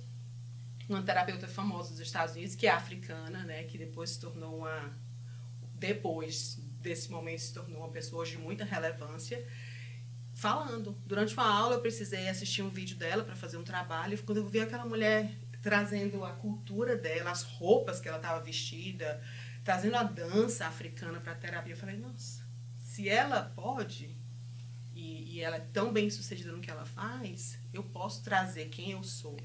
uma 0.88 1.02
terapeuta 1.02 1.46
famosa 1.46 1.90
dos 1.90 2.00
Estados 2.00 2.34
Unidos, 2.34 2.54
que 2.54 2.66
é 2.66 2.70
africana, 2.70 3.44
né, 3.44 3.64
que 3.64 3.78
depois 3.78 4.10
se 4.10 4.20
tornou 4.20 4.58
uma 4.58 4.94
depois 5.74 6.60
desse 6.80 7.10
momento 7.10 7.40
se 7.40 7.54
tornou 7.54 7.78
uma 7.78 7.88
pessoa 7.88 8.24
de 8.24 8.36
muita 8.38 8.64
relevância. 8.64 9.44
falando. 10.34 10.96
Durante 11.06 11.34
uma 11.34 11.46
aula 11.46 11.76
eu 11.76 11.80
precisei 11.80 12.28
assistir 12.28 12.62
um 12.62 12.70
vídeo 12.70 12.96
dela 12.96 13.22
para 13.22 13.36
fazer 13.36 13.58
um 13.58 13.62
trabalho. 13.62 14.18
Quando 14.24 14.38
eu 14.38 14.48
vi 14.48 14.60
aquela 14.60 14.84
mulher 14.84 15.30
trazendo 15.62 16.24
a 16.24 16.32
cultura 16.32 16.96
dela, 16.96 17.30
as 17.30 17.42
roupas 17.42 18.00
que 18.00 18.08
ela 18.08 18.18
estava 18.18 18.40
vestida, 18.40 19.22
trazendo 19.64 19.96
a 19.96 20.02
dança 20.02 20.66
africana 20.66 21.20
para 21.20 21.32
a 21.32 21.36
terapia, 21.36 21.72
eu 21.72 21.76
falei, 21.78 21.96
nossa, 21.96 22.42
se 22.82 23.08
ela 23.08 23.52
pode 23.54 24.16
e, 24.94 25.36
e 25.36 25.40
ela 25.40 25.56
é 25.56 25.66
tão 25.72 25.92
bem 25.92 26.10
sucedida 26.10 26.52
no 26.52 26.60
que 26.60 26.70
ela 26.70 26.84
faz, 26.84 27.58
eu 27.72 27.82
posso 27.82 28.22
trazer 28.22 28.66
quem 28.66 28.90
eu 28.90 29.02
sou. 29.02 29.36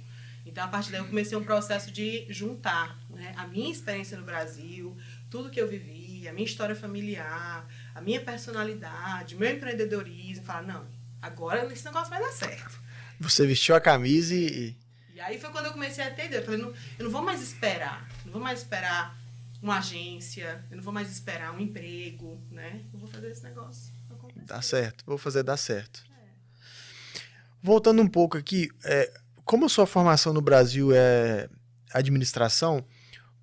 Então, 0.46 0.64
a 0.64 0.68
partir 0.68 0.92
daí, 0.92 1.02
eu 1.02 1.08
comecei 1.08 1.38
um 1.38 1.44
processo 1.44 1.92
de 1.92 2.26
juntar 2.30 2.98
né, 3.10 3.34
a 3.36 3.46
minha 3.46 3.72
experiência 3.72 4.18
no 4.18 4.24
Brasil, 4.24 4.98
tudo 5.30 5.50
que 5.50 5.60
eu 5.60 5.68
vivi, 5.68 6.28
a 6.28 6.34
minha 6.34 6.46
história 6.46 6.76
familiar, 6.76 7.68
a 7.94 8.02
minha 8.02 8.22
personalidade, 8.22 9.36
meu 9.36 9.52
empreendedorismo, 9.52 10.46
falar, 10.46 10.64
não, 10.64 10.88
agora 11.22 11.72
esse 11.72 11.84
negócio 11.86 12.10
vai 12.10 12.22
dar 12.22 12.32
certo. 12.32 12.80
Você 13.20 13.46
vestiu 13.46 13.76
a 13.76 13.82
camisa 13.82 14.34
e. 14.34 14.76
E 15.18 15.20
aí 15.20 15.40
foi 15.40 15.50
quando 15.50 15.66
eu 15.66 15.74
comecei 15.74 16.04
a 16.04 16.12
entender. 16.12 16.38
Eu 16.38 16.46
falei, 16.46 16.62
não, 16.62 16.72
eu 17.00 17.06
não 17.06 17.10
vou 17.10 17.24
mais 17.24 17.42
esperar. 17.42 18.08
Não 18.24 18.32
vou 18.32 18.40
mais 18.40 18.60
esperar 18.60 19.18
uma 19.60 19.80
agência, 19.80 20.64
eu 20.70 20.78
não 20.78 20.84
vou 20.84 20.94
mais 20.94 21.12
esperar 21.12 21.52
um 21.52 21.60
emprego, 21.60 22.40
né? 22.52 22.84
Eu 22.94 23.00
vou 23.00 23.10
fazer 23.10 23.32
esse 23.32 23.44
negócio. 23.44 23.92
Dá 24.46 24.62
certo, 24.62 25.04
vou 25.08 25.18
fazer 25.18 25.42
dar 25.42 25.58
certo. 25.58 26.04
É. 26.12 27.22
Voltando 27.64 28.00
um 28.00 28.08
pouco 28.08 28.38
aqui, 28.38 28.70
é, 28.86 29.12
como 29.44 29.66
a 29.66 29.70
sua 29.70 29.88
formação 29.88 30.32
no 30.32 30.42
Brasil 30.42 30.92
é 30.94 31.50
administração, 31.92 32.86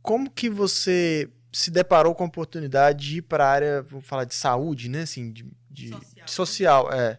como 0.01 0.31
que 0.31 0.49
você 0.49 1.29
se 1.53 1.73
deparou 1.73 2.15
com 2.15 2.23
a 2.23 2.29
oportunidade 2.29 3.05
de 3.05 3.17
ir 3.17 3.23
para 3.23 3.45
a 3.45 3.51
área, 3.51 3.83
vamos 3.83 4.07
falar 4.07 4.25
de 4.25 4.35
saúde, 4.37 4.89
né? 4.89 5.03
Assim, 5.03 5.33
de, 5.33 5.45
de 5.69 5.89
social, 5.89 6.25
de 6.25 6.31
social 6.31 6.93
é. 6.93 7.19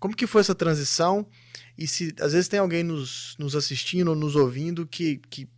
Como 0.00 0.16
que 0.16 0.26
foi 0.26 0.40
essa 0.40 0.54
transição? 0.54 1.28
E 1.76 1.86
se 1.86 2.14
às 2.20 2.32
vezes 2.32 2.48
tem 2.48 2.60
alguém 2.60 2.82
nos, 2.82 3.36
nos 3.38 3.56
assistindo 3.56 4.08
ou 4.08 4.14
nos 4.16 4.36
ouvindo 4.36 4.86
que, 4.86 5.18
que 5.30 5.48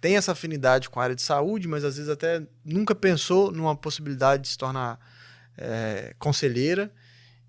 tem 0.00 0.16
essa 0.16 0.32
afinidade 0.32 0.88
com 0.88 1.00
a 1.00 1.04
área 1.04 1.16
de 1.16 1.22
saúde, 1.22 1.68
mas 1.68 1.84
às 1.84 1.96
vezes 1.96 2.10
até 2.10 2.42
nunca 2.64 2.94
pensou 2.94 3.50
numa 3.50 3.76
possibilidade 3.76 4.44
de 4.44 4.48
se 4.48 4.58
tornar 4.58 4.98
é, 5.56 6.14
conselheira. 6.18 6.92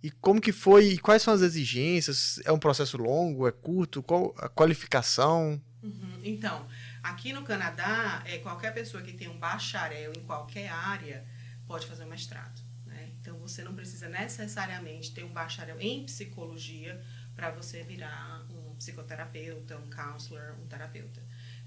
E 0.01 0.12
como 0.12 0.39
que 0.39 0.51
foi? 0.51 0.89
E 0.89 0.97
quais 0.97 1.21
são 1.21 1.34
as 1.34 1.41
exigências? 1.41 2.39
É 2.45 2.51
um 2.51 2.60
processo 2.60 2.97
longo? 2.97 3.47
É 3.47 3.51
curto? 3.51 4.03
Qual 4.03 4.34
a 4.38 4.47
qualificação? 4.47 5.62
Uhum. 5.82 6.19
Então, 6.23 6.67
Aqui 7.08 7.32
no 7.32 7.41
Canadá, 7.41 8.21
é, 8.25 8.38
qualquer 8.39 8.73
pessoa 8.73 9.01
que 9.01 9.13
tem 9.13 9.30
um 9.30 9.38
bacharel 9.38 10.12
em 10.12 10.23
qualquer 10.23 10.67
área 10.67 11.25
pode 11.65 11.88
fazer 11.88 12.03
um 12.03 12.10
mestrado. 12.10 12.62
Né? 12.86 13.12
Então, 13.21 13.39
você 13.39 13.63
não 13.63 13.73
precisa 13.73 14.10
necessariamente 14.10 15.13
ter 15.13 15.23
um 15.23 15.32
bacharel 15.32 15.80
em 15.80 16.06
psicologia 16.06 17.01
para 17.38 17.52
você 17.52 17.84
virar 17.84 18.43
um 18.50 18.76
psicoterapeuta, 18.76 19.78
um 19.78 19.89
counselor, 19.91 20.56
um 20.60 20.65
terapeuta. 20.65 21.21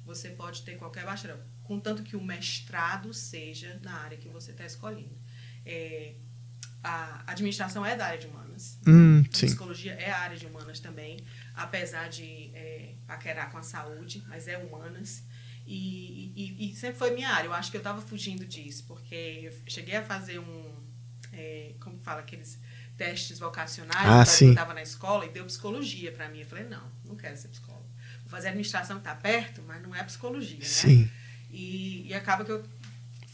Você 0.05 0.31
pode 0.31 0.63
ter 0.63 0.77
qualquer 0.77 1.05
bacharel, 1.05 1.39
contanto 1.63 2.03
que 2.03 2.17
o 2.17 2.23
mestrado 2.23 3.15
seja 3.15 3.79
na 3.81 3.95
área 3.95 4.19
que 4.19 4.29
você 4.29 4.51
está 4.51 4.67
escolhendo. 4.67 5.17
É, 5.65 6.15
a 6.83 7.23
administração 7.31 7.87
é 7.87 7.97
da 7.97 8.07
área 8.07 8.19
de 8.19 8.27
humanas. 8.27 8.79
Hum, 8.85 9.23
psicologia 9.31 9.93
é 9.93 10.11
a 10.11 10.19
área 10.19 10.37
de 10.37 10.45
humanas 10.47 10.81
também, 10.81 11.19
apesar 11.55 12.09
de 12.09 12.51
é, 12.53 12.95
paquerar 13.07 13.53
com 13.53 13.59
a 13.59 13.63
saúde, 13.63 14.25
mas 14.27 14.49
é 14.49 14.59
humanas. 14.59 15.23
E, 15.65 16.33
e, 16.35 16.71
e, 16.71 16.75
sempre 16.75 16.99
foi 16.99 17.13
minha 17.13 17.29
área. 17.29 17.47
Eu 17.47 17.53
acho 17.53 17.71
que 17.71 17.77
eu 17.77 17.81
estava 17.81 18.01
fugindo 18.01 18.45
disso, 18.45 18.83
porque 18.89 19.15
eu 19.45 19.53
cheguei 19.69 19.95
a 19.95 20.03
fazer 20.03 20.41
um. 20.41 20.75
É, 21.33 21.75
como 21.79 21.97
fala? 22.01 22.21
Aqueles 22.21 22.59
testes 23.01 23.39
vocacionais 23.39 23.95
ah, 24.05 24.45
eu 24.45 24.51
estava 24.51 24.75
na 24.75 24.83
escola 24.83 25.25
e 25.25 25.31
deu 25.31 25.47
psicologia 25.47 26.13
para 26.13 26.29
mim. 26.29 26.41
Eu 26.41 26.47
falei, 26.47 26.65
não, 26.65 26.83
não 27.07 27.17
quero 27.17 27.35
ser 27.35 27.49
psicóloga. 27.49 27.87
Vou 28.21 28.29
fazer 28.29 28.49
administração 28.49 28.97
que 28.97 29.09
está 29.09 29.15
perto, 29.15 29.63
mas 29.67 29.81
não 29.81 29.95
é 29.95 30.05
psicologia, 30.05 30.59
né? 30.59 30.65
Sim. 30.67 31.11
E, 31.51 32.07
e 32.07 32.13
acaba 32.13 32.45
que 32.45 32.53
eu. 32.53 32.63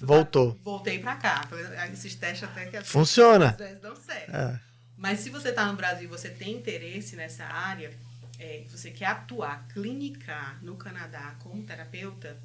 Voltou. 0.00 0.56
Voltei 0.62 1.00
para 1.00 1.16
cá. 1.16 1.48
Esses 1.92 2.14
testes 2.14 2.48
até 2.48 2.66
que 2.66 2.80
Funciona. 2.84 3.48
Às 3.48 3.56
vezes 3.56 3.80
dão 3.80 3.96
certo. 3.96 4.36
É. 4.36 4.60
Mas 4.96 5.18
se 5.18 5.30
você 5.30 5.48
está 5.48 5.66
no 5.66 5.76
Brasil 5.76 6.04
e 6.04 6.06
você 6.06 6.30
tem 6.30 6.52
interesse 6.52 7.16
nessa 7.16 7.44
área, 7.44 7.90
é, 8.38 8.62
você 8.70 8.92
quer 8.92 9.06
atuar, 9.06 9.66
clinicar 9.66 10.60
no 10.62 10.76
Canadá 10.76 11.34
como 11.40 11.64
terapeuta, 11.64 12.38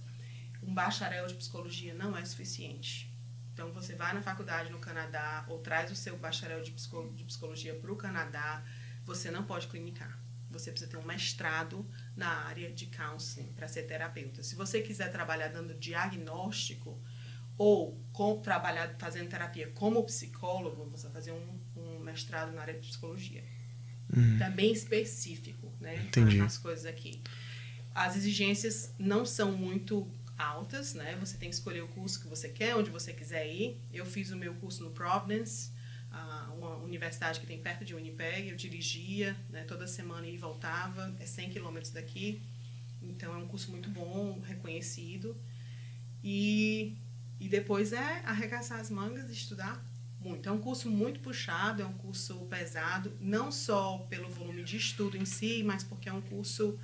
um 0.63 0.73
bacharel 0.73 1.27
de 1.27 1.35
psicologia 1.35 1.93
não 1.93 2.17
é 2.17 2.25
suficiente. 2.25 3.10
Então, 3.53 3.71
você 3.71 3.95
vai 3.95 4.13
na 4.13 4.21
faculdade 4.21 4.69
no 4.69 4.79
Canadá 4.79 5.45
ou 5.47 5.59
traz 5.59 5.91
o 5.91 5.95
seu 5.95 6.17
bacharel 6.17 6.61
de, 6.61 6.71
de 6.71 7.23
psicologia 7.23 7.75
para 7.75 7.91
o 7.91 7.95
Canadá, 7.95 8.63
você 9.03 9.29
não 9.29 9.43
pode 9.43 9.67
clinicar. 9.67 10.19
Você 10.49 10.69
precisa 10.71 10.91
ter 10.91 10.97
um 10.97 11.05
mestrado 11.05 11.85
na 12.15 12.27
área 12.27 12.71
de 12.71 12.85
counseling 12.87 13.53
para 13.53 13.67
ser 13.67 13.83
terapeuta. 13.83 14.43
Se 14.43 14.55
você 14.55 14.81
quiser 14.81 15.11
trabalhar 15.11 15.47
dando 15.47 15.73
diagnóstico 15.73 17.01
ou 17.57 17.97
com, 18.11 18.41
trabalhar 18.41 18.95
fazendo 18.99 19.29
terapia 19.29 19.71
como 19.71 20.03
psicólogo, 20.03 20.89
você 20.89 21.03
vai 21.03 21.13
fazer 21.13 21.31
um, 21.31 21.59
um 21.75 21.99
mestrado 21.99 22.51
na 22.51 22.61
área 22.61 22.73
de 22.73 22.87
psicologia. 22.87 23.43
Uhum. 24.15 24.37
Também 24.37 24.73
específico, 24.73 25.71
né? 25.79 25.95
Entendi. 25.95 26.41
As 26.41 26.57
coisas 26.57 26.85
aqui. 26.85 27.21
As 27.95 28.15
exigências 28.15 28.93
não 28.97 29.25
são 29.25 29.51
muito 29.51 30.09
altas, 30.41 30.93
né? 30.93 31.15
Você 31.19 31.37
tem 31.37 31.49
que 31.49 31.55
escolher 31.55 31.81
o 31.81 31.87
curso 31.87 32.19
que 32.19 32.27
você 32.27 32.49
quer, 32.49 32.75
onde 32.75 32.89
você 32.89 33.13
quiser 33.13 33.47
ir. 33.47 33.79
Eu 33.93 34.05
fiz 34.05 34.31
o 34.31 34.35
meu 34.35 34.53
curso 34.55 34.83
no 34.83 34.91
Providence, 34.91 35.71
uma 36.57 36.75
universidade 36.77 37.39
que 37.39 37.45
tem 37.45 37.59
perto 37.59 37.85
de 37.85 37.95
Winnipeg. 37.95 38.49
Eu 38.49 38.55
dirigia, 38.55 39.35
né? 39.49 39.63
Toda 39.63 39.87
semana 39.87 40.27
e 40.27 40.37
voltava. 40.37 41.15
É 41.19 41.25
100 41.25 41.49
quilômetros 41.51 41.91
daqui. 41.91 42.41
Então, 43.01 43.33
é 43.33 43.37
um 43.37 43.47
curso 43.47 43.71
muito 43.71 43.89
bom, 43.89 44.39
reconhecido. 44.39 45.35
E, 46.23 46.97
e 47.39 47.47
depois 47.47 47.93
é 47.93 48.21
arregaçar 48.25 48.79
as 48.79 48.89
mangas 48.89 49.29
e 49.29 49.33
estudar 49.33 49.83
muito. 50.19 50.47
É 50.47 50.51
um 50.51 50.59
curso 50.59 50.89
muito 50.89 51.19
puxado, 51.19 51.81
é 51.81 51.85
um 51.85 51.93
curso 51.93 52.35
pesado, 52.45 53.11
não 53.19 53.51
só 53.51 53.97
pelo 54.09 54.29
volume 54.29 54.63
de 54.63 54.77
estudo 54.77 55.17
em 55.17 55.25
si, 55.25 55.63
mas 55.63 55.83
porque 55.83 56.07
é 56.07 56.13
um 56.13 56.21
curso 56.21 56.79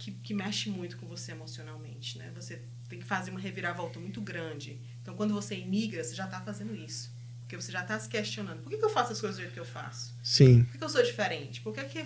que, 0.00 0.10
que 0.12 0.32
mexe 0.32 0.70
muito 0.70 0.96
com 0.96 1.06
você 1.06 1.32
emocionalmente, 1.32 2.16
né? 2.16 2.32
Você 2.34 2.62
tem 2.88 2.98
que 2.98 3.04
fazer 3.04 3.30
uma 3.30 3.38
reviravolta 3.38 4.00
muito 4.00 4.20
grande. 4.20 4.80
Então, 5.02 5.14
quando 5.14 5.34
você 5.34 5.54
imigra, 5.54 6.02
você 6.02 6.14
já 6.14 6.24
está 6.24 6.40
fazendo 6.40 6.74
isso. 6.74 7.12
Porque 7.40 7.54
você 7.54 7.70
já 7.70 7.82
está 7.82 7.98
se 7.98 8.08
questionando. 8.08 8.62
Por 8.62 8.70
que, 8.70 8.78
que, 8.78 8.84
eu 8.84 8.88
faço 8.88 9.12
as 9.12 9.20
coisas 9.20 9.36
do 9.36 9.42
jeito 9.42 9.52
que 9.52 9.60
eu 9.60 9.64
faço? 9.64 10.14
Sim. 10.22 10.64
Por 10.64 10.72
que, 10.72 10.78
que 10.78 10.84
eu 10.84 10.88
sou 10.88 11.02
diferente? 11.02 11.60
Por 11.60 11.74
que, 11.74 11.84
que... 11.84 11.98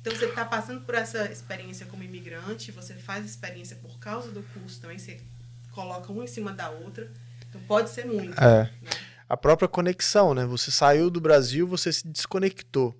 Então, 0.00 0.14
você 0.14 0.26
está 0.26 0.44
passando 0.44 0.82
por 0.82 0.94
essa 0.94 1.30
experiência 1.30 1.86
como 1.86 2.04
imigrante, 2.04 2.70
você 2.70 2.94
faz 2.94 3.26
experiência 3.26 3.76
por 3.76 3.98
causa 3.98 4.30
do 4.30 4.42
curso 4.54 4.80
também, 4.80 4.98
você 4.98 5.20
coloca 5.72 6.12
uma 6.12 6.24
em 6.24 6.28
cima 6.28 6.52
da 6.52 6.70
outra. 6.70 7.10
Então, 7.48 7.60
pode 7.62 7.90
ser 7.90 8.06
muito. 8.06 8.38
É. 8.40 8.70
Né? 8.80 8.90
a 9.28 9.36
própria 9.36 9.68
conexão, 9.68 10.34
né? 10.34 10.46
Você 10.46 10.70
saiu 10.70 11.10
do 11.10 11.20
Brasil, 11.20 11.66
você 11.66 11.92
se 11.92 12.06
desconectou. 12.06 12.96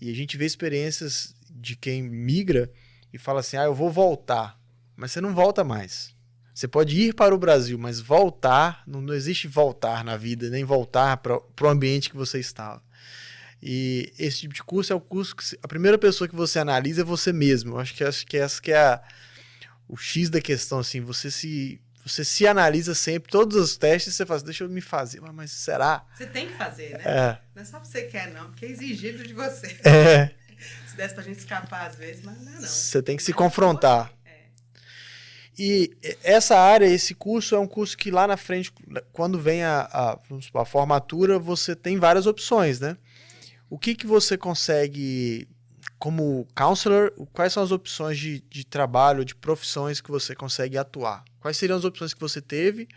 E 0.00 0.10
a 0.10 0.14
gente 0.14 0.36
vê 0.36 0.46
experiências 0.46 1.34
de 1.50 1.76
quem 1.76 2.02
migra 2.02 2.70
e 3.12 3.18
fala 3.18 3.40
assim: 3.40 3.56
ah, 3.56 3.64
eu 3.64 3.74
vou 3.74 3.90
voltar. 3.90 4.58
Mas 4.96 5.12
você 5.12 5.20
não 5.20 5.34
volta 5.34 5.64
mais. 5.64 6.14
Você 6.54 6.68
pode 6.68 7.00
ir 7.00 7.14
para 7.14 7.34
o 7.34 7.38
Brasil, 7.38 7.78
mas 7.78 7.98
voltar, 7.98 8.82
não, 8.86 9.00
não 9.00 9.14
existe 9.14 9.48
voltar 9.48 10.04
na 10.04 10.16
vida, 10.16 10.50
nem 10.50 10.64
voltar 10.64 11.16
para 11.16 11.38
o 11.38 11.68
ambiente 11.68 12.10
que 12.10 12.16
você 12.16 12.38
estava. 12.38 12.82
E 13.62 14.12
esse 14.18 14.40
tipo 14.40 14.54
de 14.54 14.62
curso 14.62 14.92
é 14.92 14.96
o 14.96 15.00
curso 15.00 15.34
que 15.36 15.44
a 15.62 15.68
primeira 15.68 15.96
pessoa 15.96 16.28
que 16.28 16.34
você 16.34 16.58
analisa 16.58 17.02
é 17.02 17.04
você 17.04 17.32
mesmo. 17.32 17.74
Eu 17.74 17.78
acho 17.80 17.94
que 17.94 18.04
acho 18.04 18.26
que 18.26 18.36
essa 18.36 18.60
que 18.60 18.72
é 18.72 18.78
a, 18.78 19.02
o 19.88 19.96
X 19.96 20.28
da 20.28 20.40
questão 20.40 20.80
assim, 20.80 21.00
você 21.00 21.30
se 21.30 21.80
você 22.04 22.24
se 22.24 22.46
analisa 22.46 22.94
sempre, 22.94 23.30
todos 23.30 23.56
os 23.56 23.76
testes, 23.76 24.14
você 24.14 24.26
fala, 24.26 24.38
assim, 24.38 24.46
deixa 24.46 24.64
eu 24.64 24.68
me 24.68 24.80
fazer, 24.80 25.20
mas 25.20 25.52
será? 25.52 26.04
Você 26.16 26.26
tem 26.26 26.48
que 26.48 26.54
fazer, 26.54 26.98
né? 26.98 27.04
É. 27.04 27.38
Não 27.54 27.62
é 27.62 27.64
só 27.64 27.78
você 27.78 28.02
quer, 28.02 28.32
não, 28.32 28.46
porque 28.46 28.66
é 28.66 28.70
exigido 28.70 29.22
de 29.22 29.32
você. 29.32 29.78
É. 29.84 30.34
se 30.86 30.96
desse 30.96 31.14
pra 31.14 31.22
gente 31.22 31.38
escapar 31.38 31.86
às 31.86 31.96
vezes, 31.96 32.24
mas 32.24 32.40
não 32.40 32.52
é 32.52 32.54
não. 32.56 32.62
Você 32.62 33.02
tem 33.02 33.16
que 33.16 33.22
se 33.22 33.32
confrontar. 33.32 34.12
É. 34.24 34.42
E 35.58 35.90
essa 36.22 36.58
área, 36.58 36.86
esse 36.86 37.14
curso 37.14 37.54
é 37.54 37.58
um 37.58 37.66
curso 37.66 37.96
que 37.96 38.10
lá 38.10 38.26
na 38.26 38.36
frente, 38.36 38.72
quando 39.12 39.38
vem 39.38 39.62
a, 39.62 39.88
a, 39.92 40.18
a 40.60 40.64
formatura, 40.64 41.38
você 41.38 41.76
tem 41.76 41.98
várias 41.98 42.26
opções, 42.26 42.80
né? 42.80 42.96
O 43.68 43.78
que, 43.78 43.94
que 43.94 44.06
você 44.06 44.36
consegue 44.36 45.48
como 46.02 46.48
counselor, 46.52 47.12
quais 47.32 47.52
são 47.52 47.62
as 47.62 47.70
opções 47.70 48.18
de, 48.18 48.40
de 48.50 48.66
trabalho, 48.66 49.24
de 49.24 49.36
profissões 49.36 50.00
que 50.00 50.10
você 50.10 50.34
consegue 50.34 50.76
atuar? 50.76 51.24
Quais 51.38 51.56
seriam 51.56 51.78
as 51.78 51.84
opções 51.84 52.12
que 52.12 52.20
você 52.20 52.40
teve 52.40 52.88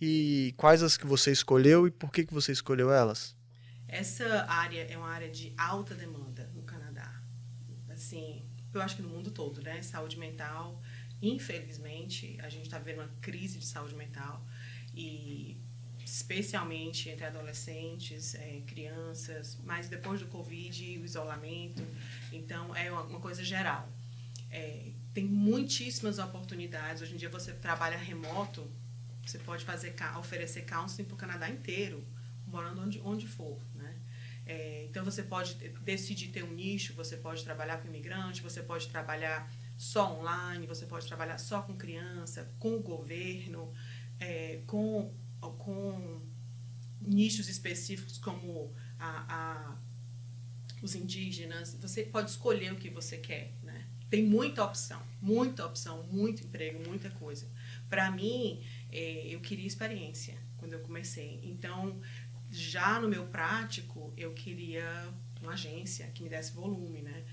e 0.00 0.54
quais 0.56 0.80
as 0.80 0.96
que 0.96 1.04
você 1.04 1.32
escolheu 1.32 1.88
e 1.88 1.90
por 1.90 2.12
que, 2.12 2.24
que 2.24 2.32
você 2.32 2.52
escolheu 2.52 2.92
elas? 2.92 3.36
Essa 3.88 4.46
área 4.48 4.86
é 4.88 4.96
uma 4.96 5.10
área 5.10 5.28
de 5.28 5.52
alta 5.58 5.92
demanda. 5.92 6.48
Assim, 8.12 8.42
eu 8.74 8.82
acho 8.82 8.96
que 8.96 9.02
no 9.02 9.08
mundo 9.08 9.30
todo, 9.30 9.62
né? 9.62 9.80
Saúde 9.80 10.18
mental, 10.18 10.82
infelizmente, 11.22 12.38
a 12.42 12.50
gente 12.50 12.64
está 12.64 12.78
vendo 12.78 12.98
uma 13.00 13.10
crise 13.22 13.58
de 13.58 13.64
saúde 13.64 13.94
mental 13.94 14.46
e 14.94 15.58
especialmente 16.04 17.08
entre 17.08 17.24
adolescentes, 17.24 18.34
é, 18.34 18.60
crianças, 18.66 19.58
mas 19.64 19.88
depois 19.88 20.20
do 20.20 20.26
Covid, 20.26 20.98
o 20.98 21.04
isolamento. 21.06 21.82
Então, 22.30 22.76
é 22.76 22.92
uma, 22.92 23.02
uma 23.04 23.20
coisa 23.20 23.42
geral. 23.42 23.90
É, 24.50 24.90
tem 25.14 25.24
muitíssimas 25.24 26.18
oportunidades. 26.18 27.00
Hoje 27.00 27.14
em 27.14 27.16
dia, 27.16 27.30
você 27.30 27.54
trabalha 27.54 27.96
remoto, 27.96 28.70
você 29.24 29.38
pode 29.38 29.64
fazer 29.64 29.94
oferecer 30.18 30.66
counseling 30.66 31.08
para 31.08 31.14
o 31.14 31.16
Canadá 31.16 31.48
inteiro, 31.48 32.06
morando 32.46 32.82
onde, 32.82 33.00
onde 33.00 33.26
for. 33.26 33.58
É, 34.44 34.84
então, 34.84 35.04
você 35.04 35.22
pode 35.22 35.54
decidir 35.80 36.28
ter 36.28 36.42
um 36.42 36.52
nicho, 36.52 36.94
você 36.94 37.16
pode 37.16 37.44
trabalhar 37.44 37.78
com 37.78 37.88
imigrante, 37.88 38.42
você 38.42 38.62
pode 38.62 38.88
trabalhar 38.88 39.50
só 39.76 40.18
online, 40.18 40.66
você 40.66 40.86
pode 40.86 41.06
trabalhar 41.06 41.38
só 41.38 41.62
com 41.62 41.76
criança, 41.76 42.52
com 42.58 42.76
o 42.76 42.80
governo, 42.80 43.72
é, 44.18 44.62
com, 44.66 45.14
com 45.40 46.20
nichos 47.00 47.48
específicos 47.48 48.18
como 48.18 48.72
a, 48.98 49.26
a, 49.28 49.78
os 50.82 50.94
indígenas. 50.94 51.76
Você 51.80 52.02
pode 52.04 52.30
escolher 52.30 52.72
o 52.72 52.76
que 52.76 52.90
você 52.90 53.16
quer. 53.16 53.54
Né? 53.62 53.86
Tem 54.08 54.22
muita 54.22 54.64
opção, 54.64 55.02
muita 55.20 55.66
opção, 55.66 56.02
muito 56.04 56.44
emprego, 56.44 56.86
muita 56.88 57.10
coisa. 57.10 57.50
Para 57.88 58.10
mim, 58.10 58.62
é, 58.90 59.26
eu 59.26 59.40
queria 59.40 59.66
experiência 59.66 60.36
quando 60.58 60.74
eu 60.74 60.80
comecei. 60.80 61.40
Então, 61.42 62.00
já 62.52 63.00
no 63.00 63.08
meu 63.08 63.24
prático, 63.24 64.12
eu 64.16 64.32
queria 64.32 64.84
uma 65.40 65.54
agência 65.54 66.06
que 66.14 66.22
me 66.22 66.28
desse 66.28 66.52
volume, 66.52 67.02
né? 67.02 67.24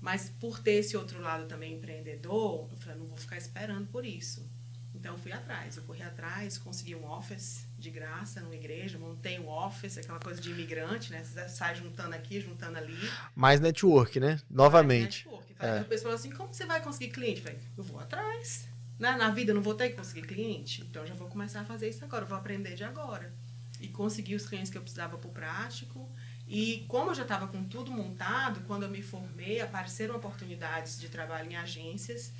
Mas 0.00 0.30
por 0.40 0.60
ter 0.60 0.76
esse 0.76 0.96
outro 0.96 1.20
lado 1.20 1.46
também 1.46 1.74
empreendedor, 1.74 2.68
eu 2.70 2.78
falei, 2.78 2.98
não 2.98 3.06
vou 3.06 3.18
ficar 3.18 3.36
esperando 3.36 3.86
por 3.88 4.04
isso. 4.06 4.48
Então, 4.94 5.14
eu 5.14 5.18
fui 5.18 5.32
atrás. 5.32 5.76
Eu 5.76 5.82
corri 5.82 6.02
atrás, 6.02 6.58
consegui 6.58 6.94
um 6.94 7.10
office 7.10 7.66
de 7.78 7.90
graça 7.90 8.40
numa 8.40 8.54
igreja, 8.54 8.98
montei 8.98 9.38
um 9.38 9.48
office, 9.48 9.98
aquela 9.98 10.18
coisa 10.18 10.40
de 10.40 10.50
imigrante, 10.50 11.10
né? 11.10 11.22
Você 11.22 11.48
sai 11.48 11.74
juntando 11.74 12.14
aqui, 12.14 12.40
juntando 12.40 12.78
ali. 12.78 12.96
Mais 13.34 13.60
network, 13.60 14.20
né? 14.20 14.40
Novamente. 14.48 15.26
Mais 15.26 15.40
network. 15.40 15.56
É. 15.58 15.80
A 15.80 15.84
pessoa 15.84 16.02
falou 16.04 16.16
assim, 16.16 16.30
como 16.30 16.52
você 16.52 16.64
vai 16.66 16.82
conseguir 16.82 17.10
cliente? 17.10 17.40
Eu 17.40 17.44
falei, 17.44 17.60
eu 17.76 17.84
vou 17.84 18.00
atrás. 18.00 18.68
Na, 18.98 19.16
na 19.16 19.30
vida 19.30 19.52
eu 19.52 19.54
não 19.54 19.62
vou 19.62 19.74
ter 19.74 19.90
que 19.90 19.96
conseguir 19.96 20.22
cliente, 20.22 20.82
então 20.82 21.06
já 21.06 21.14
vou 21.14 21.28
começar 21.28 21.62
a 21.62 21.64
fazer 21.64 21.88
isso 21.88 22.04
agora, 22.04 22.24
eu 22.24 22.28
vou 22.28 22.36
aprender 22.36 22.74
de 22.74 22.84
agora. 22.84 23.32
E 23.80 23.88
conseguir 23.88 24.34
os 24.34 24.46
clientes 24.46 24.70
que 24.70 24.78
eu 24.78 24.82
precisava 24.82 25.16
para 25.16 25.28
o 25.28 25.32
prático. 25.32 26.10
E 26.46 26.84
como 26.88 27.10
eu 27.10 27.14
já 27.14 27.22
estava 27.22 27.46
com 27.46 27.64
tudo 27.64 27.90
montado, 27.90 28.60
quando 28.66 28.82
eu 28.82 28.90
me 28.90 29.02
formei, 29.02 29.60
apareceram 29.60 30.16
oportunidades 30.16 30.98
de 30.98 31.08
trabalho 31.08 31.50
em 31.50 31.56
agências, 31.56 32.32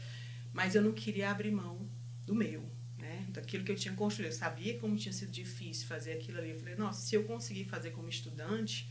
mas 0.53 0.75
eu 0.75 0.83
não 0.83 0.93
queria 0.93 1.31
abrir 1.31 1.51
mão 1.51 1.89
do 2.27 2.35
meu, 2.35 2.69
né? 2.99 3.27
Daquilo 3.31 3.65
que 3.65 3.73
eu 3.73 3.77
tinha 3.77 3.95
construído. 3.95 4.33
Eu 4.33 4.37
sabia 4.37 4.79
como 4.79 4.97
tinha 4.97 5.13
sido 5.13 5.31
difícil 5.31 5.87
fazer 5.87 6.13
aquilo 6.13 6.39
ali. 6.39 6.51
Eu 6.51 6.59
falei, 6.59 6.75
nossa, 6.75 7.01
se 7.01 7.15
eu 7.15 7.25
conseguir 7.25 7.65
fazer 7.65 7.91
como 7.93 8.09
estudante, 8.09 8.91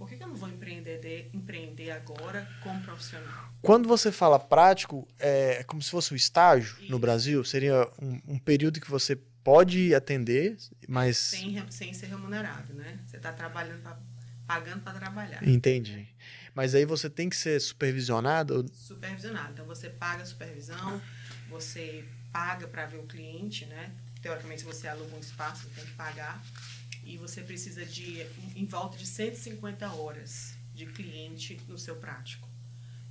por 0.00 0.08
que, 0.08 0.16
que 0.16 0.22
eu 0.22 0.28
não 0.28 0.34
vou 0.34 0.48
empreender, 0.48 1.28
empreender 1.34 1.90
agora 1.90 2.48
como 2.62 2.80
profissional? 2.80 3.52
Quando 3.60 3.86
você 3.86 4.10
fala 4.10 4.38
prático, 4.38 5.06
é 5.18 5.62
como 5.64 5.82
se 5.82 5.90
fosse 5.90 6.14
um 6.14 6.16
estágio 6.16 6.74
Isso. 6.80 6.90
no 6.90 6.98
Brasil? 6.98 7.44
Seria 7.44 7.86
um, 8.00 8.18
um, 8.26 8.38
período 8.38 8.80
que 8.80 8.90
você 8.90 9.14
pode 9.42 9.94
atender, 9.94 10.56
mas... 10.88 11.16
Sem, 11.16 11.70
sem 11.70 11.94
ser 11.94 12.06
remunerado, 12.06 12.74
né? 12.74 12.98
Você 13.06 13.16
está 13.16 13.32
trabalhando, 13.32 13.82
pra, 13.82 13.98
pagando 14.46 14.82
para 14.82 14.98
trabalhar. 14.98 15.46
Entendi. 15.46 16.08
Mas 16.54 16.74
aí 16.74 16.84
você 16.84 17.08
tem 17.08 17.28
que 17.28 17.36
ser 17.36 17.60
supervisionado? 17.60 18.66
Supervisionado. 18.72 19.52
Então, 19.52 19.66
você 19.66 19.88
paga 19.88 20.22
a 20.22 20.26
supervisão, 20.26 21.00
você 21.48 22.04
paga 22.32 22.66
para 22.66 22.86
ver 22.86 22.98
o 22.98 23.04
cliente, 23.04 23.66
né? 23.66 23.92
Teoricamente, 24.20 24.60
se 24.60 24.66
você 24.66 24.86
aluga 24.88 25.14
um 25.16 25.20
espaço, 25.20 25.62
você 25.62 25.80
tem 25.80 25.84
que 25.84 25.92
pagar 25.92 26.42
e 27.04 27.16
você 27.16 27.42
precisa 27.42 27.84
de 27.84 28.26
em 28.54 28.66
volta 28.66 28.96
de 28.96 29.06
150 29.06 29.90
horas 29.92 30.54
de 30.74 30.86
cliente 30.86 31.60
no 31.68 31.78
seu 31.78 31.96
prático. 31.96 32.48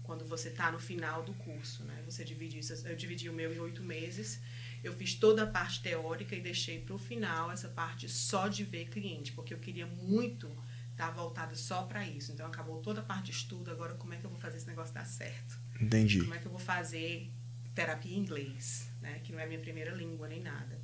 Quando 0.03 0.25
você 0.25 0.49
está 0.49 0.71
no 0.71 0.79
final 0.79 1.23
do 1.23 1.33
curso, 1.33 1.83
né? 1.83 2.01
Você 2.05 2.23
divide 2.23 2.59
isso. 2.59 2.73
Eu 2.87 2.95
dividi 2.95 3.29
o 3.29 3.33
meu 3.33 3.53
em 3.53 3.59
oito 3.59 3.83
meses. 3.83 4.39
Eu 4.83 4.93
fiz 4.93 5.15
toda 5.15 5.43
a 5.43 5.47
parte 5.47 5.81
teórica 5.81 6.35
e 6.35 6.41
deixei 6.41 6.79
para 6.79 6.95
o 6.95 6.97
final 6.97 7.51
essa 7.51 7.67
parte 7.67 8.07
só 8.07 8.47
de 8.47 8.63
ver 8.63 8.89
cliente, 8.89 9.31
porque 9.33 9.53
eu 9.53 9.59
queria 9.59 9.85
muito 9.85 10.47
estar 10.91 11.07
tá 11.07 11.11
voltada 11.11 11.55
só 11.55 11.83
para 11.83 12.07
isso. 12.07 12.31
Então 12.31 12.45
acabou 12.45 12.79
toda 12.81 13.01
a 13.01 13.03
parte 13.03 13.25
de 13.25 13.31
estudo. 13.31 13.71
Agora 13.71 13.95
como 13.95 14.13
é 14.13 14.17
que 14.17 14.25
eu 14.25 14.29
vou 14.29 14.39
fazer 14.39 14.57
esse 14.57 14.67
negócio 14.67 14.93
dar 14.93 15.05
certo? 15.05 15.59
Entendi. 15.79 16.21
Como 16.21 16.33
é 16.33 16.39
que 16.39 16.45
eu 16.45 16.51
vou 16.51 16.59
fazer 16.59 17.31
terapia 17.73 18.15
em 18.15 18.19
inglês, 18.19 18.91
né? 19.01 19.19
Que 19.19 19.31
não 19.31 19.39
é 19.39 19.45
minha 19.45 19.59
primeira 19.59 19.91
língua 19.91 20.27
nem 20.27 20.41
nada. 20.41 20.79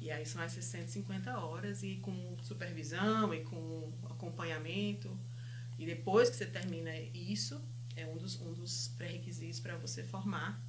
E 0.00 0.10
aí 0.10 0.26
são 0.26 0.42
essas 0.42 0.64
150 0.66 1.38
horas 1.38 1.82
e 1.82 1.96
com 1.96 2.36
supervisão 2.42 3.32
e 3.32 3.42
com 3.42 3.92
acompanhamento. 4.04 5.18
E 5.78 5.86
depois 5.86 6.30
que 6.30 6.36
você 6.36 6.46
termina 6.46 6.94
isso, 7.12 7.60
é 7.96 8.06
um 8.06 8.16
dos, 8.16 8.40
um 8.40 8.52
dos 8.52 8.88
pré-requisitos 8.96 9.60
para 9.60 9.76
você 9.76 10.04
formar. 10.04 10.62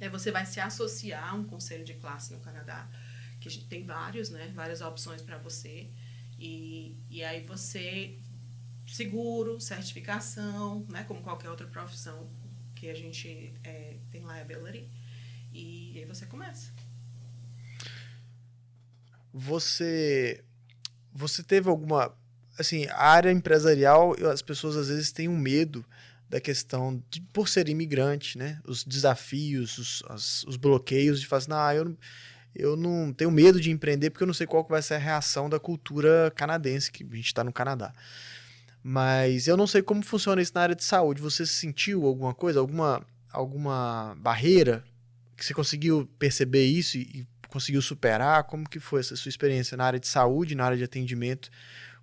É 0.00 0.08
você 0.08 0.30
vai 0.30 0.44
se 0.44 0.60
associar 0.60 1.32
a 1.32 1.34
um 1.34 1.44
conselho 1.44 1.84
de 1.84 1.94
classe 1.94 2.32
no 2.32 2.40
Canadá, 2.40 2.88
que 3.40 3.64
tem 3.64 3.84
vários, 3.84 4.30
né? 4.30 4.52
Várias 4.54 4.80
opções 4.80 5.22
para 5.22 5.38
você. 5.38 5.90
E, 6.38 6.96
e 7.08 7.24
aí 7.24 7.42
você 7.42 8.18
seguro, 8.86 9.60
certificação, 9.60 10.86
né? 10.88 11.04
Como 11.04 11.22
qualquer 11.22 11.50
outra 11.50 11.66
profissão 11.66 12.30
que 12.74 12.88
a 12.90 12.94
gente 12.94 13.54
é, 13.64 13.96
tem 14.10 14.22
liability. 14.22 14.88
E 15.52 15.98
aí 15.98 16.04
você 16.04 16.26
começa 16.26 16.70
você 19.36 20.42
você 21.12 21.42
teve 21.42 21.68
alguma 21.68 22.10
assim 22.58 22.86
a 22.86 23.02
área 23.02 23.30
empresarial 23.30 24.16
as 24.32 24.40
pessoas 24.40 24.76
às 24.76 24.88
vezes 24.88 25.12
têm 25.12 25.28
um 25.28 25.36
medo 25.36 25.84
da 26.28 26.40
questão 26.40 27.02
de 27.10 27.20
por 27.32 27.48
ser 27.48 27.68
imigrante 27.68 28.36
né 28.36 28.60
os 28.64 28.84
desafios 28.84 29.78
os, 29.78 30.02
as, 30.08 30.44
os 30.44 30.56
bloqueios 30.56 31.20
de 31.20 31.26
falar 31.26 31.38
assim, 31.38 31.50
não 31.50 31.72
eu 31.72 31.96
eu 32.54 32.76
não 32.76 33.12
tenho 33.12 33.30
medo 33.30 33.60
de 33.60 33.70
empreender 33.70 34.10
porque 34.10 34.22
eu 34.22 34.26
não 34.26 34.34
sei 34.34 34.46
qual 34.46 34.66
vai 34.66 34.80
ser 34.80 34.94
a 34.94 34.98
reação 34.98 35.48
da 35.48 35.60
cultura 35.60 36.32
canadense 36.34 36.90
que 36.90 37.04
a 37.04 37.16
gente 37.16 37.26
está 37.26 37.44
no 37.44 37.52
Canadá 37.52 37.92
mas 38.82 39.46
eu 39.46 39.56
não 39.56 39.66
sei 39.66 39.82
como 39.82 40.02
funciona 40.02 40.40
isso 40.40 40.52
na 40.54 40.62
área 40.62 40.74
de 40.74 40.84
saúde 40.84 41.20
você 41.20 41.44
sentiu 41.46 42.06
alguma 42.06 42.34
coisa 42.34 42.60
alguma 42.60 43.06
alguma 43.30 44.16
barreira 44.18 44.82
que 45.36 45.44
você 45.44 45.52
conseguiu 45.52 46.08
perceber 46.18 46.64
isso 46.64 46.96
e, 46.96 47.26
conseguiu 47.56 47.80
superar? 47.80 48.44
Como 48.44 48.68
que 48.68 48.78
foi 48.78 49.00
essa 49.00 49.16
sua 49.16 49.30
experiência 49.30 49.76
na 49.76 49.84
área 49.84 49.98
de 49.98 50.06
saúde, 50.06 50.54
na 50.54 50.64
área 50.64 50.76
de 50.76 50.84
atendimento 50.84 51.50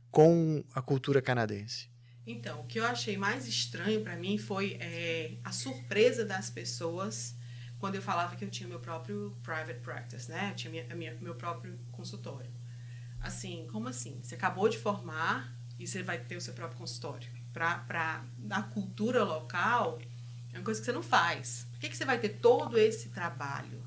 com 0.09 0.63
a 0.73 0.81
cultura 0.81 1.21
canadense? 1.21 1.89
Então, 2.25 2.61
o 2.61 2.63
que 2.65 2.79
eu 2.79 2.85
achei 2.85 3.17
mais 3.17 3.47
estranho 3.47 4.01
para 4.01 4.15
mim 4.15 4.37
foi 4.37 4.77
é, 4.79 5.35
a 5.43 5.51
surpresa 5.51 6.23
das 6.23 6.49
pessoas 6.49 7.35
quando 7.79 7.95
eu 7.95 8.01
falava 8.01 8.37
que 8.37 8.45
eu 8.45 8.49
tinha 8.49 8.67
meu 8.67 8.79
próprio 8.79 9.37
private 9.43 9.81
practice, 9.81 10.31
né? 10.31 10.51
Eu 10.51 10.55
tinha 10.55 10.71
minha, 10.71 10.95
minha, 10.95 11.17
meu 11.19 11.35
próprio 11.35 11.77
consultório. 11.91 12.49
Assim, 13.19 13.67
como 13.69 13.89
assim? 13.89 14.21
Você 14.23 14.35
acabou 14.35 14.69
de 14.69 14.77
formar 14.77 15.53
e 15.77 15.85
você 15.85 16.01
vai 16.01 16.17
ter 16.17 16.37
o 16.37 16.41
seu 16.41 16.53
próprio 16.53 16.77
consultório. 16.77 17.29
Para 17.51 18.23
a 18.49 18.63
cultura 18.63 19.23
local, 19.25 19.99
é 20.53 20.57
uma 20.57 20.63
coisa 20.63 20.79
que 20.79 20.85
você 20.85 20.93
não 20.93 21.03
faz. 21.03 21.67
Por 21.71 21.79
que, 21.79 21.89
que 21.89 21.97
você 21.97 22.05
vai 22.05 22.17
ter 22.19 22.29
todo 22.29 22.79
esse 22.79 23.09
trabalho? 23.09 23.83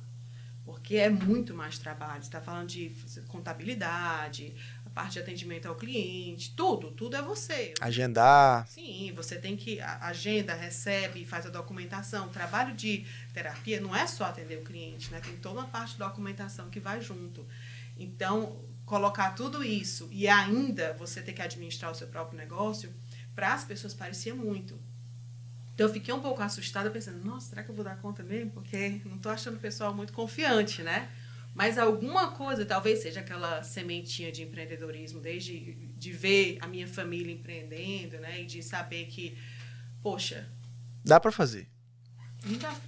porque 0.67 0.97
é 0.97 1.09
muito 1.09 1.55
mais 1.55 1.79
trabalho. 1.79 2.21
Você 2.21 2.29
está 2.29 2.41
falando 2.41 2.69
de 2.69 2.93
contabilidade, 3.29 4.53
parte 4.97 5.13
de 5.13 5.19
atendimento 5.19 5.67
ao 5.67 5.75
cliente, 5.75 6.55
tudo, 6.57 6.91
tudo 6.91 7.17
é 7.17 7.21
você. 7.21 7.75
Agendar. 7.83 8.67
Sim, 8.67 9.13
você 9.15 9.37
tem 9.37 9.55
que 9.55 9.79
agenda, 9.79 10.55
recebe, 10.55 11.23
faz 11.27 11.45
a 11.45 11.51
documentação. 11.51 12.29
O 12.29 12.31
trabalho 12.31 12.75
de 12.75 13.05
terapia 13.35 13.79
não 13.79 13.95
é 13.95 14.07
só 14.07 14.25
atender 14.25 14.57
o 14.57 14.65
cliente, 14.65 15.13
né? 15.13 15.21
Tem 15.21 15.37
toda 15.37 15.61
uma 15.61 15.69
parte 15.69 15.93
de 15.93 15.99
documentação 15.99 16.71
que 16.71 16.81
vai 16.81 17.03
junto. 17.03 17.47
Então, 17.95 18.65
colocar 18.87 19.33
tudo 19.33 19.63
isso 19.63 20.09
e 20.11 20.27
ainda 20.27 20.95
você 20.95 21.21
ter 21.21 21.35
que 21.35 21.43
administrar 21.43 21.93
o 21.93 21.95
seu 21.95 22.07
próprio 22.07 22.39
negócio, 22.39 22.91
para 23.35 23.53
as 23.53 23.65
pessoas 23.65 23.93
parecia 23.93 24.35
muito. 24.35 24.81
Então 25.75 25.89
eu 25.89 25.93
fiquei 25.93 26.15
um 26.15 26.23
pouco 26.23 26.43
assustada, 26.43 26.91
pensando, 26.91 27.23
nossa, 27.23 27.51
será 27.51 27.63
que 27.63 27.69
eu 27.69 27.75
vou 27.75 27.85
dar 27.85 27.99
conta 27.99 28.23
mesmo? 28.23 28.51
Porque 28.51 29.03
não 29.05 29.17
estou 29.17 29.31
achando 29.31 29.57
o 29.57 29.61
pessoal 29.61 29.93
muito 29.93 30.15
confiante, 30.15 30.83
né? 30.83 31.11
Mas 31.57 31.79
alguma 31.79 32.33
coisa, 32.33 32.67
talvez 32.67 32.99
seja 32.99 33.21
aquela 33.21 33.63
sementinha 33.63 34.31
de 34.31 34.43
empreendedorismo, 34.43 35.21
desde 35.21 35.75
de 35.97 36.13
ver 36.13 36.59
a 36.61 36.67
minha 36.67 36.87
família 36.87 37.33
empreendendo, 37.33 38.19
né? 38.19 38.43
E 38.43 38.45
de 38.45 38.63
saber 38.63 39.07
que, 39.07 39.39
poxa. 40.03 40.47
Dá 41.03 41.19
para 41.19 41.33
fazer. 41.33 41.67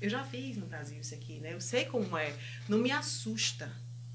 Eu 0.03 0.11
já, 0.11 0.23
fiz 0.23 0.59
no 0.59 0.67
Brasil 0.67 1.01
isso 1.01 1.15
aqui, 1.15 1.41
né? 1.41 1.55
Eu 1.55 1.63
sei 1.63 1.87
como 1.87 2.15
é. 2.19 2.37
Não 2.69 2.77
me 2.77 2.91
assusta. 2.91 3.73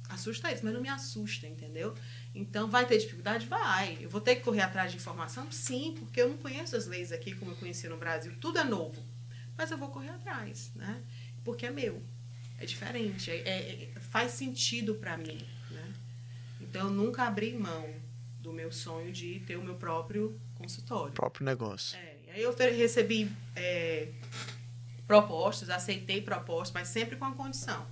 Assusta 0.08 0.52
isso, 0.52 0.64
mas 0.64 0.72
não 0.72 0.82
me 0.82 0.90
assusta, 0.90 1.48
entendeu? 1.48 1.96
Então, 2.36 2.70
vai 2.70 2.86
ter 2.86 3.00
dificuldade? 3.00 3.48
Vai. 3.48 3.98
Eu 4.00 4.10
vou 4.10 4.22
ter 4.22 4.36
que 4.36 4.44
correr 4.44 4.62
atrás 4.62 4.92
de 4.92 4.98
informação? 4.98 5.52
Sim, 5.52 5.96
porque 5.98 6.22
eu 6.22 6.30
não 6.30 6.38
conheço 6.38 6.76
as 6.76 6.86
leis 6.86 7.12
aqui 7.12 7.34
como 7.34 7.50
eu 7.50 7.56
conheci 7.56 7.88
no 7.88 7.98
Brasil. 7.98 8.32
Tudo 8.40 8.60
é 8.60 8.64
novo. 8.64 9.04
Mas 9.58 9.72
eu 9.72 9.80
vou 9.80 9.90
correr 9.90 10.10
atrás, 10.10 10.72
né? 10.76 11.02
Porque 11.44 11.66
é 11.66 11.72
meu. 11.72 12.04
É 12.60 12.66
diferente. 12.66 13.30
É, 13.30 13.36
é, 13.36 13.92
é 13.96 14.00
faz 14.14 14.34
sentido 14.34 14.94
para 14.94 15.18
mim, 15.18 15.44
né? 15.72 15.94
Então, 16.62 16.88
eu 16.88 16.94
nunca 16.94 17.24
abri 17.24 17.58
mão 17.58 17.90
do 18.40 18.54
meu 18.54 18.72
sonho 18.72 19.12
de 19.12 19.40
ter 19.40 19.56
o 19.56 19.64
meu 19.64 19.74
próprio 19.74 20.40
consultório. 20.54 21.14
Próprio 21.14 21.44
negócio. 21.44 21.98
É, 21.98 22.18
aí 22.36 22.44
eu 22.44 22.56
recebi 22.56 23.32
é, 23.56 24.10
propostas, 25.08 25.72
aceitei 25.72 26.22
propostas, 26.22 26.72
mas 26.72 26.90
sempre 26.90 27.16
com 27.16 27.26
a 27.26 27.32
condição. 27.32 27.88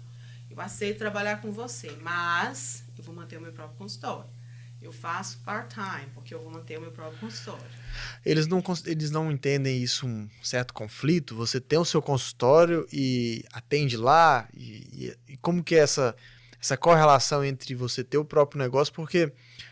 Eu 0.47 0.61
aceito 0.61 0.99
trabalhar 0.99 1.41
com 1.41 1.51
você, 1.51 1.91
mas 2.01 2.83
eu 2.95 3.03
vou 3.03 3.15
manter 3.15 3.37
o 3.37 3.41
meu 3.41 3.51
próprio 3.51 3.79
consultório. 3.79 4.29
Eu 4.79 4.91
faço 4.91 5.39
part-time, 5.39 6.07
porque 6.13 6.33
eu 6.33 6.41
vou 6.41 6.51
manter 6.51 6.77
o 6.77 6.81
meu 6.81 6.91
próprio 6.91 7.19
consultório. 7.19 7.65
Eles 8.25 8.47
não, 8.47 8.63
eles 8.85 9.11
não 9.11 9.31
entendem 9.31 9.81
isso 9.81 10.07
um 10.07 10.29
certo 10.43 10.73
conflito? 10.73 11.35
Você 11.35 11.61
tem 11.61 11.79
o 11.79 11.85
seu 11.85 12.01
consultório 12.01 12.87
e 12.91 13.45
atende 13.53 13.95
lá? 13.95 14.47
E, 14.55 14.80
e, 15.07 15.33
e 15.33 15.37
como 15.37 15.63
que 15.63 15.75
é 15.75 15.79
essa, 15.79 16.15
essa 16.59 16.77
correlação 16.77 17.43
entre 17.43 17.75
você 17.75 18.03
ter 18.03 18.17
o 18.17 18.25
próprio 18.25 18.59
negócio? 18.59 18.93
Porque 18.93 19.31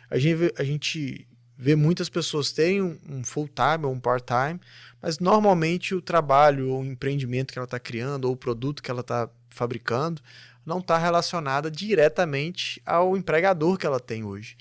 a 0.09 0.17
gente 0.17 0.35
vê, 0.35 0.53
a 0.57 0.63
gente 0.63 1.27
vê 1.57 1.75
muitas 1.75 2.09
pessoas 2.09 2.51
terem 2.51 2.81
um, 2.81 2.97
um 3.09 3.23
full-time 3.23 3.85
ou 3.85 3.91
um 3.91 3.99
part-time, 3.99 4.59
mas 5.01 5.19
normalmente 5.19 5.93
o 5.93 6.01
trabalho 6.01 6.69
ou 6.69 6.81
o 6.81 6.85
empreendimento 6.85 7.51
que 7.51 7.59
ela 7.59 7.65
está 7.65 7.79
criando 7.79 8.25
ou 8.25 8.33
o 8.33 8.37
produto 8.37 8.81
que 8.81 8.89
ela 8.91 9.01
está 9.01 9.29
fabricando 9.49 10.21
não 10.65 10.79
está 10.79 10.97
relacionada 10.97 11.69
diretamente 11.69 12.81
ao 12.85 13.17
empregador 13.17 13.77
que 13.77 13.85
ela 13.85 13.99
tem 13.99 14.23
hoje 14.23 14.55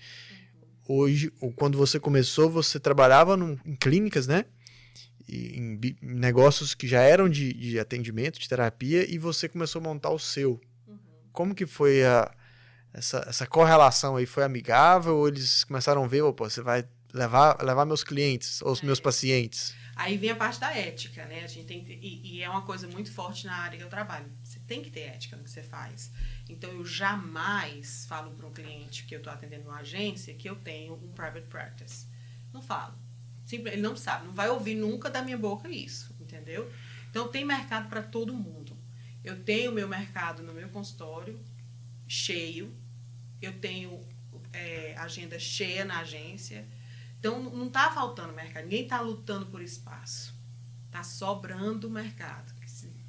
hoje, 0.88 1.31
ou 1.38 1.52
quando 1.52 1.76
você 1.76 2.00
começou, 2.00 2.48
você 2.48 2.81
trabalhava 2.81 3.37
num, 3.37 3.59
em 3.64 3.76
clínicas, 3.76 4.26
né? 4.26 4.46
Em, 5.29 5.79
em, 5.83 5.97
negócios 6.01 6.75
que 6.75 6.88
já 6.88 7.03
eram 7.03 7.29
de, 7.29 7.53
de, 7.53 7.79
atendimento, 7.79 8.38
de 8.38 8.49
terapia, 8.49 9.09
e 9.09 9.19
você 9.19 9.49
começou 9.49 9.81
a 9.81 9.85
montar 9.85 10.11
o 10.11 10.19
seu. 10.19 10.61
Uhum. 10.87 10.99
Como 11.33 11.55
que 11.55 11.67
foi 11.67 12.05
a, 12.05 12.31
essa, 12.93 13.25
essa 13.29 13.47
correlação 13.47 14.17
aí? 14.17 14.27
Foi 14.27 14.43
amigável 14.43 15.17
ou 15.17 15.29
eles 15.29 15.64
começaram 15.64 16.03
a 16.03 16.07
ver, 16.07 16.23
opa, 16.23 16.49
você 16.49 16.62
vai 16.62 16.88
levar, 17.12 17.62
levar 17.62 17.85
meus 17.85 18.03
clientes 18.05 18.62
ou 18.62 18.73
os 18.73 18.83
é. 18.83 18.87
meus 18.87 19.01
pacientes? 19.01 19.75
Aí 19.99 20.17
vem 20.17 20.31
a 20.31 20.37
parte 20.37 20.61
da 20.61 20.71
ética, 20.71 21.25
né? 21.25 21.43
A 21.43 21.49
gente 21.49 21.67
tem 21.67 21.85
e, 21.88 22.37
e, 22.37 22.43
é 22.43 22.49
uma 22.49 22.62
coisa 22.62 22.87
muito 22.87 23.11
forte 23.11 23.47
na 23.47 23.57
área 23.57 23.77
que 23.77 23.83
eu 23.83 23.88
trabalho. 23.88 24.31
Você 24.45 24.61
tem 24.61 24.81
que 24.81 24.91
ter 24.91 25.01
ética 25.01 25.37
no 25.37 25.43
que 25.43 25.51
você 25.51 25.61
faz. 25.61 26.12
Então, 26.49 26.71
eu 26.71 26.85
jamais 26.87 28.07
falo 28.07 28.31
para 28.31 28.47
um 28.47 28.53
cliente 28.53 29.05
que 29.05 29.14
eu 29.14 29.19
estou 29.19 29.33
atendendo 29.33 29.69
uma 29.69 29.81
agência 29.81 30.33
que 30.35 30.49
eu 30.49 30.55
tenho 30.55 30.95
um 30.95 31.12
private 31.12 31.49
practice. 31.49 32.07
Não 32.53 32.62
falo. 32.62 32.95
Ele 33.57 33.83
não 33.83 33.97
sabe, 33.97 34.27
não 34.27 34.35
vai 34.35 34.49
ouvir 34.49 34.75
nunca 34.75 35.11
da 35.11 35.23
minha 35.23 35.39
boca 35.39 35.69
isso, 35.69 36.15
entendeu? 36.21 36.71
Então, 37.11 37.29
tem 37.29 37.45
mercado 37.45 37.89
para 37.89 38.03
todo 38.03 38.35
mundo. 38.35 38.77
Eu 39.25 39.43
tenho 39.43 39.73
meu 39.73 39.89
mercado 39.89 40.43
no 40.43 40.53
meu 40.53 40.69
consultório 40.69 41.39
cheio, 42.07 42.75
eu 43.41 43.53
tenho 43.59 44.01
é, 44.53 44.95
agenda 44.99 45.39
cheia 45.39 45.85
na 45.85 46.01
agência. 46.01 46.67
Então, 47.19 47.43
não 47.43 47.67
está 47.67 47.91
faltando 47.91 48.33
mercado, 48.33 48.65
ninguém 48.65 48.85
está 48.85 49.01
lutando 49.01 49.47
por 49.47 49.63
espaço. 49.63 50.37
Está 50.87 51.03
sobrando 51.03 51.91
mercado 51.91 52.59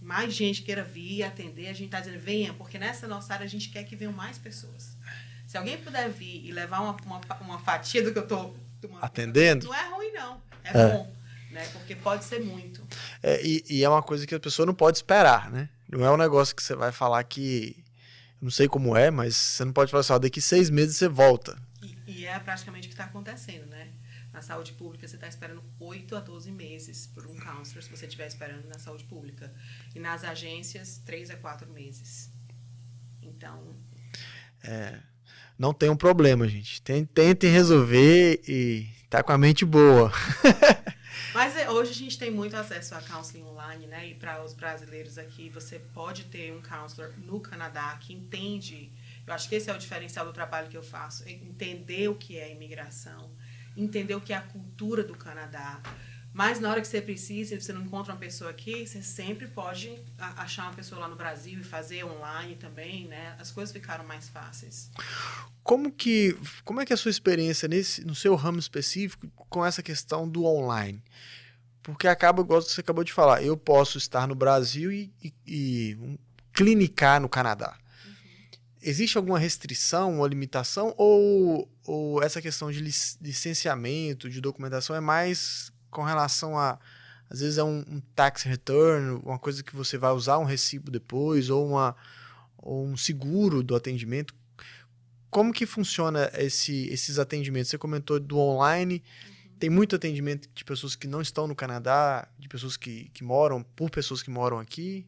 mais 0.09 0.33
gente 0.33 0.63
queira 0.63 0.83
vir 0.83 1.23
atender, 1.23 1.67
a 1.67 1.73
gente 1.73 1.85
está 1.85 1.99
dizendo, 1.99 2.19
venha, 2.19 2.53
porque 2.53 2.79
nessa 2.79 3.07
nossa 3.07 3.33
área 3.33 3.45
a 3.45 3.49
gente 3.49 3.69
quer 3.69 3.83
que 3.83 3.95
venham 3.95 4.13
mais 4.13 4.37
pessoas. 4.37 4.97
Se 5.45 5.57
alguém 5.57 5.77
puder 5.77 6.09
vir 6.09 6.45
e 6.45 6.51
levar 6.51 6.79
uma, 6.81 6.97
uma, 7.05 7.21
uma 7.41 7.59
fatia 7.59 8.03
do 8.03 8.11
que 8.11 8.17
eu 8.17 8.23
estou 8.23 8.57
atendendo, 9.01 9.67
não 9.67 9.75
é 9.75 9.89
ruim, 9.89 10.11
não. 10.11 10.41
É, 10.63 10.79
é. 10.79 10.87
bom. 10.87 11.15
Né? 11.51 11.67
Porque 11.73 11.95
pode 11.95 12.23
ser 12.25 12.39
muito. 12.39 12.85
É, 13.23 13.43
e, 13.43 13.63
e, 13.69 13.83
é 13.83 13.89
uma 13.89 14.03
coisa 14.03 14.25
que 14.27 14.35
a 14.35 14.39
pessoa 14.39 14.65
não 14.65 14.73
pode 14.73 14.97
esperar, 14.97 15.49
né? 15.49 15.69
Não 15.87 16.05
é 16.05 16.11
um 16.11 16.17
negócio 16.17 16.55
que 16.55 16.61
você 16.61 16.75
vai 16.75 16.91
falar 16.91 17.23
que. 17.23 17.83
Não 18.41 18.51
sei 18.51 18.69
como 18.69 18.95
é, 18.95 19.11
mas 19.11 19.35
você 19.35 19.65
não 19.65 19.73
pode 19.73 19.91
falar 19.91 20.01
assim, 20.01 20.13
ó, 20.13 20.19
daqui 20.19 20.39
seis 20.39 20.69
meses 20.69 20.95
você 20.95 21.09
volta. 21.09 21.57
E, 21.81 21.97
e 22.07 22.25
é 22.25 22.39
praticamente 22.39 22.87
o 22.87 22.89
que 22.89 22.93
está 22.93 23.05
acontecendo, 23.05 23.65
né? 23.65 23.89
Na 24.31 24.41
saúde 24.41 24.71
pública, 24.73 25.07
você 25.07 25.15
está 25.15 25.27
esperando 25.27 25.63
8 25.79 26.15
a 26.15 26.19
12 26.19 26.51
meses 26.51 27.07
por 27.07 27.25
um 27.25 27.35
counselor, 27.35 27.83
se 27.83 27.89
você 27.89 28.05
estiver 28.05 28.27
esperando 28.27 28.65
na 28.67 28.77
saúde 28.79 29.03
pública. 29.05 29.51
E 29.93 29.99
nas 29.99 30.23
agências, 30.23 30.99
3 30.99 31.31
a 31.31 31.35
4 31.35 31.69
meses. 31.69 32.31
Então. 33.21 33.75
É, 34.63 34.99
não 35.59 35.73
tem 35.73 35.89
um 35.89 35.95
problema, 35.97 36.47
gente. 36.47 36.81
Tentem 36.81 37.51
resolver 37.51 38.41
e 38.47 38.87
tá 39.09 39.21
com 39.21 39.33
a 39.33 39.37
mente 39.37 39.65
boa. 39.65 40.09
Mas 41.33 41.55
é, 41.57 41.69
hoje 41.69 41.91
a 41.91 41.95
gente 41.95 42.17
tem 42.17 42.31
muito 42.31 42.55
acesso 42.55 42.95
a 42.95 43.01
counseling 43.01 43.43
online, 43.43 43.85
né? 43.85 44.07
E 44.07 44.15
para 44.15 44.41
os 44.43 44.53
brasileiros 44.53 45.17
aqui, 45.17 45.49
você 45.49 45.77
pode 45.77 46.23
ter 46.23 46.53
um 46.53 46.61
counselor 46.61 47.11
no 47.17 47.41
Canadá 47.41 47.97
que 47.99 48.13
entende. 48.13 48.89
Eu 49.27 49.33
acho 49.33 49.49
que 49.49 49.55
esse 49.55 49.69
é 49.69 49.73
o 49.73 49.77
diferencial 49.77 50.25
do 50.25 50.31
trabalho 50.31 50.69
que 50.69 50.77
eu 50.77 50.81
faço, 50.81 51.27
é 51.27 51.31
entender 51.31 52.07
o 52.07 52.15
que 52.15 52.37
é 52.37 52.51
imigração, 52.51 53.29
entender 53.75 54.15
o 54.15 54.21
que 54.21 54.31
é 54.31 54.37
a 54.37 54.41
cultura 54.41 55.03
do 55.03 55.13
Canadá. 55.13 55.81
Mas 56.31 56.59
na 56.59 56.69
hora 56.69 56.79
que 56.79 56.87
você 56.87 57.01
precisa, 57.01 57.55
e 57.55 57.61
você 57.61 57.73
não 57.73 57.81
encontra 57.81 58.13
uma 58.13 58.19
pessoa 58.19 58.51
aqui, 58.51 58.85
você 58.85 59.01
sempre 59.01 59.47
pode 59.47 59.91
achar 60.17 60.63
uma 60.63 60.73
pessoa 60.73 61.01
lá 61.01 61.07
no 61.07 61.15
Brasil 61.15 61.59
e 61.59 61.63
fazer 61.63 62.03
online 62.03 62.55
também, 62.55 63.07
né? 63.07 63.35
As 63.39 63.51
coisas 63.51 63.73
ficaram 63.73 64.05
mais 64.05 64.29
fáceis. 64.29 64.91
Como 65.63 65.91
que, 65.91 66.37
como 66.63 66.81
é 66.81 66.85
que 66.85 66.93
é 66.93 66.95
a 66.95 66.97
sua 66.97 67.11
experiência 67.11 67.67
nesse, 67.67 68.05
no 68.05 68.13
seu 68.13 68.35
ramo 68.35 68.59
específico 68.59 69.27
com 69.49 69.65
essa 69.65 69.81
questão 69.81 70.29
do 70.29 70.45
online? 70.45 71.03
Porque 71.81 72.07
acaba, 72.07 72.41
igual 72.41 72.61
você 72.61 72.81
acabou 72.81 73.03
de 73.03 73.11
falar, 73.11 73.41
eu 73.43 73.57
posso 73.57 73.97
estar 73.97 74.27
no 74.27 74.35
Brasil 74.35 74.91
e, 74.91 75.11
e, 75.23 75.33
e 75.47 75.95
um, 75.95 76.17
clinicar 76.53 77.19
no 77.19 77.27
Canadá. 77.27 77.75
Existe 78.81 79.17
alguma 79.17 79.39
restrição 79.39 80.19
ou 80.19 80.27
limitação? 80.27 80.93
Ou, 80.97 81.69
ou 81.83 82.21
essa 82.21 82.41
questão 82.41 82.71
de 82.71 82.79
licenciamento, 82.79 84.29
de 84.29 84.39
documentação 84.39 84.95
é 84.95 85.01
mais 85.01 85.71
com 85.89 86.03
relação 86.03 86.57
a. 86.57 86.79
Às 87.29 87.41
vezes 87.41 87.57
é 87.59 87.63
um, 87.63 87.85
um 87.87 88.01
tax 88.15 88.41
return, 88.41 89.21
uma 89.23 89.37
coisa 89.37 89.61
que 89.61 89.75
você 89.75 89.99
vai 89.99 90.11
usar 90.11 90.39
um 90.39 90.45
recibo 90.45 90.89
depois, 90.89 91.51
ou, 91.51 91.67
uma, 91.67 91.95
ou 92.57 92.87
um 92.87 92.97
seguro 92.97 93.61
do 93.61 93.75
atendimento. 93.75 94.33
Como 95.29 95.53
que 95.53 95.67
funciona 95.67 96.31
esse, 96.33 96.87
esses 96.87 97.19
atendimentos? 97.19 97.69
Você 97.69 97.77
comentou 97.77 98.19
do 98.19 98.39
online. 98.39 99.03
Tem 99.59 99.69
muito 99.69 99.95
atendimento 99.95 100.49
de 100.55 100.65
pessoas 100.65 100.95
que 100.95 101.05
não 101.05 101.21
estão 101.21 101.45
no 101.45 101.55
Canadá, 101.55 102.27
de 102.39 102.47
pessoas 102.47 102.75
que, 102.75 103.09
que 103.09 103.23
moram, 103.23 103.61
por 103.61 103.91
pessoas 103.91 104.23
que 104.23 104.31
moram 104.31 104.57
aqui. 104.57 105.05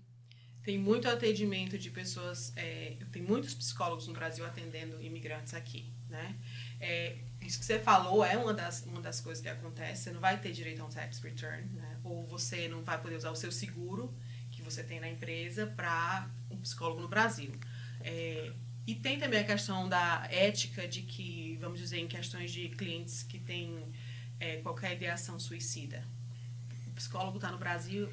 Tem 0.63 0.77
muito 0.77 1.07
atendimento 1.09 1.75
de 1.77 1.89
pessoas. 1.89 2.53
É, 2.55 2.97
tem 3.11 3.23
muitos 3.23 3.55
psicólogos 3.55 4.07
no 4.07 4.13
Brasil 4.13 4.45
atendendo 4.45 5.01
imigrantes 5.01 5.55
aqui, 5.55 5.91
né? 6.07 6.35
É, 6.79 7.17
isso 7.41 7.59
que 7.59 7.65
você 7.65 7.79
falou 7.79 8.23
é 8.23 8.37
uma 8.37 8.53
das, 8.53 8.83
uma 8.85 9.01
das 9.01 9.19
coisas 9.19 9.41
que 9.41 9.49
acontece. 9.49 10.03
Você 10.03 10.11
não 10.11 10.21
vai 10.21 10.39
ter 10.39 10.51
direito 10.51 10.81
a 10.81 10.85
um 10.85 10.89
tax 10.89 11.19
return, 11.19 11.63
né? 11.73 11.97
Ou 12.03 12.23
você 12.25 12.67
não 12.67 12.83
vai 12.83 12.99
poder 13.01 13.15
usar 13.15 13.31
o 13.31 13.35
seu 13.35 13.51
seguro 13.51 14.13
que 14.51 14.61
você 14.61 14.83
tem 14.83 14.99
na 14.99 15.09
empresa 15.09 15.65
para 15.65 16.29
um 16.49 16.57
psicólogo 16.57 17.01
no 17.01 17.07
Brasil. 17.07 17.51
É, 18.01 18.53
e 18.85 18.95
tem 18.95 19.19
também 19.19 19.39
a 19.39 19.43
questão 19.43 19.87
da 19.87 20.27
ética 20.29 20.87
de 20.87 21.01
que, 21.01 21.57
vamos 21.61 21.79
dizer, 21.79 21.99
em 21.99 22.07
questões 22.07 22.51
de 22.51 22.69
clientes 22.69 23.23
que 23.23 23.39
têm 23.39 23.91
é, 24.39 24.57
qualquer 24.57 24.93
ideação 24.93 25.39
suicida. 25.39 26.03
O 26.87 26.91
psicólogo 26.91 27.37
está 27.37 27.51
no 27.51 27.57
Brasil, 27.57 28.09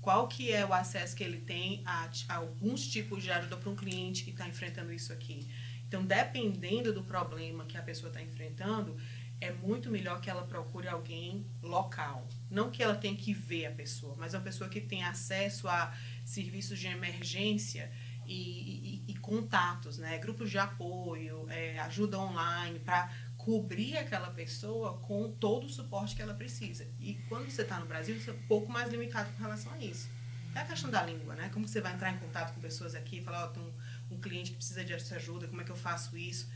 qual 0.00 0.26
que 0.28 0.52
é 0.52 0.64
o 0.64 0.72
acesso 0.72 1.14
que 1.14 1.22
ele 1.22 1.40
tem 1.40 1.82
a, 1.84 2.10
a 2.28 2.34
alguns 2.36 2.86
tipos 2.86 3.22
de 3.22 3.30
ajuda 3.30 3.56
para 3.56 3.70
um 3.70 3.76
cliente 3.76 4.24
que 4.24 4.30
está 4.30 4.48
enfrentando 4.48 4.92
isso 4.92 5.12
aqui. 5.12 5.48
Então, 5.92 6.06
dependendo 6.06 6.90
do 6.90 7.02
problema 7.02 7.66
que 7.66 7.76
a 7.76 7.82
pessoa 7.82 8.08
está 8.08 8.22
enfrentando, 8.22 8.96
é 9.38 9.52
muito 9.52 9.90
melhor 9.90 10.22
que 10.22 10.30
ela 10.30 10.40
procure 10.46 10.88
alguém 10.88 11.44
local. 11.60 12.26
Não 12.50 12.70
que 12.70 12.82
ela 12.82 12.94
tenha 12.94 13.14
que 13.14 13.34
ver 13.34 13.66
a 13.66 13.72
pessoa, 13.72 14.16
mas 14.16 14.32
uma 14.32 14.40
pessoa 14.40 14.70
que 14.70 14.80
tem 14.80 15.04
acesso 15.04 15.68
a 15.68 15.94
serviços 16.24 16.78
de 16.78 16.86
emergência 16.86 17.92
e, 18.24 19.04
e, 19.06 19.12
e 19.12 19.14
contatos, 19.18 19.98
né? 19.98 20.16
grupos 20.16 20.50
de 20.50 20.56
apoio, 20.56 21.46
é, 21.50 21.78
ajuda 21.80 22.18
online, 22.18 22.78
para 22.78 23.12
cobrir 23.36 23.98
aquela 23.98 24.30
pessoa 24.30 24.96
com 25.00 25.30
todo 25.30 25.66
o 25.66 25.68
suporte 25.68 26.16
que 26.16 26.22
ela 26.22 26.32
precisa. 26.32 26.88
E 26.98 27.16
quando 27.28 27.50
você 27.50 27.60
está 27.60 27.78
no 27.78 27.84
Brasil, 27.84 28.18
você 28.18 28.30
é 28.30 28.32
um 28.32 28.46
pouco 28.48 28.72
mais 28.72 28.90
limitado 28.90 29.30
com 29.32 29.42
relação 29.42 29.70
a 29.74 29.76
isso. 29.76 30.08
É 30.54 30.60
a 30.60 30.64
questão 30.64 30.90
da 30.90 31.02
língua, 31.02 31.34
né? 31.34 31.50
Como 31.52 31.68
você 31.68 31.82
vai 31.82 31.92
entrar 31.92 32.12
em 32.12 32.18
contato 32.18 32.54
com 32.54 32.62
pessoas 32.62 32.94
aqui 32.94 33.18
e 33.18 33.22
falar, 33.22 33.44
ó, 33.44 33.60
oh, 33.60 33.72
um 34.12 34.20
cliente 34.20 34.50
que 34.50 34.56
precisa 34.56 34.84
de 34.84 34.92
ajuda, 34.92 35.48
como 35.48 35.60
é 35.60 35.64
que 35.64 35.72
eu 35.72 35.76
faço 35.76 36.16
isso? 36.16 36.50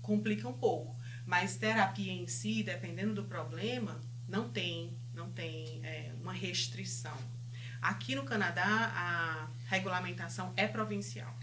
Complica 0.00 0.48
um 0.48 0.52
pouco. 0.52 0.96
Mas 1.24 1.56
terapia 1.56 2.12
em 2.12 2.26
si, 2.26 2.62
dependendo 2.62 3.14
do 3.14 3.24
problema, 3.24 4.00
não 4.28 4.48
tem, 4.48 4.96
não 5.14 5.30
tem 5.30 5.80
é, 5.84 6.12
uma 6.20 6.32
restrição. 6.32 7.16
Aqui 7.80 8.14
no 8.14 8.24
Canadá, 8.24 8.92
a 8.94 9.48
regulamentação 9.68 10.52
é 10.56 10.66
provincial 10.66 11.36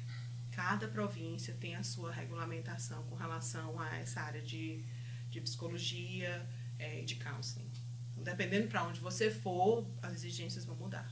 cada 0.59 0.89
província 0.89 1.55
tem 1.57 1.75
a 1.75 1.83
sua 1.83 2.11
regulamentação 2.11 3.01
com 3.03 3.15
relação 3.15 3.79
a 3.79 3.97
essa 3.97 4.19
área 4.19 4.41
de, 4.41 4.83
de 5.29 5.39
psicologia 5.39 6.45
é, 6.77 7.01
e 7.01 7.05
de 7.05 7.15
counseling. 7.15 7.71
Então, 8.11 8.25
dependendo 8.25 8.67
para 8.67 8.83
onde 8.83 8.99
você 8.99 9.31
for, 9.31 9.89
as 10.01 10.11
exigências 10.15 10.65
vão 10.65 10.75
mudar. 10.75 11.09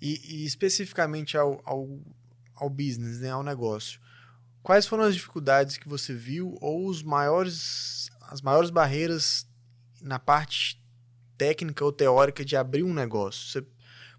E, 0.00 0.18
e 0.36 0.46
especificamente 0.46 1.36
ao, 1.36 1.60
ao, 1.66 2.00
ao 2.54 2.68
business, 2.68 3.20
né, 3.20 3.30
ao 3.30 3.42
negócio, 3.42 4.00
quais 4.62 4.86
foram 4.86 5.04
as 5.04 5.14
dificuldades 5.14 5.76
que 5.76 5.88
você 5.88 6.14
viu 6.14 6.56
ou 6.60 6.86
os 6.86 7.02
maiores, 7.02 8.10
as 8.22 8.40
maiores 8.40 8.70
barreiras 8.70 9.46
na 10.00 10.18
parte 10.18 10.82
técnica 11.36 11.84
ou 11.84 11.92
teórica 11.92 12.44
de 12.44 12.56
abrir 12.56 12.82
um 12.82 12.94
negócio? 12.94 13.48
Você, 13.48 13.66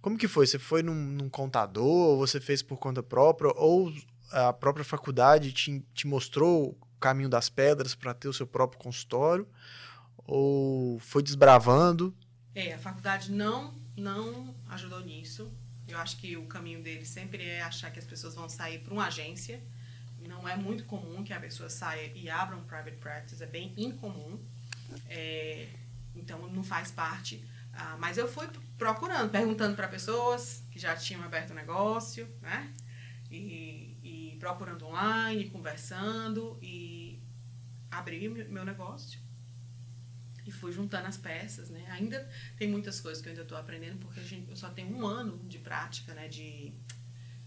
como 0.02 0.18
que 0.18 0.28
foi? 0.28 0.46
Você 0.46 0.60
foi 0.60 0.84
num, 0.84 0.94
num 0.94 1.30
contador, 1.30 2.18
você 2.18 2.40
fez 2.40 2.62
por 2.62 2.78
conta 2.78 3.02
própria, 3.02 3.52
ou 3.56 3.92
a 4.32 4.52
própria 4.52 4.84
faculdade 4.84 5.54
te, 5.54 5.86
te 5.94 6.08
mostrou 6.08 6.72
o 6.72 7.00
caminho 7.00 7.30
das 7.30 7.50
pedras 7.50 7.96
para 7.96 8.14
ter 8.14 8.28
o 8.28 8.34
seu 8.34 8.48
próprio 8.48 8.82
consultório? 8.82 9.48
Ou 10.26 11.00
foi 11.00 11.22
desbravando? 11.22 12.16
É, 12.56 12.74
a 12.74 12.78
faculdade 12.78 13.32
não, 13.32 13.74
não 13.98 14.56
ajudou 14.70 15.02
nisso. 15.02 15.52
Eu 15.88 15.98
acho 15.98 16.18
que 16.18 16.38
o 16.38 16.46
caminho 16.46 16.82
dele 16.82 17.06
sempre 17.06 17.44
é 17.44 17.62
achar 17.62 17.92
que 17.92 18.00
as 18.00 18.06
pessoas 18.06 18.36
vão 18.36 18.48
sair 18.48 18.80
para 18.80 18.94
uma 18.94 19.08
agência. 19.08 19.62
Não 20.28 20.48
é 20.48 20.56
muito 20.56 20.86
comum 20.86 21.24
que 21.24 21.34
a 21.34 21.40
pessoa 21.40 21.70
saia 21.70 22.12
e 22.16 22.30
abra 22.30 22.56
um 22.56 22.64
private 22.64 22.98
practice, 22.98 23.44
é 23.44 23.46
bem 23.46 23.74
incomum. 23.76 24.40
É, 25.10 25.68
então, 26.16 26.48
não 26.48 26.64
faz 26.64 26.92
parte. 26.92 27.44
Ah, 27.74 27.98
mas 28.00 28.18
eu 28.18 28.28
fui 28.28 28.48
procurando, 28.78 29.30
perguntando 29.32 29.76
para 29.76 29.88
pessoas 29.88 30.64
que 30.72 30.80
já 30.80 30.96
tinham 30.96 31.24
aberto 31.24 31.52
o 31.52 31.54
negócio, 31.54 32.28
né? 32.42 32.72
E, 33.30 33.98
e 34.04 34.38
procurando 34.40 34.86
online, 34.86 35.50
conversando 35.50 36.58
e 36.62 37.20
abri 37.90 38.30
meu 38.30 38.64
negócio 38.64 39.22
e 40.46 40.52
fui 40.52 40.72
juntando 40.72 41.08
as 41.08 41.18
peças, 41.18 41.70
né? 41.70 41.86
Ainda 41.91 42.28
tem 42.58 42.68
muitas 42.68 43.00
coisas 43.00 43.22
que 43.22 43.30
eu 43.30 43.32
ainda 43.32 43.44
estou 43.44 43.58
aprendendo 43.58 43.98
porque 43.98 44.22
gente, 44.22 44.50
eu 44.50 44.56
só 44.56 44.70
tenho 44.70 44.96
um 44.96 45.06
ano 45.06 45.38
de 45.48 45.58
prática, 45.58 46.14
né? 46.14 46.28
De, 46.28 46.74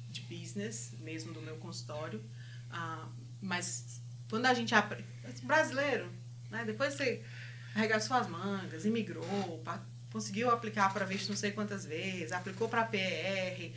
de 0.09 0.21
business, 0.23 0.95
mesmo 1.01 1.33
do 1.33 1.43
meu 1.43 1.57
consultório. 1.57 2.25
Ah, 2.71 3.09
mas 3.41 4.01
quando 4.29 4.47
a 4.47 4.55
gente 4.55 4.75
aprende... 4.75 5.07
Brasileiro, 5.43 6.11
né? 6.51 6.65
Depois 6.65 6.95
você 6.95 7.23
arregaçou 7.75 8.17
as 8.17 8.27
mangas, 8.27 8.85
imigrou, 8.85 9.63
conseguiu 10.11 10.51
aplicar 10.51 10.93
para 10.93 11.05
visto 11.05 11.29
não 11.29 11.37
sei 11.37 11.53
quantas 11.53 11.85
vezes, 11.85 12.33
aplicou 12.33 12.69
para 12.69 12.85
PR. 12.85 13.73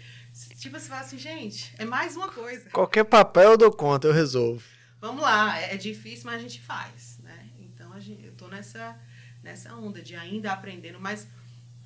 Tipo, 0.57 0.80
você 0.80 0.88
fala 0.88 1.01
assim, 1.01 1.17
gente, 1.17 1.74
é 1.78 1.84
mais 1.84 2.15
uma 2.15 2.32
coisa. 2.32 2.70
Qualquer 2.70 3.03
papel 3.03 3.51
eu 3.51 3.57
dou 3.57 3.72
conta, 3.72 4.07
eu 4.07 4.13
resolvo. 4.13 4.63
Vamos 5.01 5.22
lá, 5.22 5.59
é 5.59 5.76
difícil, 5.76 6.26
mas 6.26 6.36
a 6.36 6.39
gente 6.39 6.61
faz, 6.61 7.20
né? 7.20 7.49
Então, 7.59 7.91
a 7.91 7.99
gente, 7.99 8.26
eu 8.26 8.34
tô 8.34 8.47
nessa 8.47 8.97
nessa 9.43 9.73
onda 9.75 10.01
de 10.01 10.15
ainda 10.15 10.51
aprendendo, 10.51 10.99
mas 10.99 11.27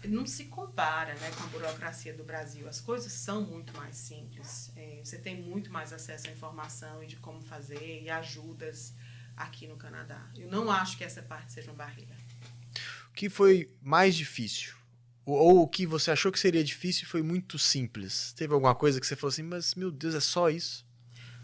não 0.07 0.25
se 0.25 0.45
compara 0.45 1.13
né, 1.15 1.31
com 1.37 1.43
a 1.43 1.47
burocracia 1.47 2.13
do 2.13 2.23
Brasil. 2.23 2.67
As 2.67 2.81
coisas 2.81 3.11
são 3.11 3.41
muito 3.41 3.75
mais 3.77 3.95
simples. 3.95 4.71
É, 4.75 5.01
você 5.03 5.17
tem 5.17 5.41
muito 5.41 5.71
mais 5.71 5.93
acesso 5.93 6.27
à 6.27 6.31
informação 6.31 7.03
e 7.03 7.07
de 7.07 7.15
como 7.17 7.41
fazer 7.41 8.01
e 8.01 8.09
ajudas 8.09 8.93
aqui 9.35 9.67
no 9.67 9.77
Canadá. 9.77 10.29
Eu 10.35 10.49
não 10.49 10.69
acho 10.69 10.97
que 10.97 11.03
essa 11.03 11.21
parte 11.21 11.53
seja 11.53 11.71
uma 11.71 11.77
barreira. 11.77 12.15
O 13.09 13.13
que 13.13 13.29
foi 13.29 13.71
mais 13.81 14.15
difícil? 14.15 14.75
Ou 15.25 15.61
o 15.61 15.67
que 15.67 15.85
você 15.85 16.11
achou 16.11 16.31
que 16.31 16.39
seria 16.39 16.63
difícil 16.63 17.07
foi 17.07 17.21
muito 17.21 17.57
simples? 17.57 18.33
Teve 18.33 18.53
alguma 18.53 18.75
coisa 18.75 18.99
que 18.99 19.07
você 19.07 19.15
falou 19.15 19.31
assim, 19.31 19.43
mas 19.43 19.73
meu 19.75 19.89
Deus, 19.89 20.15
é 20.15 20.19
só 20.19 20.49
isso? 20.49 20.85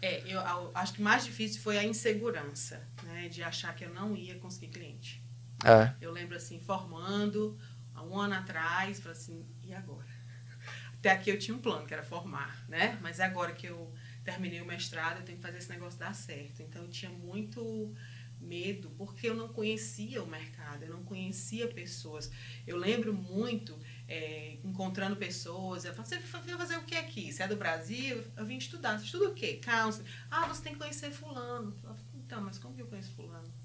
É, 0.02 0.22
eu 0.26 0.40
acho 0.74 0.94
que 0.94 1.02
mais 1.02 1.24
difícil 1.24 1.60
foi 1.60 1.78
a 1.78 1.84
insegurança, 1.84 2.86
né, 3.02 3.28
de 3.28 3.42
achar 3.42 3.74
que 3.74 3.84
eu 3.84 3.92
não 3.92 4.16
ia 4.16 4.38
conseguir 4.38 4.68
cliente. 4.68 5.22
É. 5.64 5.94
Eu 6.00 6.10
lembro 6.12 6.36
assim, 6.36 6.58
formando, 6.60 7.58
há 7.94 8.02
um 8.02 8.18
ano 8.18 8.34
atrás, 8.34 9.00
falei 9.00 9.16
assim, 9.16 9.46
e 9.62 9.74
agora? 9.74 10.08
Até 10.94 11.10
aqui 11.10 11.30
eu 11.30 11.38
tinha 11.38 11.56
um 11.56 11.60
plano, 11.60 11.86
que 11.86 11.94
era 11.94 12.02
formar, 12.02 12.64
né? 12.68 12.98
Mas 13.02 13.20
agora 13.20 13.52
que 13.52 13.66
eu 13.66 13.92
terminei 14.24 14.60
o 14.60 14.66
mestrado, 14.66 15.18
eu 15.18 15.24
tenho 15.24 15.38
que 15.38 15.42
fazer 15.42 15.58
esse 15.58 15.70
negócio 15.70 15.98
dar 15.98 16.14
certo. 16.14 16.62
Então 16.62 16.82
eu 16.82 16.88
tinha 16.88 17.10
muito 17.10 17.94
medo, 18.40 18.90
porque 18.96 19.28
eu 19.28 19.34
não 19.34 19.48
conhecia 19.48 20.22
o 20.22 20.26
mercado, 20.26 20.82
eu 20.82 20.90
não 20.90 21.04
conhecia 21.04 21.68
pessoas. 21.68 22.30
Eu 22.66 22.76
lembro 22.76 23.12
muito 23.12 23.78
é, 24.08 24.56
encontrando 24.64 25.16
pessoas, 25.16 25.84
eu 25.84 25.92
falo, 25.92 26.08
você 26.08 26.18
veio 26.18 26.58
fazer 26.58 26.76
o 26.78 26.84
que 26.84 26.96
aqui? 26.96 27.32
Você 27.32 27.42
é 27.42 27.48
do 27.48 27.56
Brasil? 27.56 28.24
Eu 28.36 28.46
vim 28.46 28.56
estudar. 28.56 28.98
Você 28.98 29.04
estuda 29.04 29.28
o 29.28 29.34
quê? 29.34 29.60
Counseling. 29.62 30.08
Ah, 30.30 30.46
você 30.46 30.62
tem 30.62 30.72
que 30.72 30.78
conhecer 30.78 31.10
fulano. 31.10 31.76
então, 32.14 32.40
mas 32.40 32.58
como 32.58 32.74
que 32.74 32.82
eu 32.82 32.86
conheço 32.86 33.12
fulano? 33.12 33.59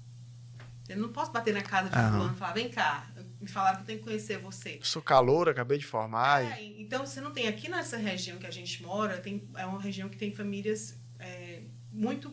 Eu 0.88 0.98
não 0.98 1.08
posso 1.08 1.32
bater 1.32 1.52
na 1.52 1.62
casa 1.62 1.88
de 1.88 1.94
fulano 1.94 2.32
e 2.32 2.36
falar, 2.36 2.52
vem 2.52 2.68
cá, 2.68 3.06
me 3.40 3.48
falaram 3.48 3.76
que 3.76 3.82
eu 3.82 3.86
tenho 3.86 3.98
que 3.98 4.04
conhecer 4.04 4.38
você. 4.38 4.78
Sou 4.82 5.02
calor, 5.02 5.48
acabei 5.48 5.78
de 5.78 5.86
formar. 5.86 6.44
É, 6.44 6.62
e... 6.62 6.82
Então, 6.82 7.04
você 7.04 7.20
não 7.20 7.32
tem, 7.32 7.48
aqui 7.48 7.68
nessa 7.68 7.96
região 7.96 8.38
que 8.38 8.46
a 8.46 8.50
gente 8.50 8.82
mora, 8.82 9.18
tem, 9.18 9.48
é 9.56 9.66
uma 9.66 9.80
região 9.80 10.08
que 10.08 10.16
tem 10.16 10.32
famílias 10.32 10.96
é, 11.18 11.62
muito 11.92 12.32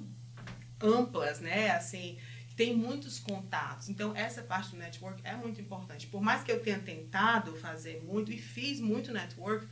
amplas, 0.81 1.39
né? 1.39 1.71
Assim, 1.71 2.17
que 2.47 2.55
tem 2.55 2.75
muitos 2.75 3.19
contatos. 3.19 3.89
Então, 3.89 4.15
essa 4.15 4.43
parte 4.43 4.71
do 4.71 4.77
network 4.77 5.21
é 5.23 5.35
muito 5.35 5.59
importante. 5.59 6.05
Por 6.07 6.21
mais 6.21 6.43
que 6.43 6.51
eu 6.51 6.61
tenha 6.61 6.79
tentado 6.79 7.55
fazer 7.55 8.03
muito 8.03 8.31
e 8.31 8.37
fiz 8.37 8.79
muito 8.79 9.11
network, 9.11 9.67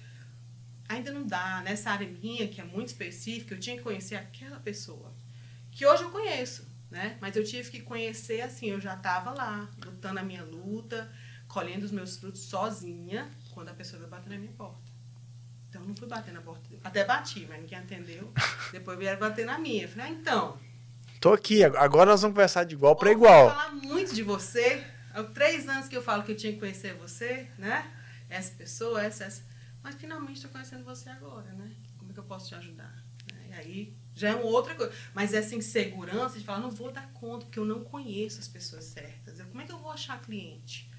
ainda 0.89 1.11
não 1.11 1.25
dá. 1.25 1.61
Nessa 1.61 1.91
área 1.91 2.07
minha, 2.07 2.47
que 2.47 2.59
é 2.59 2.63
muito 2.63 2.87
específica, 2.87 3.53
eu 3.53 3.59
tinha 3.59 3.77
que 3.77 3.83
conhecer 3.83 4.15
aquela 4.15 4.59
pessoa. 4.59 5.13
Que 5.71 5.85
hoje 5.85 6.03
eu 6.03 6.09
conheço 6.09 6.70
né? 6.91 7.17
Mas 7.21 7.35
eu 7.37 7.43
tive 7.43 7.71
que 7.71 7.81
conhecer 7.81 8.41
assim, 8.41 8.67
eu 8.67 8.81
já 8.81 8.93
estava 8.93 9.31
lá, 9.31 9.69
lutando 9.83 10.19
a 10.19 10.23
minha 10.23 10.43
luta, 10.43 11.09
colhendo 11.47 11.85
os 11.85 11.91
meus 11.91 12.17
frutos 12.17 12.41
sozinha, 12.41 13.31
quando 13.53 13.69
a 13.69 13.73
pessoa 13.73 13.97
veio 13.99 14.11
bater 14.11 14.29
na 14.29 14.37
minha 14.37 14.51
porta. 14.51 14.91
Então, 15.69 15.81
não 15.85 15.95
fui 15.95 16.07
bater 16.07 16.33
na 16.33 16.41
porta. 16.41 16.69
Até 16.83 17.05
bati, 17.05 17.45
mas 17.47 17.61
ninguém 17.61 17.79
atendeu. 17.79 18.33
Depois 18.73 18.99
vieram 18.99 19.19
bater 19.19 19.45
na 19.45 19.57
minha. 19.57 19.83
Eu 19.83 19.89
falei, 19.89 20.07
ah, 20.07 20.09
então. 20.09 20.59
Tô 21.21 21.31
aqui, 21.31 21.63
agora 21.63 22.11
nós 22.11 22.21
vamos 22.21 22.35
conversar 22.35 22.65
de 22.65 22.75
igual 22.75 22.93
para 22.93 23.11
igual. 23.11 23.45
Eu 23.45 23.55
falar 23.55 23.71
muito 23.71 24.13
de 24.13 24.21
você. 24.21 24.85
Há 25.13 25.23
três 25.23 25.69
anos 25.69 25.87
que 25.87 25.95
eu 25.95 26.01
falo 26.01 26.23
que 26.23 26.33
eu 26.33 26.35
tinha 26.35 26.51
que 26.51 26.59
conhecer 26.59 26.93
você, 26.95 27.47
né? 27.57 27.89
Essa 28.29 28.53
pessoa, 28.55 29.01
essa, 29.01 29.23
essa. 29.23 29.43
Mas 29.81 29.95
finalmente 29.95 30.37
estou 30.37 30.51
conhecendo 30.51 30.83
você 30.83 31.09
agora, 31.09 31.53
né? 31.53 31.71
Como 31.97 32.11
é 32.11 32.13
que 32.13 32.19
eu 32.19 32.23
posso 32.23 32.49
te 32.49 32.55
ajudar? 32.55 32.93
E 33.49 33.53
aí 33.53 34.00
já 34.21 34.29
é 34.29 34.35
uma 34.35 34.45
outra 34.45 34.75
coisa. 34.75 34.93
Mas 35.13 35.33
essa 35.33 35.55
insegurança 35.55 36.37
de 36.37 36.45
falar, 36.45 36.59
não 36.59 36.69
vou 36.69 36.91
dar 36.91 37.11
conta, 37.13 37.45
porque 37.45 37.59
eu 37.59 37.65
não 37.65 37.83
conheço 37.83 38.39
as 38.39 38.47
pessoas 38.47 38.85
certas. 38.85 39.41
Como 39.41 39.61
é 39.61 39.65
que 39.65 39.71
eu 39.71 39.79
vou 39.79 39.91
achar 39.91 40.21
cliente? 40.21 40.89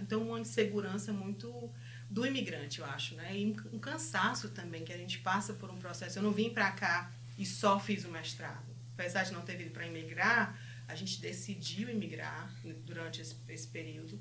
Então, 0.00 0.22
uma 0.22 0.40
insegurança 0.40 1.12
muito 1.12 1.70
do 2.08 2.26
imigrante, 2.26 2.80
eu 2.80 2.86
acho, 2.86 3.14
né? 3.14 3.36
E 3.36 3.54
um 3.72 3.78
cansaço 3.78 4.48
também, 4.48 4.84
que 4.84 4.92
a 4.92 4.96
gente 4.96 5.18
passa 5.18 5.52
por 5.52 5.70
um 5.70 5.76
processo. 5.76 6.18
Eu 6.18 6.22
não 6.22 6.32
vim 6.32 6.50
para 6.50 6.70
cá 6.72 7.12
e 7.38 7.44
só 7.44 7.78
fiz 7.78 8.04
o 8.04 8.08
mestrado. 8.10 8.72
Apesar 8.94 9.24
de 9.24 9.32
não 9.32 9.42
ter 9.42 9.56
vindo 9.56 9.70
para 9.70 9.86
imigrar, 9.86 10.58
a 10.88 10.94
gente 10.94 11.20
decidiu 11.20 11.90
imigrar 11.90 12.50
durante 12.86 13.20
esse, 13.20 13.36
esse 13.48 13.68
período. 13.68 14.18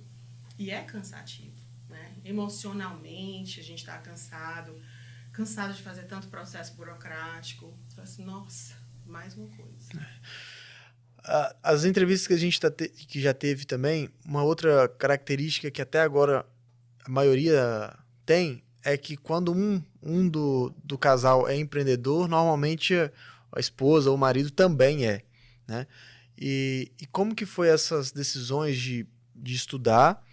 E 0.59 0.69
é 0.71 0.81
cansativo, 0.83 1.55
né? 1.89 2.15
Emocionalmente, 2.25 3.61
a 3.61 3.63
gente 3.63 3.79
está 3.79 3.97
cansado 3.97 4.77
cansada 5.31 5.73
de 5.73 5.81
fazer 5.81 6.03
tanto 6.03 6.27
processo 6.27 6.73
burocrático. 6.75 7.73
Falei 7.89 8.03
assim, 8.03 8.25
nossa, 8.25 8.73
mais 9.05 9.35
uma 9.35 9.47
coisa. 9.47 9.89
É. 11.23 11.55
As 11.61 11.85
entrevistas 11.85 12.27
que 12.27 12.33
a 12.33 12.37
gente 12.37 12.59
tá 12.59 12.71
te, 12.71 12.89
que 12.89 13.21
já 13.21 13.33
teve 13.33 13.65
também, 13.65 14.09
uma 14.25 14.43
outra 14.43 14.87
característica 14.87 15.69
que 15.69 15.81
até 15.81 16.01
agora 16.01 16.45
a 17.05 17.09
maioria 17.09 17.95
tem 18.25 18.63
é 18.83 18.97
que 18.97 19.15
quando 19.15 19.53
um, 19.53 19.83
um 20.01 20.27
do, 20.27 20.73
do 20.83 20.97
casal 20.97 21.47
é 21.47 21.55
empreendedor, 21.55 22.27
normalmente 22.27 22.95
a 22.95 23.59
esposa 23.59 24.09
ou 24.09 24.15
o 24.15 24.19
marido 24.19 24.49
também 24.49 25.05
é, 25.05 25.23
né? 25.67 25.85
E, 26.37 26.91
e 26.99 27.05
como 27.05 27.35
que 27.35 27.45
foi 27.45 27.67
essas 27.67 28.11
decisões 28.11 28.79
de, 28.79 29.05
de 29.35 29.53
estudar 29.53 30.25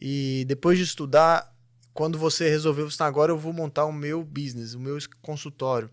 e 0.00 0.44
depois 0.46 0.78
de 0.78 0.84
estudar 0.84 1.51
quando 1.94 2.18
você 2.18 2.48
resolveu, 2.48 2.90
você 2.90 3.02
agora 3.02 3.32
eu 3.32 3.38
vou 3.38 3.52
montar 3.52 3.84
o 3.84 3.92
meu 3.92 4.24
business, 4.24 4.74
o 4.74 4.80
meu 4.80 4.98
consultório. 5.20 5.90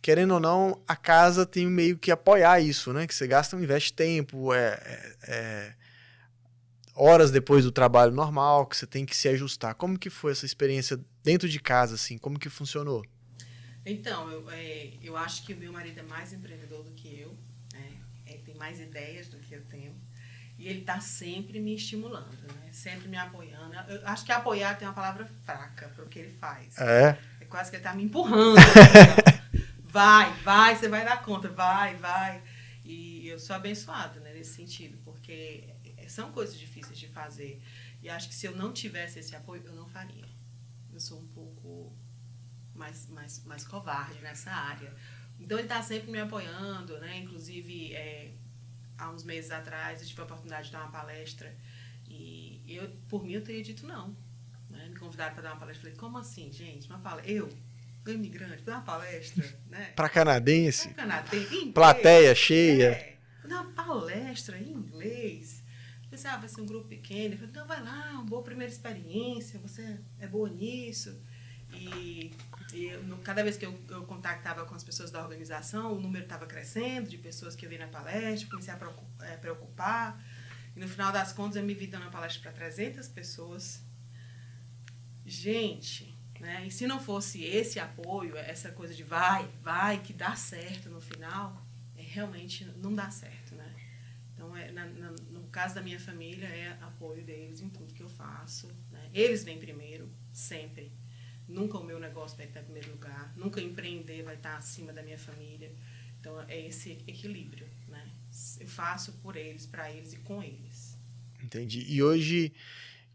Querendo 0.00 0.34
ou 0.34 0.40
não, 0.40 0.80
a 0.86 0.94
casa 0.94 1.44
tem 1.44 1.66
meio 1.66 1.98
que 1.98 2.10
apoiar 2.10 2.60
isso, 2.60 2.92
né? 2.92 3.06
Que 3.06 3.14
você 3.14 3.26
gasta, 3.26 3.56
investe 3.56 3.92
tempo, 3.92 4.54
é, 4.54 4.78
é, 4.84 5.16
é, 5.26 5.74
horas 6.94 7.30
depois 7.30 7.64
do 7.64 7.72
trabalho 7.72 8.12
normal, 8.12 8.66
que 8.66 8.76
você 8.76 8.86
tem 8.86 9.04
que 9.04 9.16
se 9.16 9.28
ajustar. 9.28 9.74
Como 9.74 9.98
que 9.98 10.10
foi 10.10 10.32
essa 10.32 10.46
experiência 10.46 11.00
dentro 11.22 11.48
de 11.48 11.58
casa, 11.58 11.94
assim? 11.94 12.16
Como 12.16 12.38
que 12.38 12.48
funcionou? 12.48 13.04
Então, 13.84 14.30
eu, 14.30 14.48
é, 14.50 14.92
eu 15.02 15.16
acho 15.16 15.44
que 15.44 15.54
o 15.54 15.56
meu 15.56 15.72
marido 15.72 15.98
é 15.98 16.02
mais 16.02 16.32
empreendedor 16.32 16.84
do 16.84 16.92
que 16.92 17.20
eu, 17.20 17.36
né? 17.72 17.96
É, 18.26 18.34
tem 18.34 18.54
mais 18.54 18.78
ideias 18.78 19.28
do 19.28 19.38
que 19.38 19.54
eu 19.54 19.62
tenho. 19.64 19.94
E 20.58 20.66
ele 20.66 20.80
está 20.80 21.00
sempre 21.00 21.60
me 21.60 21.74
estimulando, 21.74 22.52
né? 22.54 22.72
Sempre 22.72 23.08
me 23.08 23.16
apoiando. 23.16 23.74
Eu 23.88 24.06
acho 24.06 24.24
que 24.24 24.32
apoiar 24.32 24.74
tem 24.76 24.88
uma 24.88 24.94
palavra 24.94 25.24
fraca 25.44 25.88
para 25.88 26.04
o 26.04 26.08
que 26.08 26.18
ele 26.18 26.32
faz. 26.32 26.76
É. 26.78 27.16
É 27.40 27.44
quase 27.44 27.70
que 27.70 27.76
ele 27.76 27.84
está 27.84 27.94
me 27.94 28.02
empurrando. 28.02 28.56
Vai, 29.90 30.30
vai, 30.42 30.76
você 30.76 30.86
vai 30.86 31.02
dar 31.02 31.22
conta, 31.22 31.48
vai, 31.48 31.96
vai. 31.96 32.42
E 32.84 33.26
eu 33.26 33.38
sou 33.38 33.56
abençoada 33.56 34.20
né, 34.20 34.34
nesse 34.34 34.54
sentido, 34.54 34.98
porque 35.02 35.74
são 36.08 36.30
coisas 36.30 36.58
difíceis 36.58 36.98
de 36.98 37.08
fazer. 37.08 37.62
E 38.02 38.08
acho 38.08 38.28
que 38.28 38.34
se 38.34 38.46
eu 38.46 38.54
não 38.54 38.72
tivesse 38.72 39.18
esse 39.18 39.34
apoio, 39.34 39.62
eu 39.64 39.74
não 39.74 39.88
faria. 39.88 40.26
Eu 40.92 41.00
sou 41.00 41.18
um 41.18 41.26
pouco 41.28 41.96
mais, 42.74 43.06
mais, 43.08 43.44
mais 43.44 43.66
covarde 43.66 44.20
nessa 44.20 44.50
área. 44.50 44.94
Então 45.38 45.58
ele 45.58 45.66
está 45.66 45.82
sempre 45.82 46.10
me 46.10 46.20
apoiando, 46.20 46.98
né? 46.98 47.18
Inclusive, 47.18 47.94
é, 47.94 48.32
há 48.98 49.10
uns 49.10 49.22
meses 49.22 49.50
atrás, 49.50 50.00
eu 50.00 50.06
tive 50.06 50.20
a 50.20 50.24
oportunidade 50.24 50.66
de 50.66 50.72
dar 50.72 50.80
uma 50.80 50.90
palestra 50.90 51.56
e 52.06 52.62
eu, 52.66 52.90
por 53.08 53.24
mim, 53.24 53.32
eu 53.32 53.42
teria 53.42 53.62
dito 53.62 53.86
não. 53.86 54.16
Né? 54.68 54.88
Me 54.88 54.96
convidaram 54.96 55.34
para 55.34 55.42
dar 55.42 55.52
uma 55.52 55.60
palestra. 55.60 55.84
Falei, 55.84 55.96
como 55.96 56.18
assim, 56.18 56.52
gente? 56.52 56.88
Uma 56.88 56.98
palestra? 56.98 57.32
Eu, 57.32 57.48
imigrante, 58.06 58.62
dar 58.62 58.76
uma 58.76 58.82
palestra, 58.82 59.44
né? 59.68 59.92
para 59.94 60.08
canadense? 60.08 60.88
Pra 60.88 61.04
canadense. 61.04 61.66
Plateia 61.72 62.34
cheia. 62.34 62.90
É, 62.90 63.18
dar 63.46 63.62
uma 63.62 63.72
palestra 63.72 64.58
em 64.58 64.72
inglês. 64.72 65.62
Pensei, 66.10 66.30
ah, 66.30 66.38
vai 66.38 66.48
ser 66.48 66.62
um 66.62 66.66
grupo 66.66 66.88
pequeno. 66.88 67.34
Eu 67.34 67.38
falei, 67.38 67.50
então 67.50 67.66
vai 67.66 67.82
lá, 67.82 68.10
uma 68.12 68.24
boa 68.24 68.42
primeira 68.42 68.72
experiência, 68.72 69.58
você 69.60 69.98
é 70.18 70.26
boa 70.26 70.48
nisso. 70.48 71.22
E, 71.72 72.32
e 72.72 72.90
no, 72.98 73.18
cada 73.18 73.42
vez 73.42 73.56
que 73.56 73.64
eu, 73.64 73.78
eu 73.88 74.04
contactava 74.04 74.64
com 74.66 74.74
as 74.74 74.84
pessoas 74.84 75.10
da 75.10 75.22
organização, 75.22 75.92
o 75.92 76.00
número 76.00 76.24
estava 76.24 76.46
crescendo 76.46 77.08
de 77.08 77.16
pessoas 77.16 77.54
que 77.54 77.64
eu 77.64 77.70
vi 77.70 77.78
na 77.78 77.86
palestra, 77.86 78.50
comecei 78.50 78.72
a 78.72 78.78
é, 79.22 79.36
preocupar. 79.36 80.22
E 80.76 80.80
no 80.80 80.86
final 80.86 81.10
das 81.10 81.32
contas, 81.32 81.56
eu 81.56 81.62
me 81.62 81.74
vi 81.74 81.86
dando 81.86 82.02
uma 82.02 82.10
palestra 82.10 82.42
para 82.42 82.52
300 82.52 83.08
pessoas. 83.08 83.82
Gente, 85.24 86.14
né? 86.38 86.66
E 86.66 86.70
se 86.70 86.86
não 86.86 87.00
fosse 87.00 87.42
esse 87.42 87.80
apoio, 87.80 88.36
essa 88.36 88.70
coisa 88.70 88.94
de 88.94 89.02
vai, 89.02 89.48
vai, 89.62 90.00
que 90.00 90.12
dá 90.12 90.36
certo 90.36 90.90
no 90.90 91.00
final, 91.00 91.66
é, 91.96 92.02
realmente 92.02 92.64
não 92.76 92.94
dá 92.94 93.10
certo, 93.10 93.54
né? 93.54 93.74
Então, 94.34 94.56
é, 94.56 94.70
na, 94.70 94.86
na, 94.86 95.10
no 95.30 95.48
caso 95.48 95.74
da 95.74 95.82
minha 95.82 95.98
família, 95.98 96.46
é 96.46 96.78
apoio 96.82 97.24
deles 97.24 97.60
em 97.60 97.68
tudo 97.68 97.92
que 97.92 98.02
eu 98.02 98.08
faço. 98.08 98.68
Né? 98.92 99.10
Eles 99.12 99.42
vêm 99.42 99.58
primeiro, 99.58 100.08
sempre. 100.32 100.92
Nunca 101.48 101.78
o 101.78 101.84
meu 101.84 101.98
negócio 101.98 102.36
vai 102.36 102.46
estar 102.46 102.60
em 102.60 102.64
primeiro 102.64 102.90
lugar. 102.90 103.32
Nunca 103.36 103.60
empreender 103.60 104.22
vai 104.22 104.34
estar 104.34 104.56
acima 104.56 104.92
da 104.92 105.02
minha 105.02 105.18
família. 105.18 105.72
Então, 106.20 106.40
é 106.42 106.66
esse 106.66 106.98
equilíbrio, 107.06 107.66
né? 107.88 108.06
Eu 108.60 108.68
faço 108.68 109.12
por 109.22 109.36
eles, 109.36 109.66
para 109.66 109.90
eles 109.90 110.12
e 110.12 110.18
com 110.18 110.42
eles. 110.42 110.96
Entendi. 111.42 111.86
E 111.88 112.02
hoje, 112.02 112.52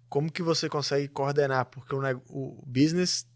como 0.09 0.31
que 0.31 0.41
você 0.41 0.67
consegue 0.67 1.07
coordenar? 1.07 1.65
Porque 1.65 1.93
o, 1.93 2.01
o 2.29 2.63
business, 2.65 3.27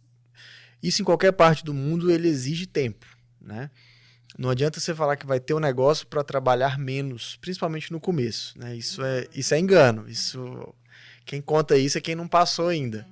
isso 0.82 1.02
em 1.02 1.06
qualquer 1.06 1.34
parte 1.34 1.64
do 1.64 1.74
mundo, 1.74 2.10
ele 2.10 2.28
exige 2.28 2.66
tempo, 2.66 3.06
né? 3.40 3.70
Não 4.38 4.50
adianta 4.50 4.80
você 4.80 4.94
falar 4.94 5.16
que 5.16 5.26
vai 5.26 5.40
ter 5.40 5.54
um 5.54 5.60
negócio 5.60 6.06
para 6.06 6.24
trabalhar 6.24 6.78
menos, 6.78 7.38
principalmente 7.38 7.92
no 7.92 8.00
começo, 8.00 8.58
né? 8.58 8.76
Isso 8.76 9.04
é, 9.04 9.28
isso 9.34 9.54
é 9.54 9.60
engano. 9.60 10.08
Isso 10.08 10.74
quem 11.26 11.42
conta 11.42 11.78
isso 11.78 11.98
é 11.98 12.02
quem 12.02 12.16
não 12.16 12.28
passou 12.28 12.68
ainda. 12.68 13.08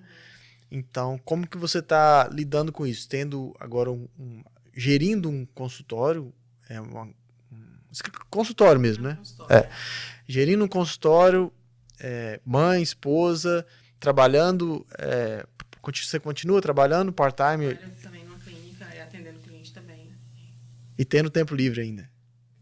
Então, 0.72 1.20
como 1.24 1.47
que 1.47 1.57
você 1.57 1.80
está 1.80 2.28
lidando 2.32 2.72
com 2.72 2.86
isso? 2.86 3.07
Tendo 3.07 3.55
agora 3.59 3.91
um, 3.91 4.07
um 4.20 4.43
gerindo 4.74 5.30
um 5.30 5.45
consultório, 5.45 6.34
é 6.70 6.80
uma, 6.82 7.03
um, 7.03 7.13
consultório 8.30 8.80
mesmo, 8.80 9.03
né? 9.03 9.16
Consultório. 9.16 9.55
É, 9.55 9.70
gerindo 10.28 10.66
um 10.66 10.68
consultório, 10.68 11.51
é, 11.99 12.39
mãe, 12.45 12.82
esposa, 12.82 13.66
trabalhando, 13.99 14.86
é, 14.97 15.45
você 15.93 16.20
continua 16.20 16.61
trabalhando 16.61 17.13
part-time? 17.13 17.76
também 17.76 18.26
e 20.97 21.03
tendo 21.03 21.30
tempo 21.30 21.53
livre 21.53 21.82
ainda. 21.82 22.09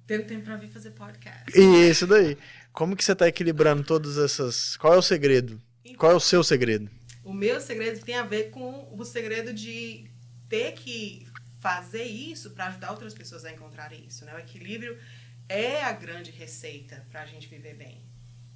Tendo 0.06 0.26
tempo 0.26 0.44
para 0.46 0.58
vir 0.58 0.70
fazer 0.70 0.92
podcast. 0.92 1.58
Isso 1.58 2.06
daí. 2.08 2.38
Como 2.72 2.96
que 2.96 3.04
você 3.04 3.14
está 3.14 3.28
equilibrando 3.28 3.84
todas 3.84 4.18
essas... 4.18 4.76
Qual 4.78 4.94
é 4.94 4.98
o 4.98 5.02
segredo? 5.02 5.62
Então, 5.86 5.98
Qual 5.98 6.12
é 6.12 6.16
o 6.16 6.20
seu 6.20 6.44
segredo? 6.44 6.90
O 7.24 7.34
meu 7.34 7.62
segredo 7.62 8.04
tem 8.04 8.16
a 8.16 8.24
ver 8.24 8.50
com 8.52 8.88
o 8.94 9.06
segredo 9.06 9.54
de 9.54 10.10
ter 10.50 10.74
que 10.74 11.28
fazer 11.60 12.04
isso 12.04 12.52
para 12.52 12.68
ajudar 12.68 12.92
outras 12.92 13.14
pessoas 13.14 13.46
a 13.46 13.52
encontrarem 13.52 14.06
isso. 14.06 14.26
Né? 14.26 14.36
O 14.36 14.40
equilíbrio 14.40 15.00
é 15.48 15.82
a 15.82 15.94
grande 15.94 16.32
receita 16.32 17.06
para 17.10 17.22
a 17.22 17.26
gente 17.26 17.48
viver 17.48 17.76
bem. 17.76 18.04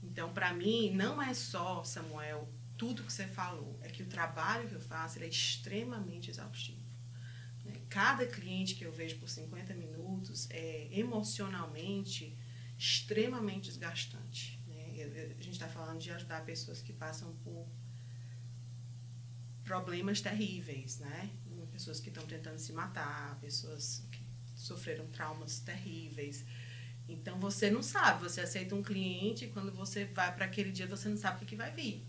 Então, 0.03 0.33
para 0.33 0.53
mim, 0.53 0.91
não 0.93 1.21
é 1.21 1.33
só, 1.33 1.83
Samuel, 1.83 2.49
tudo 2.77 3.03
que 3.03 3.13
você 3.13 3.25
falou. 3.27 3.79
É 3.81 3.89
que 3.89 4.03
o 4.03 4.07
trabalho 4.07 4.67
que 4.67 4.75
eu 4.75 4.81
faço 4.81 5.21
é 5.23 5.27
extremamente 5.27 6.29
exaustivo 6.29 6.87
cada 7.89 8.25
cliente 8.25 8.75
que 8.75 8.85
eu 8.85 8.91
vejo 8.91 9.17
por 9.17 9.29
50 9.29 9.73
minutos 9.73 10.47
é 10.49 10.87
emocionalmente 10.91 12.37
extremamente 12.77 13.69
desgastante. 13.69 14.61
Né? 14.67 15.33
A 15.37 15.41
gente 15.41 15.51
está 15.51 15.67
falando 15.67 15.99
de 15.99 16.11
ajudar 16.11 16.45
pessoas 16.45 16.81
que 16.81 16.93
passam 16.93 17.33
por 17.43 17.67
problemas 19.67 20.21
terríveis, 20.21 20.97
né? 20.99 21.29
Pessoas 21.71 21.99
que 21.99 22.09
estão 22.09 22.25
tentando 22.25 22.57
se 22.57 22.73
matar, 22.73 23.37
pessoas 23.39 24.03
que 24.11 24.25
sofreram 24.55 25.05
traumas 25.07 25.59
terríveis. 25.59 26.43
Então 27.07 27.39
você 27.39 27.69
não 27.69 27.83
sabe, 27.83 28.23
você 28.23 28.41
aceita 28.41 28.73
um 28.73 28.81
cliente 28.81 29.45
e 29.45 29.49
quando 29.49 29.71
você 29.71 30.05
vai 30.05 30.33
para 30.33 30.45
aquele 30.45 30.71
dia 30.71 30.87
você 30.87 31.07
não 31.07 31.17
sabe 31.17 31.43
o 31.43 31.47
que 31.47 31.55
vai 31.55 31.71
vir. 31.71 32.03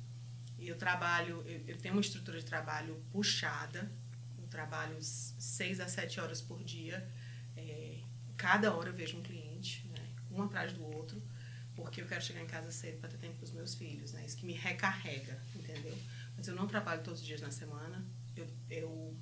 E 0.58 0.68
eu 0.68 0.76
trabalho, 0.76 1.42
eu, 1.46 1.62
eu 1.66 1.76
tenho 1.76 1.94
uma 1.94 2.00
estrutura 2.00 2.38
de 2.38 2.44
trabalho 2.46 2.96
puxada, 3.12 3.90
trabalho 4.48 4.96
seis 5.00 5.78
a 5.80 5.88
sete 5.88 6.20
horas 6.20 6.40
por 6.40 6.62
dia. 6.64 7.06
É, 7.56 7.98
cada 8.36 8.74
hora 8.74 8.88
eu 8.88 8.94
vejo 8.94 9.18
um 9.18 9.22
cliente, 9.22 9.86
né, 9.88 10.08
um 10.30 10.42
atrás 10.42 10.72
do 10.72 10.82
outro, 10.82 11.22
porque 11.76 12.00
eu 12.00 12.06
quero 12.06 12.24
chegar 12.24 12.42
em 12.42 12.46
casa 12.46 12.70
cedo 12.70 12.98
para 12.98 13.10
ter 13.10 13.18
tempo 13.18 13.38
com 13.38 13.44
os 13.44 13.52
meus 13.52 13.74
filhos. 13.74 14.12
Né, 14.12 14.24
isso 14.26 14.36
que 14.36 14.46
me 14.46 14.54
recarrega, 14.54 15.40
entendeu? 15.54 15.96
Mas 16.38 16.46
eu 16.46 16.54
não 16.54 16.68
trabalho 16.68 17.02
todos 17.02 17.20
os 17.20 17.26
dias 17.26 17.40
na 17.40 17.50
semana. 17.50 18.06
Eu, 18.36 18.46
eu 18.70 19.16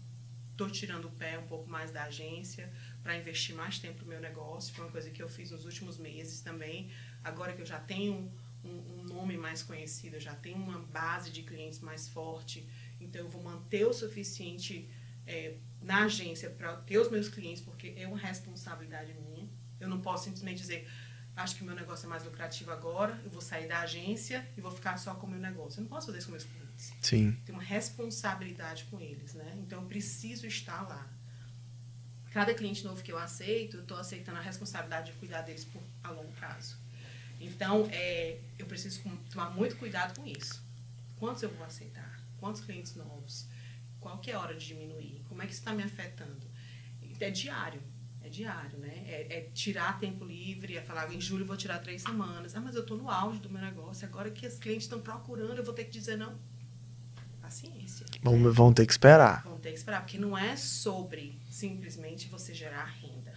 tô 0.55 0.69
tirando 0.69 1.07
o 1.07 1.11
pé 1.11 1.39
um 1.39 1.47
pouco 1.47 1.69
mais 1.69 1.91
da 1.91 2.05
agência 2.05 2.71
para 3.03 3.17
investir 3.17 3.57
mais 3.57 3.79
tempo 3.79 4.03
no 4.03 4.09
meu 4.09 4.21
negócio. 4.21 4.75
Foi 4.75 4.85
uma 4.85 4.93
coisa 4.93 5.11
que 5.11 5.23
eu 5.23 5.29
fiz 5.29 5.51
nos 5.51 5.65
últimos 5.65 5.97
meses 5.97 6.43
também. 6.43 6.93
Agora 7.25 7.55
que 7.55 7.63
eu 7.63 7.67
já 7.67 7.81
tenho 7.81 8.31
um, 8.63 9.01
um 9.01 9.05
nome 9.05 9.39
mais 9.39 9.63
conhecido, 9.63 10.17
eu 10.17 10.21
já 10.21 10.35
tenho 10.35 10.59
uma 10.59 10.79
base 10.79 11.31
de 11.31 11.43
clientes 11.43 11.81
mais 11.81 12.07
forte, 12.07 12.69
então 13.01 13.23
eu 13.23 13.29
vou 13.29 13.43
manter 13.43 13.87
o 13.87 13.93
suficiente 13.93 14.89
é, 15.27 15.57
na 15.81 16.05
agência 16.05 16.51
para 16.51 16.77
ter 16.77 16.99
os 16.99 17.11
meus 17.11 17.29
clientes, 17.29 17.63
porque 17.63 17.95
é 17.97 18.07
uma 18.07 18.19
responsabilidade 18.19 19.15
minha. 19.15 19.49
Eu 19.81 19.89
não 19.89 20.01
posso 20.01 20.25
simplesmente 20.25 20.59
dizer, 20.59 20.89
acho 21.37 21.57
que 21.57 21.63
o 21.63 21.65
meu 21.65 21.75
negócio 21.75 22.07
é 22.07 22.09
mais 22.09 22.25
lucrativo 22.25 22.71
agora, 22.73 23.21
eu 23.25 23.31
vou 23.31 23.41
sair 23.41 23.69
da 23.69 23.81
agência 23.81 24.47
e 24.57 24.61
vou 24.61 24.71
ficar 24.71 24.97
só 24.97 25.15
com 25.15 25.27
o 25.27 25.31
meu 25.31 25.39
negócio. 25.39 25.79
Eu 25.79 25.83
não 25.83 25.89
posso 25.89 26.07
fazer 26.07 26.19
isso 26.19 26.27
com 26.27 26.33
meus 26.33 26.45
clientes. 26.45 26.93
Sim. 27.01 27.39
Tenho 27.45 27.59
uma 27.59 27.65
responsabilidade 27.65 28.85
com 28.85 29.01
eles, 29.01 29.35
né? 29.35 29.55
Então 29.59 29.83
eu 29.83 29.87
preciso 29.87 30.47
estar 30.47 30.83
lá. 30.89 31.07
Cada 32.33 32.53
cliente 32.53 32.85
novo 32.85 33.03
que 33.03 33.13
eu 33.13 33.19
aceito, 33.19 33.77
eu 33.77 33.83
estou 33.83 33.97
aceitando 33.97 34.39
a 34.39 34.43
responsabilidade 34.43 35.13
de 35.13 35.19
cuidar 35.19 35.43
deles 35.43 35.65
por, 35.65 35.83
a 36.03 36.11
longo 36.11 36.33
prazo. 36.33 36.77
Então, 37.41 37.89
é, 37.93 38.39
eu 38.59 38.67
preciso 38.67 39.01
tomar 39.31 39.51
muito 39.51 39.77
cuidado 39.77 40.19
com 40.19 40.27
isso. 40.27 40.63
Quantos 41.19 41.43
eu 41.43 41.51
vou 41.51 41.65
aceitar? 41.65 42.21
Quantos 42.39 42.63
clientes 42.63 42.95
novos? 42.95 43.47
qual 44.07 44.19
que 44.19 44.31
é 44.31 44.35
a 44.35 44.41
hora 44.41 44.55
de 44.55 44.65
diminuir? 44.65 45.21
Como 45.29 45.43
é 45.43 45.47
que 45.47 45.53
isso 45.53 45.63
está 45.63 45.73
me 45.73 45.83
afetando? 45.83 46.47
É 47.19 47.31
diário, 47.31 47.83
é 48.27 48.29
diário, 48.29 48.79
né? 48.79 49.05
É, 49.07 49.39
é, 49.39 49.41
tirar 49.55 49.99
tempo 49.99 50.25
livre, 50.25 50.77
é 50.77 50.83
falar, 50.83 51.13
em 51.13 51.21
julho 51.21 51.45
vou 51.45 51.57
tirar 51.57 51.79
três 51.79 52.03
semanas. 52.03 52.55
Ah, 52.55 52.61
mas 52.61 52.75
eu 52.75 52.83
estou 52.83 52.97
no 52.97 53.09
auge 53.09 53.41
do 53.41 53.49
meu 53.49 53.61
negócio, 53.63 54.07
agora 54.07 54.31
que 54.31 54.47
os 54.47 54.59
clientes 54.59 54.85
estão 54.85 55.01
procurando, 55.01 55.57
eu 55.57 55.65
vou 55.65 55.75
ter 55.75 55.85
que 55.85 55.91
dizer 55.91 56.17
não. 56.17 56.39
Paciência. 57.41 58.05
Vão, 58.23 58.53
vão 58.53 58.73
ter 58.73 58.85
que 58.85 58.93
esperar. 58.93 59.43
Vão 59.45 59.59
ter 59.59 59.71
que 59.71 59.79
esperar, 59.79 60.01
porque 60.03 60.19
não 60.19 60.37
é 60.37 60.57
sobre 60.57 61.41
simplesmente 61.49 62.29
você 62.29 62.53
gerar 62.53 62.85
renda. 62.85 63.35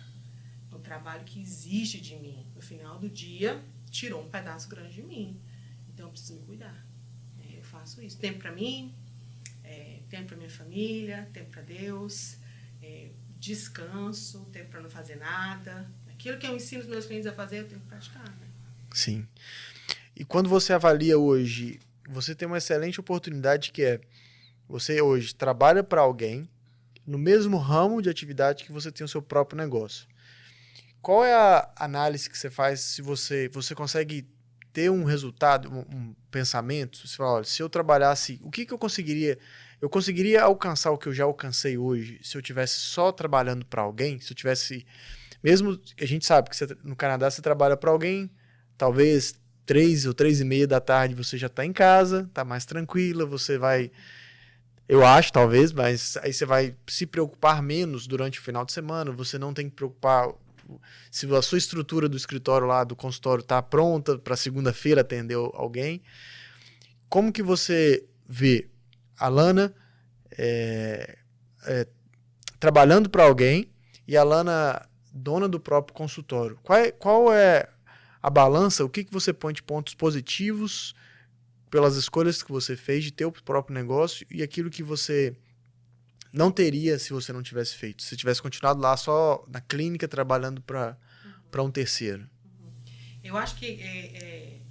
É 0.71 0.75
um 0.75 0.81
trabalho 0.81 1.23
que 1.23 1.39
exige 1.39 1.99
de 1.99 2.15
mim. 2.15 2.45
No 2.55 2.61
final 2.61 2.97
do 2.97 3.09
dia, 3.09 3.63
tirou 3.91 4.23
um 4.23 4.29
pedaço 4.29 4.67
grande 4.67 4.95
de 4.95 5.03
mim. 5.03 5.39
Então, 5.93 6.07
eu 6.07 6.11
preciso 6.11 6.39
me 6.39 6.45
cuidar. 6.45 6.85
É, 7.39 7.59
eu 7.59 7.63
faço 7.63 8.01
isso. 8.01 8.17
Tempo 8.17 8.39
para 8.39 8.51
mim, 8.51 8.95
é, 9.63 9.99
tempo 10.09 10.29
para 10.29 10.37
minha 10.37 10.49
família, 10.49 11.29
tempo 11.31 11.51
para 11.51 11.61
Deus, 11.61 12.37
é, 12.81 13.11
descanso, 13.39 14.45
tempo 14.51 14.69
para 14.69 14.81
não 14.81 14.89
fazer 14.89 15.15
nada. 15.15 15.89
Aquilo 16.09 16.37
que 16.37 16.45
eu 16.45 16.55
ensino 16.55 16.81
os 16.81 16.87
meus 16.87 17.05
clientes 17.05 17.27
a 17.27 17.33
fazer, 17.33 17.59
eu 17.59 17.67
tenho 17.67 17.79
que 17.79 17.87
praticar. 17.87 18.23
Né? 18.23 18.47
Sim. 18.93 19.25
E 20.15 20.25
quando 20.25 20.49
você 20.49 20.73
avalia 20.73 21.17
hoje, 21.17 21.79
você 22.07 22.35
tem 22.35 22.47
uma 22.47 22.57
excelente 22.57 22.99
oportunidade 22.99 23.71
que 23.71 23.81
é 23.83 24.01
você 24.67 25.01
hoje 25.01 25.33
trabalha 25.33 25.83
para 25.83 26.01
alguém 26.01 26.47
no 27.07 27.17
mesmo 27.17 27.57
ramo 27.57 28.01
de 28.01 28.09
atividade 28.09 28.63
que 28.63 28.71
você 28.71 28.91
tem 28.91 29.05
o 29.05 29.07
seu 29.07 29.21
próprio 29.21 29.57
negócio. 29.57 30.07
Qual 31.01 31.23
é 31.23 31.33
a 31.33 31.71
análise 31.77 32.29
que 32.29 32.37
você 32.37 32.49
faz 32.49 32.81
se 32.81 33.01
você 33.01 33.49
você 33.49 33.73
consegue 33.73 34.27
ter 34.73 34.91
um 34.91 35.05
resultado, 35.05 35.71
um, 35.71 35.79
um 35.79 36.15
pensamento? 36.29 37.07
Você 37.07 37.15
fala, 37.15 37.35
olha, 37.35 37.43
se 37.45 37.63
eu 37.63 37.69
trabalhasse, 37.69 38.39
o 38.43 38.51
que, 38.51 38.65
que 38.65 38.73
eu 38.73 38.77
conseguiria 38.77 39.39
eu 39.81 39.89
conseguiria 39.89 40.43
alcançar 40.43 40.91
o 40.91 40.97
que 40.97 41.07
eu 41.07 41.13
já 41.13 41.23
alcancei 41.23 41.77
hoje 41.77 42.19
se 42.23 42.37
eu 42.37 42.41
tivesse 42.41 42.79
só 42.79 43.11
trabalhando 43.11 43.65
para 43.65 43.81
alguém, 43.81 44.19
se 44.19 44.31
eu 44.31 44.35
tivesse 44.35 44.85
mesmo 45.43 45.79
a 45.99 46.05
gente 46.05 46.25
sabe 46.25 46.49
que 46.49 46.55
você, 46.55 46.67
no 46.83 46.95
Canadá 46.95 47.29
você 47.29 47.41
trabalha 47.41 47.77
para 47.77 47.91
alguém, 47.91 48.29
talvez 48.77 49.39
três 49.65 50.05
ou 50.05 50.13
três 50.13 50.41
e 50.41 50.45
meia 50.45 50.67
da 50.67 50.81
tarde 50.81 51.15
você 51.15 51.37
já 51.37 51.47
está 51.47 51.65
em 51.65 51.71
casa, 51.71 52.25
está 52.27 52.43
mais 52.43 52.65
tranquila, 52.65 53.25
você 53.25 53.57
vai 53.57 53.91
Eu 54.87 55.05
acho, 55.05 55.31
talvez, 55.31 55.71
mas 55.71 56.17
aí 56.17 56.33
você 56.33 56.45
vai 56.45 56.75
se 56.87 57.05
preocupar 57.05 57.61
menos 57.61 58.07
durante 58.07 58.39
o 58.39 58.41
final 58.41 58.65
de 58.65 58.73
semana. 58.73 59.11
Você 59.11 59.37
não 59.37 59.53
tem 59.53 59.69
que 59.69 59.75
preocupar 59.75 60.27
se 61.11 61.31
a 61.33 61.41
sua 61.43 61.59
estrutura 61.59 62.09
do 62.09 62.17
escritório 62.17 62.67
lá, 62.67 62.83
do 62.83 62.95
consultório, 62.95 63.41
está 63.41 63.61
pronta 63.61 64.17
para 64.17 64.35
segunda-feira 64.35 65.01
atender 65.01 65.35
alguém. 65.35 66.01
Como 67.07 67.31
que 67.31 67.43
você 67.43 68.03
vê 68.27 68.67
a 69.19 69.27
Lana 69.27 69.73
é, 70.31 71.17
é, 71.65 71.87
trabalhando 72.59 73.09
para 73.09 73.23
alguém 73.23 73.69
e 74.07 74.15
a 74.15 74.23
Lana 74.23 74.87
dona 75.11 75.47
do 75.47 75.59
próprio 75.59 75.93
consultório? 75.93 76.57
Qual 76.63 76.79
é, 76.79 76.91
qual 76.91 77.33
é 77.33 77.69
a 78.21 78.29
balança? 78.29 78.85
O 78.85 78.89
que, 78.89 79.03
que 79.03 79.11
você 79.11 79.33
põe 79.33 79.53
de 79.53 79.61
pontos 79.61 79.93
positivos 79.93 80.95
pelas 81.69 81.95
escolhas 81.95 82.41
que 82.41 82.51
você 82.51 82.75
fez 82.75 83.03
de 83.03 83.11
ter 83.11 83.25
o 83.25 83.31
próprio 83.31 83.73
negócio 83.73 84.25
e 84.29 84.41
aquilo 84.41 84.69
que 84.69 84.81
você 84.81 85.35
não 86.31 86.51
teria 86.51 86.97
se 86.97 87.11
você 87.11 87.33
não 87.33 87.43
tivesse 87.43 87.75
feito. 87.75 88.03
Se 88.03 88.15
tivesse 88.15 88.41
continuado 88.41 88.79
lá 88.79 88.95
só 88.95 89.45
na 89.47 89.61
clínica 89.61 90.07
trabalhando 90.07 90.61
para 90.61 90.97
uhum. 91.55 91.65
um 91.65 91.71
terceiro. 91.71 92.27
Eu 93.23 93.35
acho 93.37 93.55
que 93.57 93.65
é, 93.65 94.17
é, 94.17 94.61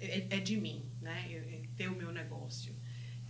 é, 0.00 0.26
é 0.30 0.40
de 0.40 0.56
mim, 0.56 0.90
né? 1.00 1.26
Eu, 1.30 1.42
é 1.42 1.60
ter 1.76 1.88
o 1.88 1.96
meu 1.96 2.12
negócio, 2.12 2.74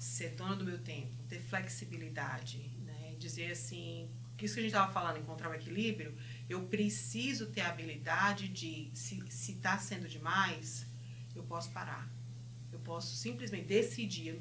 ser 0.00 0.30
dona 0.30 0.56
do 0.56 0.64
meu 0.64 0.78
tempo, 0.78 1.14
ter 1.28 1.38
flexibilidade, 1.38 2.58
né? 2.86 3.14
Dizer 3.18 3.52
assim, 3.52 4.08
isso 4.40 4.54
que 4.54 4.60
a 4.60 4.62
gente 4.62 4.72
estava 4.72 4.90
falando, 4.90 5.18
encontrar 5.18 5.50
o 5.50 5.54
equilíbrio, 5.54 6.16
eu 6.48 6.66
preciso 6.66 7.48
ter 7.48 7.60
a 7.60 7.68
habilidade 7.68 8.48
de, 8.48 8.90
se 8.94 9.22
está 9.28 9.78
sendo 9.78 10.08
demais, 10.08 10.86
eu 11.36 11.42
posso 11.42 11.70
parar. 11.70 12.10
Eu 12.72 12.78
posso 12.80 13.14
simplesmente 13.14 13.66
decidir. 13.66 14.40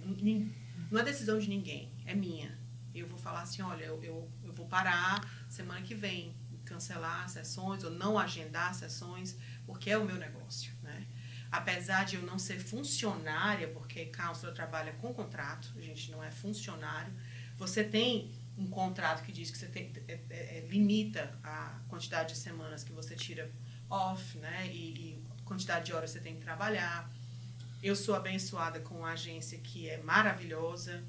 Não 0.89 1.01
é 1.01 1.03
decisão 1.03 1.37
de 1.37 1.49
ninguém, 1.49 1.91
é 2.05 2.15
minha. 2.15 2.57
Eu 2.95 3.05
vou 3.07 3.17
falar 3.17 3.41
assim, 3.41 3.61
olha, 3.61 3.83
eu, 3.83 4.01
eu, 4.01 4.31
eu 4.45 4.53
vou 4.53 4.65
parar 4.65 5.45
semana 5.49 5.81
que 5.81 5.93
vem, 5.93 6.33
cancelar 6.63 7.27
sessões 7.27 7.83
ou 7.83 7.91
não 7.91 8.17
agendar 8.17 8.73
sessões, 8.73 9.35
porque 9.65 9.89
é 9.89 9.97
o 9.97 10.05
meu 10.05 10.15
negócio? 10.15 10.71
Apesar 11.51 12.05
de 12.05 12.15
eu 12.15 12.21
não 12.21 12.37
ser 12.37 12.59
funcionária, 12.59 13.67
porque 13.69 14.05
counselor 14.07 14.53
trabalha 14.53 14.93
com 14.93 15.13
contrato, 15.13 15.73
a 15.75 15.81
gente 15.81 16.11
não 16.11 16.23
é 16.23 16.29
funcionário, 16.29 17.11
você 17.57 17.83
tem 17.83 18.31
um 18.57 18.67
contrato 18.67 19.23
que 19.23 19.31
diz 19.31 19.49
que 19.49 19.57
você 19.57 19.67
tem, 19.67 19.91
é, 20.07 20.19
é, 20.29 20.57
é 20.57 20.67
limita 20.69 21.33
a 21.43 21.79
quantidade 21.87 22.33
de 22.33 22.39
semanas 22.39 22.83
que 22.83 22.91
você 22.91 23.15
tira 23.15 23.49
off, 23.89 24.37
né? 24.37 24.67
E, 24.67 24.93
e 24.93 25.23
quantidade 25.45 25.85
de 25.85 25.93
horas 25.93 26.11
que 26.11 26.19
você 26.19 26.23
tem 26.23 26.35
que 26.35 26.41
trabalhar. 26.41 27.09
Eu 27.81 27.95
sou 27.95 28.13
abençoada 28.13 28.79
com 28.81 28.95
uma 28.95 29.13
agência 29.13 29.57
que 29.57 29.89
é 29.89 29.97
maravilhosa, 29.97 31.01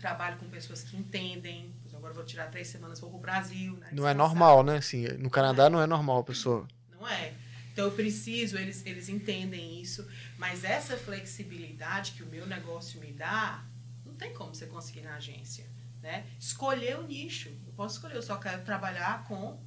trabalho 0.00 0.38
com 0.38 0.48
pessoas 0.48 0.82
que 0.82 0.96
entendem. 0.96 1.74
Agora 1.92 2.12
vou 2.12 2.24
tirar 2.24 2.50
três 2.50 2.68
semanas, 2.68 3.00
vou 3.00 3.10
para 3.10 3.18
o 3.18 3.20
Brasil. 3.20 3.76
Né, 3.76 3.88
não 3.92 4.06
é 4.06 4.14
normal, 4.14 4.62
né? 4.62 4.76
Assim, 4.76 5.06
no 5.18 5.30
Canadá 5.30 5.70
não 5.70 5.80
é, 5.80 5.86
não 5.86 5.94
é 5.94 5.96
normal 5.98 6.18
a 6.20 6.24
pessoa. 6.24 6.68
Não 6.92 7.08
é. 7.08 7.32
Então 7.74 7.86
eu 7.86 7.90
preciso, 7.90 8.56
eles, 8.56 8.86
eles 8.86 9.08
entendem 9.08 9.82
isso, 9.82 10.08
mas 10.38 10.62
essa 10.62 10.96
flexibilidade 10.96 12.12
que 12.12 12.22
o 12.22 12.26
meu 12.26 12.46
negócio 12.46 13.00
me 13.00 13.10
dá, 13.10 13.64
não 14.06 14.14
tem 14.14 14.32
como 14.32 14.54
você 14.54 14.66
conseguir 14.66 15.00
na 15.00 15.16
agência. 15.16 15.66
Né? 16.00 16.24
Escolher 16.38 16.96
o 17.00 17.02
nicho. 17.02 17.48
Eu 17.66 17.72
posso 17.72 17.96
escolher, 17.96 18.14
eu 18.14 18.22
só 18.22 18.36
quero 18.36 18.62
trabalhar 18.62 19.24
com 19.24 19.60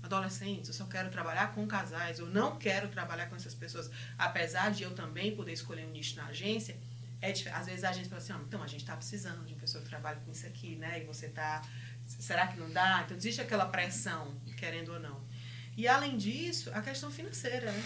adolescentes, 0.00 0.68
eu 0.68 0.74
só 0.74 0.86
quero 0.86 1.10
trabalhar 1.10 1.52
com 1.52 1.66
casais, 1.66 2.20
eu 2.20 2.26
não 2.26 2.56
quero 2.56 2.88
trabalhar 2.88 3.26
com 3.26 3.34
essas 3.34 3.54
pessoas. 3.54 3.90
Apesar 4.16 4.70
de 4.70 4.84
eu 4.84 4.94
também 4.94 5.34
poder 5.34 5.52
escolher 5.52 5.84
um 5.84 5.90
nicho 5.90 6.14
na 6.14 6.26
agência, 6.26 6.78
é, 7.20 7.32
às 7.52 7.66
vezes 7.66 7.82
a 7.82 7.92
gente 7.92 8.08
fala 8.08 8.20
assim, 8.20 8.34
oh, 8.34 8.42
então 8.42 8.62
a 8.62 8.68
gente 8.68 8.82
está 8.82 8.94
precisando 8.96 9.44
de 9.44 9.52
uma 9.52 9.60
pessoa 9.60 9.82
que 9.82 9.88
trabalhe 9.88 10.20
com 10.20 10.30
isso 10.30 10.46
aqui, 10.46 10.76
né? 10.76 11.02
E 11.02 11.04
você 11.04 11.26
está, 11.26 11.62
será 12.04 12.46
que 12.46 12.56
não 12.56 12.70
dá? 12.72 13.02
Então 13.04 13.16
existe 13.16 13.40
aquela 13.40 13.66
pressão, 13.66 14.40
querendo 14.56 14.92
ou 14.92 15.00
não. 15.00 15.21
E 15.76 15.88
além 15.88 16.16
disso, 16.16 16.70
a 16.74 16.82
questão 16.82 17.10
financeira, 17.10 17.72
né? 17.72 17.84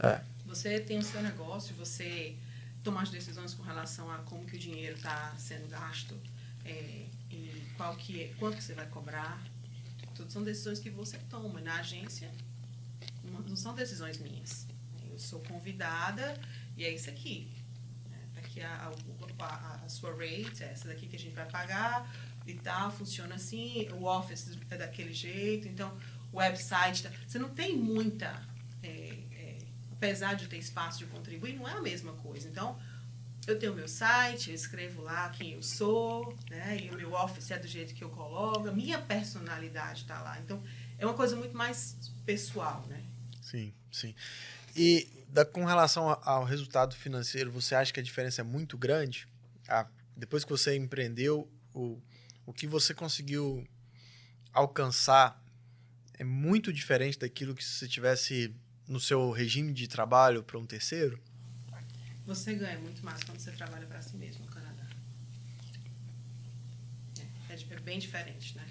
É. 0.00 0.20
Você 0.46 0.80
tem 0.80 0.98
o 0.98 1.02
seu 1.02 1.22
negócio, 1.22 1.74
você 1.74 2.36
toma 2.82 3.02
as 3.02 3.10
decisões 3.10 3.54
com 3.54 3.62
relação 3.62 4.10
a 4.10 4.18
como 4.18 4.44
que 4.44 4.56
o 4.56 4.58
dinheiro 4.58 4.96
está 4.96 5.34
sendo 5.36 5.68
gasto 5.68 6.16
é, 6.64 7.06
e 7.30 7.72
qual 7.76 7.96
que 7.96 8.22
é, 8.22 8.34
quanto 8.38 8.56
que 8.56 8.64
você 8.64 8.74
vai 8.74 8.86
cobrar. 8.86 9.42
Tudo 10.14 10.32
são 10.32 10.42
decisões 10.42 10.78
que 10.78 10.90
você 10.90 11.18
toma. 11.30 11.60
Na 11.60 11.80
agência, 11.80 12.30
não 13.24 13.56
são 13.56 13.74
decisões 13.74 14.18
minhas. 14.18 14.66
Eu 15.10 15.18
sou 15.18 15.40
convidada 15.40 16.38
e 16.76 16.84
é 16.84 16.90
isso 16.90 17.10
aqui 17.10 17.50
que 18.56 18.62
a, 18.62 18.90
a, 19.38 19.80
a, 19.84 19.88
sua 19.90 20.12
rate 20.12 20.64
é 20.64 20.70
essa 20.72 20.88
daqui 20.88 21.06
que 21.06 21.16
a 21.16 21.18
gente 21.18 21.34
vai 21.34 21.44
pagar 21.44 22.10
e 22.46 22.54
tal, 22.54 22.90
funciona 22.90 23.34
assim, 23.34 23.86
o 23.92 24.04
office 24.04 24.56
é 24.70 24.78
daquele 24.78 25.12
jeito, 25.12 25.68
então 25.68 25.94
website, 26.32 27.02
tá, 27.02 27.10
você 27.26 27.38
não 27.38 27.48
tem 27.48 27.76
muita, 27.76 28.42
é, 28.82 28.88
é, 29.32 29.58
apesar 29.92 30.34
de 30.34 30.46
ter 30.46 30.58
espaço 30.58 30.98
de 30.98 31.06
contribuir, 31.06 31.54
não 31.54 31.68
é 31.68 31.72
a 31.72 31.80
mesma 31.80 32.12
coisa. 32.14 32.48
Então, 32.48 32.78
eu 33.46 33.58
tenho 33.58 33.74
meu 33.74 33.88
site, 33.88 34.50
eu 34.50 34.54
escrevo 34.54 35.02
lá 35.02 35.28
quem 35.30 35.52
eu 35.52 35.62
sou, 35.62 36.36
né, 36.50 36.78
e 36.82 36.90
o 36.90 36.96
meu 36.96 37.12
office 37.12 37.50
é 37.50 37.58
do 37.58 37.68
jeito 37.68 37.94
que 37.94 38.02
eu 38.02 38.10
coloco, 38.10 38.68
a 38.68 38.72
minha 38.72 38.98
personalidade 38.98 40.02
está 40.02 40.20
lá. 40.20 40.38
Então, 40.40 40.62
é 40.98 41.06
uma 41.06 41.14
coisa 41.14 41.36
muito 41.36 41.56
mais 41.56 41.96
pessoal, 42.24 42.84
né? 42.88 43.02
Sim, 43.40 43.72
sim. 43.92 44.14
E 44.74 45.08
da, 45.28 45.44
com 45.44 45.64
relação 45.64 46.18
ao 46.22 46.44
resultado 46.44 46.94
financeiro, 46.96 47.50
você 47.50 47.74
acha 47.74 47.92
que 47.92 48.00
a 48.00 48.02
diferença 48.02 48.40
é 48.40 48.44
muito 48.44 48.76
grande? 48.76 49.28
Ah, 49.68 49.86
depois 50.16 50.44
que 50.44 50.50
você 50.50 50.76
empreendeu, 50.76 51.48
o, 51.74 52.00
o 52.44 52.52
que 52.52 52.66
você 52.66 52.94
conseguiu 52.94 53.66
alcançar 54.52 55.40
é 56.18 56.24
muito 56.24 56.72
diferente 56.72 57.18
daquilo 57.18 57.54
que 57.54 57.64
se 57.64 57.78
você 57.78 57.88
tivesse 57.88 58.54
no 58.88 59.00
seu 59.00 59.30
regime 59.30 59.72
de 59.72 59.86
trabalho 59.88 60.42
para 60.42 60.58
um 60.58 60.66
terceiro? 60.66 61.20
Você 62.26 62.54
ganha 62.54 62.78
muito 62.78 63.04
mais 63.04 63.22
quando 63.22 63.38
você 63.38 63.52
trabalha 63.52 63.86
para 63.86 64.02
si 64.02 64.16
mesmo 64.16 64.44
no 64.44 64.50
Canadá. 64.50 64.86
É, 67.18 67.52
é, 67.52 67.74
é, 67.74 67.80
bem 67.80 67.98
diferente, 67.98 68.56
né? 68.56 68.66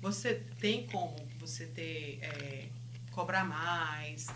Você 0.00 0.34
tem 0.60 0.86
como 0.86 1.16
você 1.38 1.66
ter 1.66 2.18
é, 2.22 2.68
cobrar 3.10 3.44
mais, 3.44 4.26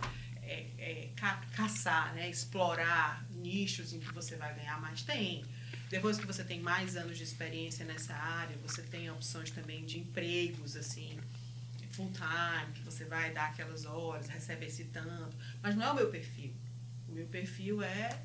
é, 0.43 0.67
é, 0.79 1.11
ca 1.15 1.37
caçar, 1.53 2.15
né? 2.15 2.29
explorar 2.29 3.25
nichos 3.31 3.93
em 3.93 4.01
que 4.01 4.13
você 4.13 4.35
vai 4.37 4.55
ganhar 4.55 4.81
mais? 4.81 5.03
Tem. 5.03 5.45
Depois 5.91 6.19
que 6.19 6.27
você 6.27 6.43
tem 6.43 6.61
mais 6.61 6.97
anos 6.97 7.17
de 7.17 7.25
experiência 7.25 7.85
nessa 7.85 8.15
área, 8.15 8.57
você 8.59 8.83
tem 8.83 9.11
opções 9.11 9.51
também 9.51 9.85
de 9.85 9.99
empregos, 9.99 10.77
assim, 10.77 11.19
full 11.99 12.13
time, 12.13 12.73
que 12.73 12.83
você 12.83 13.05
vai 13.05 13.33
dar 13.33 13.49
aquelas 13.49 13.85
horas, 13.85 14.29
recebe 14.29 14.67
esse 14.67 14.85
tanto. 14.85 15.37
Mas 15.61 15.75
não 15.75 15.85
é 15.85 15.91
o 15.91 15.95
meu 15.97 16.09
perfil. 16.09 16.55
O 17.09 17.13
meu 17.13 17.27
perfil 17.27 17.83
é, 17.83 18.23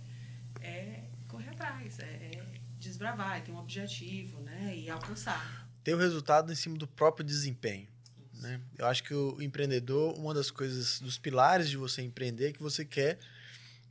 é 0.61 1.03
correr 1.27 1.49
atrás, 1.49 1.97
é, 1.99 2.03
é 2.03 2.43
desbravar, 2.77 3.37
é 3.37 3.41
ter 3.41 3.51
um 3.51 3.57
objetivo, 3.57 4.39
né? 4.41 4.75
E 4.77 4.89
alcançar. 4.91 5.67
Ter 5.83 5.95
o 5.95 5.97
resultado 5.97 6.51
em 6.51 6.55
cima 6.55 6.77
do 6.77 6.87
próprio 6.87 7.25
desempenho. 7.25 7.87
Né? 8.35 8.61
Eu 8.77 8.85
acho 8.85 9.03
que 9.03 9.13
o 9.13 9.41
empreendedor, 9.41 10.15
uma 10.19 10.33
das 10.33 10.51
coisas, 10.51 10.99
dos 10.99 11.17
pilares 11.17 11.67
de 11.67 11.77
você 11.77 12.03
empreender 12.03 12.49
é 12.49 12.53
que 12.53 12.61
você 12.61 12.85
quer 12.85 13.17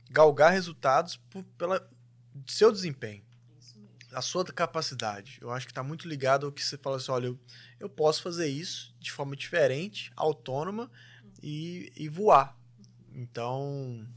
galgar 0.09 0.53
resultados 0.53 1.17
por, 1.29 1.43
pela 1.57 1.85
seu 2.47 2.71
desempenho, 2.71 3.23
a 4.13 4.21
sua 4.21 4.45
capacidade. 4.45 5.37
Eu 5.41 5.51
acho 5.51 5.65
que 5.65 5.71
está 5.71 5.83
muito 5.83 6.07
ligado 6.07 6.45
ao 6.45 6.51
que 6.51 6.63
você 6.63 6.77
fala 6.77 6.97
assim, 6.97 7.11
olha, 7.11 7.27
eu, 7.27 7.39
eu 7.79 7.89
posso 7.89 8.21
fazer 8.21 8.47
isso 8.47 8.95
de 8.99 9.11
forma 9.11 9.35
diferente, 9.35 10.11
autônoma 10.15 10.89
e, 11.41 11.91
e 11.95 12.07
voar. 12.07 12.57
Então... 13.13 14.07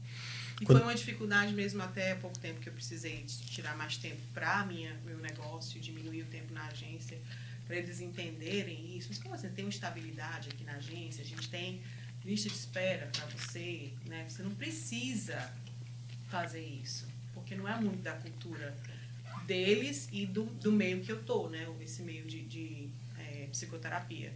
E 0.59 0.65
quando... 0.65 0.79
foi 0.79 0.87
uma 0.87 0.95
dificuldade 0.95 1.53
mesmo 1.53 1.83
até 1.83 2.15
pouco 2.15 2.37
tempo 2.39 2.59
que 2.59 2.69
eu 2.69 2.73
precisei 2.73 3.23
tirar 3.25 3.77
mais 3.77 3.97
tempo 3.97 4.21
para 4.33 4.65
meu 4.65 5.17
negócio, 5.19 5.79
diminuir 5.79 6.23
o 6.23 6.25
tempo 6.25 6.51
na 6.53 6.65
agência 6.65 7.19
para 7.67 7.75
eles 7.75 7.99
entenderem 7.99 8.97
isso. 8.97 9.09
Mas 9.09 9.19
como 9.19 9.35
assim, 9.35 9.49
tem 9.49 9.65
uma 9.65 9.69
estabilidade 9.69 10.49
aqui 10.49 10.63
na 10.63 10.73
agência, 10.73 11.23
a 11.23 11.27
gente 11.27 11.49
tem 11.49 11.83
lista 12.25 12.49
de 12.49 12.55
espera 12.55 13.07
para 13.07 13.25
você, 13.27 13.93
né? 14.05 14.25
Você 14.27 14.41
não 14.41 14.51
precisa 14.51 15.53
fazer 16.29 16.61
isso, 16.61 17.07
porque 17.33 17.55
não 17.55 17.67
é 17.67 17.79
muito 17.79 18.01
da 18.01 18.13
cultura 18.13 18.75
deles 19.47 20.09
e 20.11 20.25
do, 20.25 20.45
do 20.45 20.71
meio 20.71 21.01
que 21.01 21.11
eu 21.11 21.23
tô, 21.23 21.49
né? 21.49 21.65
Esse 21.79 22.03
meio 22.03 22.25
de, 22.25 22.43
de 22.43 22.89
é, 23.17 23.47
psicoterapia. 23.47 24.33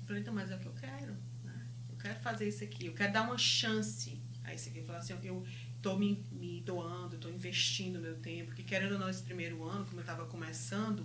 Eu 0.00 0.06
falei, 0.06 0.22
então, 0.22 0.32
mas 0.32 0.50
é 0.50 0.56
o 0.56 0.58
que 0.58 0.66
eu 0.66 0.74
quero, 0.74 1.12
né? 1.44 1.66
Eu 1.90 1.96
quero 1.96 2.18
fazer 2.20 2.48
isso 2.48 2.62
aqui, 2.62 2.86
eu 2.86 2.94
quero 2.94 3.12
dar 3.12 3.22
uma 3.22 3.36
chance 3.36 4.22
a 4.44 4.54
isso 4.54 4.68
aqui. 4.68 4.78
Eu 4.78 4.84
falei 4.84 5.00
assim, 5.00 5.18
eu 5.24 5.44
estou 5.76 5.98
me, 5.98 6.24
me 6.30 6.60
doando, 6.60 7.16
estou 7.16 7.30
investindo 7.30 7.98
meu 7.98 8.16
tempo, 8.18 8.46
porque 8.46 8.62
querendo 8.62 8.92
ou 8.92 8.98
não, 9.00 9.10
esse 9.10 9.22
primeiro 9.22 9.64
ano, 9.64 9.84
como 9.84 9.98
eu 9.98 10.02
estava 10.02 10.24
começando, 10.26 11.04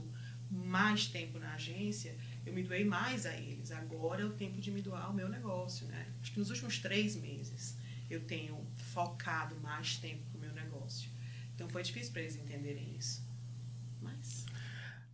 mais 0.51 1.07
tempo 1.07 1.39
na 1.39 1.53
agência, 1.55 2.15
eu 2.45 2.53
me 2.53 2.61
doei 2.61 2.85
mais 2.85 3.25
a 3.25 3.35
eles. 3.35 3.71
Agora 3.71 4.21
é 4.21 4.25
o 4.25 4.33
tempo 4.33 4.61
de 4.61 4.69
me 4.69 4.81
doar 4.81 5.05
ao 5.05 5.13
meu 5.13 5.27
negócio, 5.27 5.87
né? 5.87 6.07
Acho 6.21 6.31
que 6.31 6.39
nos 6.39 6.49
últimos 6.51 6.77
três 6.77 7.15
meses 7.15 7.75
eu 8.09 8.21
tenho 8.21 8.63
focado 8.93 9.55
mais 9.61 9.97
tempo 9.97 10.23
no 10.33 10.39
meu 10.39 10.53
negócio. 10.53 11.09
Então 11.55 11.69
foi 11.69 11.81
difícil 11.81 12.11
para 12.11 12.21
eles 12.21 12.35
entenderem 12.35 12.95
isso. 12.97 13.30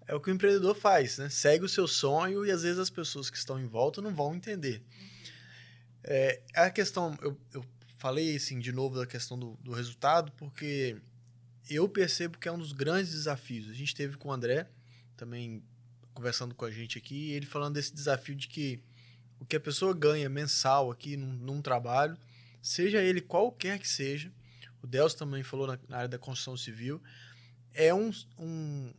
É 0.07 0.15
o 0.15 0.21
que 0.21 0.31
o 0.31 0.33
empreendedor 0.33 0.73
faz, 0.73 1.17
né? 1.17 1.29
Segue 1.29 1.65
o 1.65 1.69
seu 1.69 1.87
sonho 1.87 2.45
e 2.45 2.51
às 2.51 2.63
vezes 2.63 2.79
as 2.79 2.89
pessoas 2.89 3.29
que 3.29 3.37
estão 3.37 3.59
em 3.59 3.65
volta 3.65 4.01
não 4.01 4.15
vão 4.15 4.33
entender. 4.33 4.81
É, 6.03 6.41
a 6.55 6.69
questão, 6.69 7.17
eu, 7.21 7.37
eu 7.53 7.65
falei 7.97 8.35
assim 8.35 8.59
de 8.59 8.71
novo 8.71 8.97
da 8.97 9.05
questão 9.05 9.37
do, 9.37 9.57
do 9.61 9.73
resultado, 9.73 10.31
porque 10.37 10.95
eu 11.69 11.89
percebo 11.89 12.37
que 12.37 12.47
é 12.47 12.51
um 12.51 12.57
dos 12.57 12.71
grandes 12.71 13.11
desafios. 13.11 13.69
A 13.69 13.73
gente 13.73 13.93
teve 13.93 14.15
com 14.15 14.29
o 14.29 14.31
André 14.31 14.69
também 15.17 15.61
conversando 16.13 16.55
com 16.55 16.63
a 16.65 16.71
gente 16.71 16.97
aqui, 16.97 17.31
ele 17.31 17.45
falando 17.45 17.75
desse 17.75 17.93
desafio 17.93 18.35
de 18.35 18.47
que 18.47 18.81
o 19.39 19.45
que 19.45 19.55
a 19.55 19.59
pessoa 19.59 19.93
ganha 19.93 20.29
mensal 20.29 20.89
aqui 20.89 21.15
num, 21.17 21.33
num 21.33 21.61
trabalho, 21.61 22.17
seja 22.61 23.01
ele 23.01 23.21
qualquer 23.21 23.77
que 23.77 23.87
seja, 23.87 24.31
o 24.81 24.87
Delcio 24.87 25.17
também 25.19 25.43
falou 25.43 25.67
na, 25.67 25.77
na 25.87 25.97
área 25.97 26.09
da 26.09 26.17
construção 26.17 26.57
civil, 26.57 27.01
é 27.73 27.93
um, 27.93 28.11
um, 28.39 28.93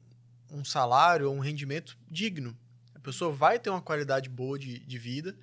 um 0.50 0.64
salário, 0.64 1.30
um 1.30 1.40
rendimento 1.40 1.96
digno. 2.10 2.56
A 2.94 2.98
pessoa 2.98 3.32
vai 3.32 3.58
ter 3.58 3.70
uma 3.70 3.82
qualidade 3.82 4.28
boa 4.28 4.58
de, 4.58 4.78
de 4.80 4.98
vida 4.98 5.36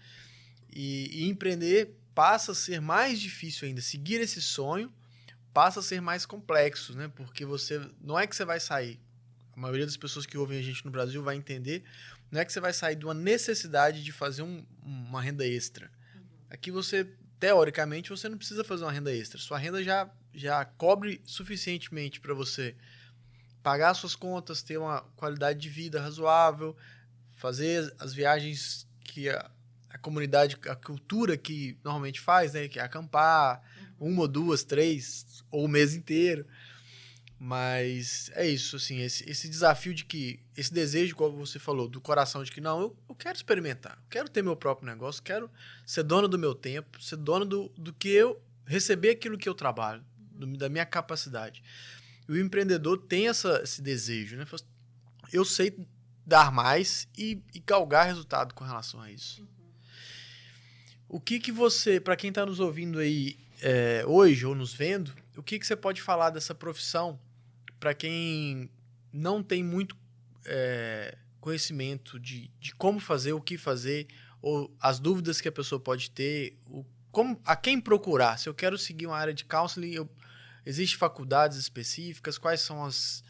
e, 0.73 1.09
e 1.11 1.29
empreender 1.29 1.95
passa 2.13 2.53
a 2.53 2.55
ser 2.55 2.79
mais 2.79 3.19
difícil 3.19 3.67
ainda. 3.67 3.81
Seguir 3.81 4.21
esse 4.21 4.41
sonho 4.41 4.91
passa 5.53 5.79
a 5.79 5.83
ser 5.83 6.01
mais 6.01 6.25
complexo, 6.25 6.95
né? 6.95 7.11
Porque 7.15 7.45
você 7.45 7.81
não 8.01 8.17
é 8.17 8.25
que 8.27 8.35
você 8.35 8.45
vai 8.45 8.59
sair. 8.59 8.99
A 9.55 9.59
maioria 9.59 9.85
das 9.85 9.95
pessoas 9.95 10.25
que 10.25 10.37
ouvem 10.37 10.59
a 10.59 10.61
gente 10.61 10.83
no 10.83 10.91
Brasil 10.91 11.23
vai 11.23 11.35
entender. 11.35 11.83
Não 12.29 12.41
é 12.41 12.45
que 12.45 12.51
você 12.51 12.59
vai 12.59 12.73
sair 12.73 12.95
de 12.95 13.05
uma 13.05 13.13
necessidade 13.13 14.03
de 14.03 14.11
fazer 14.11 14.41
um, 14.41 14.65
uma 14.83 15.21
renda 15.21 15.47
extra. 15.47 15.89
Aqui 16.49 16.71
você, 16.71 17.09
teoricamente, 17.39 18.09
você 18.09 18.27
não 18.27 18.37
precisa 18.37 18.63
fazer 18.63 18.83
uma 18.83 18.91
renda 18.91 19.13
extra. 19.13 19.39
Sua 19.39 19.57
renda 19.57 19.81
já, 19.81 20.09
já 20.33 20.65
cobre 20.65 21.21
suficientemente 21.23 22.19
para 22.19 22.33
você 22.33 22.75
pagar 23.65 23.95
suas 23.95 24.15
contas, 24.15 24.61
ter 24.61 24.77
uma 24.77 25.01
qualidade 25.15 25.59
de 25.59 25.69
vida 25.69 25.99
razoável, 25.99 26.77
fazer 27.35 27.91
as 27.97 28.13
viagens 28.13 28.87
que 28.99 29.27
a, 29.27 29.49
a 29.89 29.97
comunidade, 29.97 30.55
a 30.69 30.75
cultura 30.75 31.35
que 31.35 31.75
normalmente 31.83 32.21
faz, 32.21 32.53
né? 32.53 32.67
Que 32.67 32.77
é 32.77 32.83
acampar, 32.83 33.63
uma 33.99 34.21
ou 34.21 34.27
duas, 34.27 34.63
três, 34.63 35.43
ou 35.49 35.65
o 35.65 35.67
mês 35.67 35.95
inteiro. 35.95 36.45
Mas 37.39 38.29
é 38.35 38.47
isso, 38.47 38.75
assim, 38.75 38.99
esse, 38.99 39.27
esse 39.27 39.49
desafio 39.49 39.95
de 39.95 40.05
que, 40.05 40.39
esse 40.55 40.71
desejo, 40.71 41.15
como 41.15 41.43
você 41.43 41.57
falou, 41.57 41.87
do 41.87 41.99
coração 41.99 42.43
de 42.43 42.51
que, 42.51 42.61
não, 42.61 42.79
eu, 42.79 42.95
eu 43.09 43.15
quero 43.15 43.35
experimentar, 43.35 43.97
quero 44.11 44.29
ter 44.29 44.43
meu 44.43 44.55
próprio 44.55 44.87
negócio, 44.87 45.23
quero 45.23 45.49
ser 45.87 46.03
dono 46.03 46.27
do 46.27 46.37
meu 46.37 46.53
tempo, 46.53 47.01
ser 47.01 47.15
dono 47.15 47.45
do, 47.45 47.69
do 47.75 47.91
que 47.91 48.09
eu, 48.09 48.39
receber 48.63 49.09
aquilo 49.09 49.39
que 49.39 49.49
eu 49.49 49.55
trabalho, 49.55 50.05
do, 50.17 50.45
da 50.55 50.69
minha 50.69 50.85
capacidade. 50.85 51.63
E 52.27 52.31
o 52.33 52.39
empreendedor 52.39 52.97
tem 52.97 53.27
essa, 53.27 53.61
esse 53.63 53.81
desejo, 53.81 54.35
né? 54.37 54.45
Eu 55.31 55.45
sei 55.45 55.75
dar 56.25 56.51
mais 56.51 57.07
e, 57.17 57.41
e 57.53 57.59
galgar 57.59 58.07
resultado 58.07 58.53
com 58.53 58.63
relação 58.63 58.99
a 58.99 59.11
isso. 59.11 59.41
Uhum. 59.41 59.47
O 61.07 61.19
que 61.19 61.39
que 61.39 61.51
você, 61.51 61.99
para 61.99 62.15
quem 62.15 62.29
está 62.29 62.45
nos 62.45 62.59
ouvindo 62.59 62.99
aí 62.99 63.37
é, 63.61 64.03
hoje 64.07 64.45
ou 64.45 64.55
nos 64.55 64.73
vendo, 64.73 65.13
o 65.37 65.43
que 65.43 65.59
que 65.59 65.67
você 65.67 65.75
pode 65.75 66.01
falar 66.01 66.31
dessa 66.31 66.55
profissão 66.55 67.19
para 67.79 67.93
quem 67.93 68.69
não 69.13 69.43
tem 69.43 69.63
muito 69.63 69.95
é, 70.45 71.17
conhecimento 71.39 72.19
de, 72.19 72.49
de 72.59 72.73
como 72.73 72.99
fazer, 72.99 73.33
o 73.33 73.41
que 73.41 73.57
fazer, 73.57 74.07
ou 74.41 74.75
as 74.79 74.99
dúvidas 74.99 75.39
que 75.39 75.47
a 75.47 75.51
pessoa 75.51 75.79
pode 75.79 76.09
ter, 76.09 76.57
o, 76.67 76.83
como, 77.11 77.39
a 77.45 77.55
quem 77.55 77.79
procurar. 77.79 78.37
Se 78.37 78.49
eu 78.49 78.53
quero 78.53 78.77
seguir 78.77 79.05
uma 79.05 79.17
área 79.17 79.33
de 79.33 79.45
counseling, 79.45 79.93
eu, 79.93 80.09
existe 80.65 80.97
faculdades 80.97 81.57
específicas? 81.57 82.37
Quais 82.37 82.61
são 82.61 82.83
as, 82.83 83.23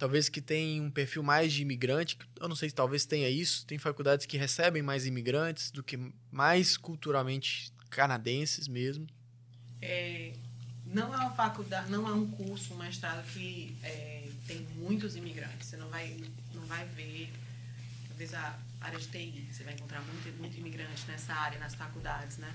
talvez 0.00 0.28
que 0.28 0.40
tem 0.40 0.80
um 0.80 0.90
perfil 0.90 1.22
mais 1.22 1.52
de 1.52 1.60
imigrante, 1.60 2.18
eu 2.40 2.48
não 2.48 2.56
sei 2.56 2.70
se 2.70 2.74
talvez 2.74 3.04
tenha 3.04 3.28
isso, 3.28 3.66
tem 3.66 3.78
faculdades 3.78 4.24
que 4.24 4.38
recebem 4.38 4.82
mais 4.82 5.06
imigrantes 5.06 5.70
do 5.70 5.82
que 5.82 5.98
mais 6.32 6.76
culturalmente 6.76 7.70
canadenses 7.90 8.66
mesmo. 8.66 9.06
É, 9.82 10.32
não 10.86 11.12
é 11.12 11.16
uma 11.18 11.30
faculdade, 11.30 11.90
não 11.90 12.08
é 12.08 12.12
um 12.12 12.26
curso, 12.30 12.74
um 12.74 12.78
mestrado 12.78 13.24
que 13.32 13.76
é, 13.82 14.26
tem 14.46 14.66
muitos 14.76 15.16
imigrantes. 15.16 15.68
Você 15.68 15.76
não 15.76 15.88
vai, 15.88 16.16
não 16.54 16.62
vai 16.62 16.86
ver, 16.86 17.30
talvez 18.08 18.32
a 18.34 18.58
área 18.80 18.98
de 18.98 19.06
TI, 19.06 19.48
você 19.52 19.62
vai 19.64 19.74
encontrar 19.74 20.00
muito, 20.00 20.38
muito 20.38 20.58
imigrante 20.58 21.04
nessa 21.06 21.34
área, 21.34 21.58
nas 21.58 21.74
faculdades, 21.74 22.38
né? 22.38 22.52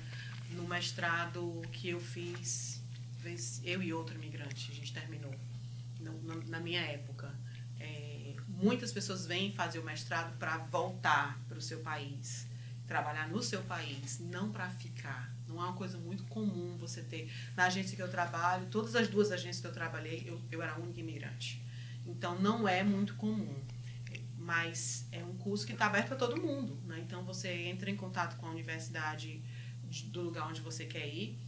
No 0.51 0.67
mestrado 0.67 1.61
que 1.71 1.89
eu 1.89 1.99
fiz, 1.99 2.81
eu 3.63 3.81
e 3.81 3.93
outro 3.93 4.15
imigrante, 4.15 4.71
a 4.71 4.75
gente 4.75 4.93
terminou 4.93 5.33
no, 5.99 6.43
na 6.47 6.59
minha 6.59 6.81
época. 6.81 7.33
É, 7.79 8.35
muitas 8.47 8.91
pessoas 8.91 9.25
vêm 9.25 9.51
fazer 9.51 9.79
o 9.79 9.83
mestrado 9.83 10.37
para 10.37 10.57
voltar 10.57 11.39
para 11.47 11.57
o 11.57 11.61
seu 11.61 11.79
país, 11.79 12.47
trabalhar 12.87 13.27
no 13.29 13.41
seu 13.41 13.61
país, 13.63 14.19
não 14.19 14.51
para 14.51 14.69
ficar. 14.69 15.33
Não 15.47 15.61
é 15.61 15.65
uma 15.65 15.73
coisa 15.73 15.97
muito 15.97 16.23
comum 16.25 16.77
você 16.77 17.01
ter. 17.01 17.31
Na 17.55 17.65
agência 17.65 17.95
que 17.95 18.01
eu 18.01 18.09
trabalho, 18.09 18.67
todas 18.67 18.95
as 18.95 19.07
duas 19.07 19.31
agências 19.31 19.61
que 19.61 19.67
eu 19.67 19.73
trabalhei, 19.73 20.23
eu, 20.25 20.41
eu 20.51 20.61
era 20.61 20.73
a 20.73 20.77
única 20.77 20.99
imigrante. 20.99 21.63
Então, 22.05 22.39
não 22.39 22.67
é 22.67 22.83
muito 22.83 23.15
comum. 23.15 23.55
Mas 24.37 25.07
é 25.11 25.23
um 25.23 25.35
curso 25.37 25.65
que 25.65 25.73
está 25.73 25.87
aberto 25.87 26.09
para 26.09 26.17
todo 26.17 26.39
mundo. 26.39 26.79
Né? 26.85 26.99
Então, 26.99 27.23
você 27.23 27.51
entra 27.51 27.89
em 27.89 27.95
contato 27.95 28.37
com 28.37 28.45
a 28.45 28.51
universidade 28.51 29.41
do 30.07 30.21
lugar 30.21 30.47
onde 30.47 30.61
você 30.61 30.85
quer 30.85 31.07
ir 31.07 31.44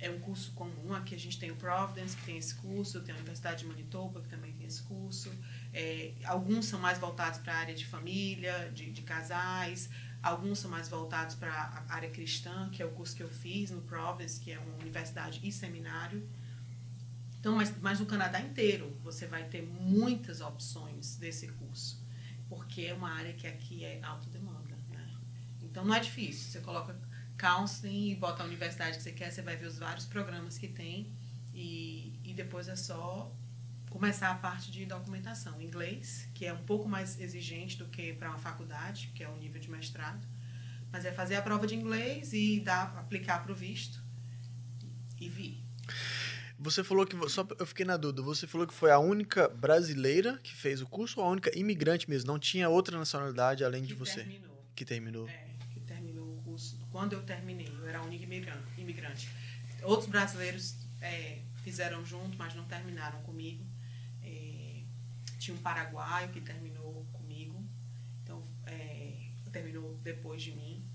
é 0.00 0.10
um 0.10 0.18
curso 0.20 0.52
comum. 0.52 0.94
Aqui 0.94 1.14
a 1.14 1.18
gente 1.18 1.38
tem 1.38 1.50
o 1.50 1.56
Providence, 1.56 2.16
que 2.16 2.24
tem 2.24 2.36
esse 2.36 2.54
curso, 2.54 3.00
tem 3.00 3.14
a 3.14 3.16
Universidade 3.16 3.60
de 3.60 3.66
Manitoba, 3.66 4.20
que 4.20 4.28
também 4.28 4.52
tem 4.52 4.66
esse 4.66 4.82
curso. 4.82 5.32
É, 5.72 6.12
alguns 6.24 6.66
são 6.66 6.78
mais 6.78 6.98
voltados 6.98 7.38
para 7.40 7.54
a 7.54 7.56
área 7.56 7.74
de 7.74 7.86
família, 7.86 8.70
de, 8.74 8.90
de 8.90 9.02
casais, 9.02 9.88
alguns 10.22 10.58
são 10.58 10.70
mais 10.70 10.88
voltados 10.88 11.34
para 11.34 11.50
a 11.50 11.94
área 11.94 12.10
cristã, 12.10 12.68
que 12.70 12.82
é 12.82 12.86
o 12.86 12.90
curso 12.90 13.16
que 13.16 13.22
eu 13.22 13.28
fiz 13.28 13.70
no 13.70 13.80
Providence, 13.82 14.40
que 14.40 14.52
é 14.52 14.58
uma 14.58 14.74
universidade 14.76 15.40
e 15.42 15.50
seminário. 15.50 16.28
Então, 17.38 17.54
mas, 17.54 17.72
mas 17.80 18.00
no 18.00 18.06
Canadá 18.06 18.40
inteiro 18.40 18.98
você 19.02 19.26
vai 19.26 19.44
ter 19.44 19.62
muitas 19.62 20.40
opções 20.40 21.16
desse 21.16 21.48
curso, 21.48 22.04
porque 22.48 22.82
é 22.82 22.94
uma 22.94 23.10
área 23.10 23.32
que 23.32 23.46
aqui 23.46 23.84
é 23.84 24.02
alta 24.02 24.28
demanda. 24.30 24.76
Né? 24.90 25.14
Então 25.62 25.84
não 25.84 25.94
é 25.94 26.00
difícil. 26.00 26.50
Você 26.50 26.60
coloca 26.60 26.98
counseling 27.36 28.10
e 28.10 28.14
bota 28.14 28.42
a 28.42 28.46
universidade 28.46 28.96
que 28.96 29.02
você 29.02 29.12
quer, 29.12 29.30
você 29.30 29.42
vai 29.42 29.56
ver 29.56 29.66
os 29.66 29.78
vários 29.78 30.06
programas 30.06 30.58
que 30.58 30.68
tem 30.68 31.12
e, 31.54 32.18
e 32.24 32.34
depois 32.34 32.68
é 32.68 32.76
só 32.76 33.32
começar 33.90 34.30
a 34.30 34.34
parte 34.34 34.70
de 34.70 34.84
documentação. 34.84 35.60
Inglês, 35.60 36.28
que 36.34 36.44
é 36.44 36.52
um 36.52 36.62
pouco 36.64 36.88
mais 36.88 37.18
exigente 37.18 37.78
do 37.78 37.86
que 37.86 38.12
para 38.12 38.28
uma 38.28 38.38
faculdade, 38.38 39.10
que 39.14 39.22
é 39.22 39.28
o 39.28 39.36
nível 39.36 39.60
de 39.60 39.70
mestrado, 39.70 40.26
mas 40.92 41.04
é 41.04 41.12
fazer 41.12 41.36
a 41.36 41.42
prova 41.42 41.66
de 41.66 41.74
inglês 41.74 42.32
e 42.32 42.60
dar, 42.60 42.96
aplicar 42.98 43.42
para 43.42 43.52
o 43.52 43.54
visto 43.54 44.02
e 45.20 45.28
vir. 45.28 45.64
Você 46.58 46.82
falou 46.82 47.06
que, 47.06 47.16
só 47.28 47.46
eu 47.58 47.66
fiquei 47.66 47.84
na 47.84 47.96
dúvida, 47.96 48.22
você 48.22 48.46
falou 48.46 48.66
que 48.66 48.72
foi 48.72 48.90
a 48.90 48.98
única 48.98 49.48
brasileira 49.48 50.38
que 50.42 50.54
fez 50.54 50.80
o 50.80 50.86
curso 50.86 51.20
ou 51.20 51.26
a 51.26 51.30
única 51.30 51.56
imigrante 51.58 52.08
mesmo? 52.08 52.28
Não 52.30 52.38
tinha 52.38 52.68
outra 52.68 52.98
nacionalidade 52.98 53.62
além 53.62 53.82
que 53.82 53.88
de 53.88 53.94
você? 53.94 54.24
Terminou. 54.24 54.64
Que 54.74 54.84
terminou. 54.84 55.28
É 55.28 55.45
quando 56.96 57.12
eu 57.12 57.22
terminei, 57.24 57.68
eu 57.68 57.86
era 57.86 57.98
a 57.98 58.02
única 58.02 58.24
imigrante. 58.78 59.28
Outros 59.82 60.08
brasileiros 60.08 60.78
é, 61.02 61.40
fizeram 61.62 62.02
junto, 62.06 62.38
mas 62.38 62.54
não 62.54 62.64
terminaram 62.64 63.20
comigo. 63.20 63.66
É, 64.22 64.80
tinha 65.38 65.54
um 65.54 65.60
paraguaio 65.60 66.30
que 66.30 66.40
terminou 66.40 67.06
comigo, 67.12 67.62
então 68.22 68.42
é, 68.64 69.12
terminou 69.52 69.98
depois 70.02 70.42
de 70.42 70.52
mim. 70.52 70.88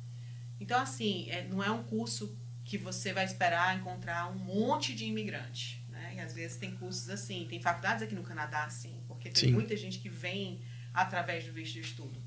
Então, 0.59 0.81
assim, 0.81 1.29
é, 1.29 1.47
não 1.47 1.63
é 1.63 1.69
um 1.69 1.83
curso 1.83 2.35
que 2.65 2.79
você 2.79 3.13
vai 3.13 3.25
esperar 3.25 3.77
encontrar 3.77 4.27
um 4.31 4.39
monte 4.39 4.95
de 4.95 5.05
imigrante. 5.05 5.85
Né? 5.87 6.15
E 6.15 6.19
às 6.19 6.33
vezes 6.33 6.57
tem 6.57 6.75
cursos 6.77 7.11
assim, 7.11 7.45
tem 7.47 7.61
faculdades 7.61 8.01
aqui 8.01 8.15
no 8.15 8.23
Canadá 8.23 8.63
assim, 8.63 9.03
porque 9.07 9.29
tem 9.29 9.49
Sim. 9.49 9.53
muita 9.53 9.77
gente 9.77 9.99
que 9.99 10.09
vem 10.09 10.63
através 10.95 11.45
do 11.45 11.53
visto 11.53 11.73
de 11.73 11.81
estudo 11.81 12.20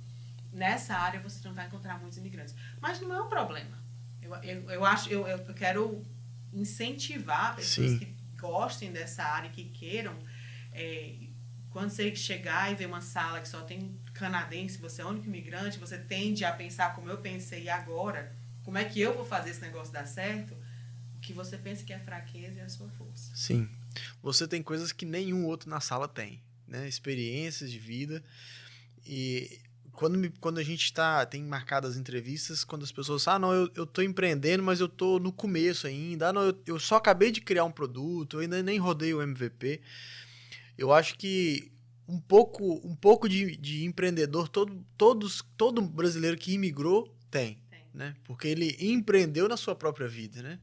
nessa 0.55 0.95
área 0.95 1.21
você 1.21 1.47
não 1.47 1.55
vai 1.55 1.67
encontrar 1.67 1.99
muitos 2.01 2.17
imigrantes. 2.17 2.55
Mas 2.81 3.01
não 3.01 3.13
é 3.13 3.21
um 3.21 3.29
problema. 3.29 3.77
Eu, 4.23 4.35
eu, 4.37 4.71
eu 4.71 4.85
acho, 4.85 5.11
eu, 5.11 5.27
eu 5.27 5.55
quero 5.55 6.03
incentivar 6.53 7.57
pessoas 7.57 7.91
Sim. 7.91 7.99
que 7.99 8.15
gostem 8.39 8.93
dessa 8.93 9.25
área, 9.25 9.51
que 9.51 9.65
queiram. 9.65 10.17
É, 10.73 11.15
quando 11.71 11.91
você 11.91 12.15
chegar 12.15 12.71
e 12.71 12.77
ver 12.77 12.87
uma 12.87 13.01
sala 13.01 13.41
que 13.41 13.49
só 13.49 13.63
tem 13.63 13.99
canadense, 14.15 14.79
você 14.79 15.03
é 15.03 15.05
o 15.05 15.09
único 15.09 15.27
imigrante, 15.27 15.79
você 15.79 15.99
tende 15.99 16.45
a 16.45 16.53
pensar 16.53 16.95
como 16.95 17.11
eu 17.11 17.19
pensei 17.19 17.69
agora, 17.69 18.35
como 18.63 18.79
é 18.79 18.85
que 18.85 19.01
eu 19.01 19.13
vou 19.13 19.25
fazer 19.25 19.51
esse 19.51 19.61
negócio 19.61 19.93
dar 19.93 20.07
certo? 20.07 20.55
O 21.17 21.21
que 21.21 21.33
você 21.33 21.59
pensa 21.59 21.83
que 21.83 21.93
é 21.93 21.99
fraqueza 21.99 22.61
é 22.61 22.63
a 22.65 22.69
sua 22.69 22.89
força. 22.91 23.35
Sim. 23.35 23.69
Você 24.23 24.47
tem 24.47 24.63
coisas 24.63 24.93
que 24.93 25.05
nenhum 25.05 25.47
outro 25.47 25.69
na 25.69 25.81
sala 25.81 26.07
tem, 26.07 26.41
né? 26.67 26.87
Experiências 26.89 27.71
de 27.71 27.79
vida. 27.79 28.23
E 29.07 29.61
quando, 29.95 30.19
me, 30.19 30.29
quando 30.41 30.59
a 30.59 30.63
gente 30.63 30.93
tá, 30.93 31.25
tem 31.25 31.43
marcado 31.43 31.87
as 31.87 31.97
entrevistas, 31.97 32.65
quando 32.65 32.83
as 32.83 32.93
pessoas 32.93 33.27
ah, 33.29 33.39
não, 33.39 33.53
eu, 33.53 33.71
eu 33.75 33.87
tô 33.87 34.03
empreendendo, 34.03 34.63
mas 34.63 34.81
eu 34.81 34.89
tô 34.89 35.19
no 35.19 35.33
começo 35.33 35.87
ainda, 35.87 36.29
ah, 36.29 36.33
não, 36.33 36.43
eu, 36.43 36.63
eu 36.67 36.79
só 36.79 36.97
acabei 36.97 37.31
de 37.31 37.41
criar 37.41 37.65
um 37.65 37.71
produto, 37.71 38.37
eu 38.37 38.41
ainda 38.41 38.63
nem 38.63 38.79
rodei 38.79 39.15
o 39.15 39.23
MVP. 39.23 39.81
Eu 40.77 40.93
acho 40.93 41.17
que 41.17 41.73
um 42.09 42.21
pouco, 42.21 42.87
um 42.87 42.95
pouco 42.95 43.29
de, 43.29 43.57
de 43.57 43.85
empreendedor 43.85 44.49
todo, 44.49 44.85
todos, 44.97 45.43
todo 45.57 45.81
brasileiro 45.81 46.37
que 46.37 46.53
imigrou 46.53 47.17
tem, 47.31 47.59
tem, 47.71 47.81
né? 47.95 48.15
Porque 48.25 48.49
ele 48.49 48.77
empreendeu 48.81 49.49
na 49.49 49.57
sua 49.57 49.75
própria 49.75 50.09
vida, 50.09 50.43
né? 50.43 50.59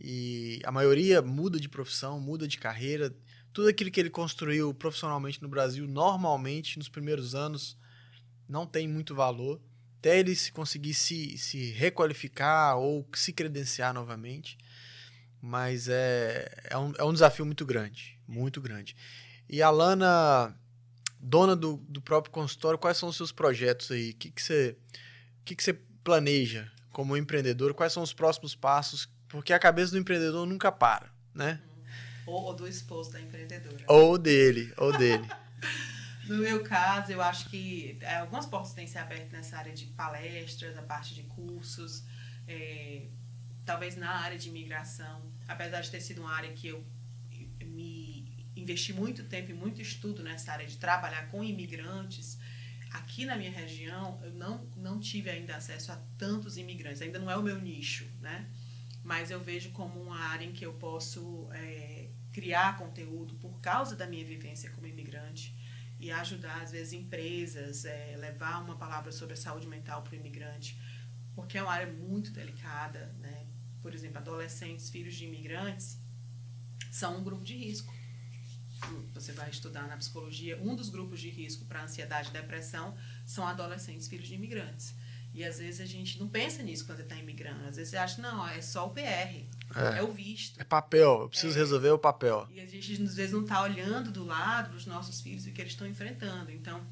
E 0.00 0.60
a 0.64 0.72
maioria 0.72 1.20
muda 1.20 1.60
de 1.60 1.68
profissão, 1.68 2.20
muda 2.20 2.46
de 2.46 2.58
carreira. 2.58 3.14
Tudo 3.52 3.68
aquilo 3.68 3.90
que 3.90 4.00
ele 4.00 4.10
construiu 4.10 4.72
profissionalmente 4.72 5.42
no 5.42 5.48
Brasil, 5.48 5.86
normalmente, 5.86 6.78
nos 6.78 6.88
primeiros 6.88 7.34
anos, 7.34 7.76
não 8.48 8.66
tem 8.66 8.88
muito 8.88 9.14
valor. 9.14 9.60
Até 9.98 10.18
ele 10.18 10.34
se 10.34 10.50
conseguir 10.52 10.94
se, 10.94 11.36
se 11.36 11.72
requalificar 11.72 12.78
ou 12.78 13.06
se 13.14 13.32
credenciar 13.32 13.92
novamente. 13.92 14.56
Mas 15.40 15.88
é, 15.88 16.50
é, 16.70 16.78
um, 16.78 16.92
é 16.98 17.04
um 17.04 17.12
desafio 17.12 17.44
muito 17.44 17.66
grande. 17.66 18.18
Muito 18.26 18.60
grande. 18.60 18.96
E 19.48 19.62
a 19.62 19.70
Lana, 19.70 20.54
dona 21.20 21.54
do, 21.54 21.76
do 21.88 22.00
próprio 22.00 22.32
consultório, 22.32 22.78
quais 22.78 22.96
são 22.96 23.08
os 23.08 23.16
seus 23.16 23.32
projetos 23.32 23.90
aí? 23.90 24.10
O 24.10 24.14
que, 24.14 24.30
que, 24.30 24.42
você, 24.42 24.76
que, 25.44 25.54
que 25.54 25.62
você 25.62 25.74
planeja 26.02 26.70
como 26.90 27.16
empreendedor? 27.16 27.74
Quais 27.74 27.92
são 27.92 28.02
os 28.02 28.12
próximos 28.12 28.54
passos? 28.54 29.08
Porque 29.28 29.52
a 29.52 29.58
cabeça 29.58 29.92
do 29.92 29.98
empreendedor 29.98 30.46
nunca 30.46 30.72
para, 30.72 31.12
né? 31.34 31.60
Ou, 32.26 32.44
ou 32.44 32.54
do 32.54 32.68
esposo 32.68 33.10
da 33.12 33.20
empreendedora. 33.20 33.84
Ou 33.88 34.18
dele, 34.18 34.72
ou 34.76 34.96
dele. 34.96 35.26
no 36.28 36.38
meu 36.38 36.62
caso, 36.62 37.10
eu 37.10 37.22
acho 37.22 37.48
que 37.48 37.98
é, 38.00 38.16
algumas 38.16 38.44
portas 38.44 38.74
têm 38.74 38.86
se 38.86 38.98
aberto 38.98 39.32
nessa 39.32 39.56
área 39.56 39.72
de 39.72 39.86
palestras, 39.86 40.76
a 40.76 40.82
parte 40.82 41.14
de 41.14 41.22
cursos, 41.22 42.04
é, 42.46 43.06
talvez 43.64 43.96
na 43.96 44.10
área 44.10 44.38
de 44.38 44.48
imigração, 44.48 45.32
apesar 45.46 45.80
de 45.80 45.90
ter 45.90 46.00
sido 46.00 46.20
uma 46.20 46.32
área 46.32 46.52
que 46.52 46.68
eu 46.68 46.84
me 47.64 48.46
investi 48.54 48.92
muito 48.92 49.24
tempo 49.24 49.50
e 49.50 49.54
muito 49.54 49.80
estudo 49.80 50.22
nessa 50.22 50.52
área 50.52 50.66
de 50.66 50.76
trabalhar 50.76 51.28
com 51.30 51.42
imigrantes. 51.42 52.38
Aqui 52.90 53.24
na 53.24 53.36
minha 53.36 53.50
região, 53.50 54.20
eu 54.22 54.32
não, 54.32 54.66
não 54.76 54.98
tive 54.98 55.30
ainda 55.30 55.56
acesso 55.56 55.92
a 55.92 55.96
tantos 56.16 56.56
imigrantes, 56.56 57.00
ainda 57.02 57.18
não 57.18 57.30
é 57.30 57.36
o 57.36 57.42
meu 57.42 57.60
nicho, 57.60 58.06
né? 58.20 58.48
Mas 59.02 59.30
eu 59.30 59.40
vejo 59.40 59.70
como 59.70 60.00
uma 60.00 60.18
área 60.18 60.44
em 60.44 60.52
que 60.52 60.64
eu 60.64 60.74
posso 60.74 61.48
é, 61.52 62.10
criar 62.32 62.76
conteúdo 62.76 63.34
por 63.36 63.60
causa 63.60 63.96
da 63.96 64.06
minha 64.06 64.24
vivência 64.24 64.70
como 64.70 64.86
imigrante 64.86 65.56
e 65.98 66.10
ajudar, 66.10 66.62
às 66.62 66.70
vezes, 66.70 66.92
empresas, 66.92 67.84
é, 67.84 68.16
levar 68.16 68.62
uma 68.62 68.76
palavra 68.76 69.10
sobre 69.10 69.34
a 69.34 69.36
saúde 69.36 69.66
mental 69.66 70.02
para 70.02 70.12
o 70.12 70.16
imigrante, 70.16 70.80
porque 71.34 71.58
é 71.58 71.62
uma 71.62 71.72
área 71.72 71.92
muito 71.92 72.30
delicada, 72.30 73.14
né? 73.18 73.46
Por 73.82 73.94
exemplo, 73.94 74.18
adolescentes, 74.18 74.90
filhos 74.90 75.14
de 75.14 75.24
imigrantes, 75.24 75.98
são 76.90 77.18
um 77.18 77.24
grupo 77.24 77.44
de 77.44 77.56
risco 77.56 77.92
você 79.12 79.32
vai 79.32 79.50
estudar 79.50 79.88
na 79.88 79.96
psicologia, 79.96 80.60
um 80.62 80.74
dos 80.74 80.88
grupos 80.88 81.20
de 81.20 81.28
risco 81.28 81.64
para 81.64 81.82
ansiedade 81.82 82.30
e 82.30 82.32
depressão 82.32 82.96
são 83.26 83.46
adolescentes 83.46 84.06
filhos 84.06 84.28
de 84.28 84.34
imigrantes. 84.34 84.94
E 85.34 85.44
às 85.44 85.58
vezes 85.58 85.80
a 85.80 85.86
gente 85.86 86.18
não 86.18 86.28
pensa 86.28 86.62
nisso 86.62 86.86
quando 86.86 87.00
está 87.00 87.16
imigrando. 87.16 87.64
Às 87.64 87.76
vezes 87.76 87.90
você 87.90 87.96
acha, 87.96 88.22
não, 88.22 88.46
é 88.46 88.60
só 88.60 88.86
o 88.86 88.90
PR, 88.90 89.44
é, 89.74 89.98
é 89.98 90.02
o 90.02 90.12
visto. 90.12 90.60
É 90.60 90.64
papel, 90.64 91.22
eu 91.22 91.28
preciso 91.28 91.56
é, 91.56 91.60
resolver 91.60 91.90
o 91.90 91.98
papel. 91.98 92.48
E 92.50 92.60
a 92.60 92.66
gente 92.66 93.02
às 93.02 93.14
vezes 93.14 93.32
não 93.32 93.42
está 93.42 93.62
olhando 93.62 94.10
do 94.10 94.24
lado 94.24 94.72
dos 94.72 94.86
nossos 94.86 95.20
filhos 95.20 95.46
e 95.46 95.50
o 95.50 95.52
que 95.52 95.60
eles 95.60 95.72
estão 95.72 95.86
enfrentando. 95.86 96.50
Então, 96.50 96.86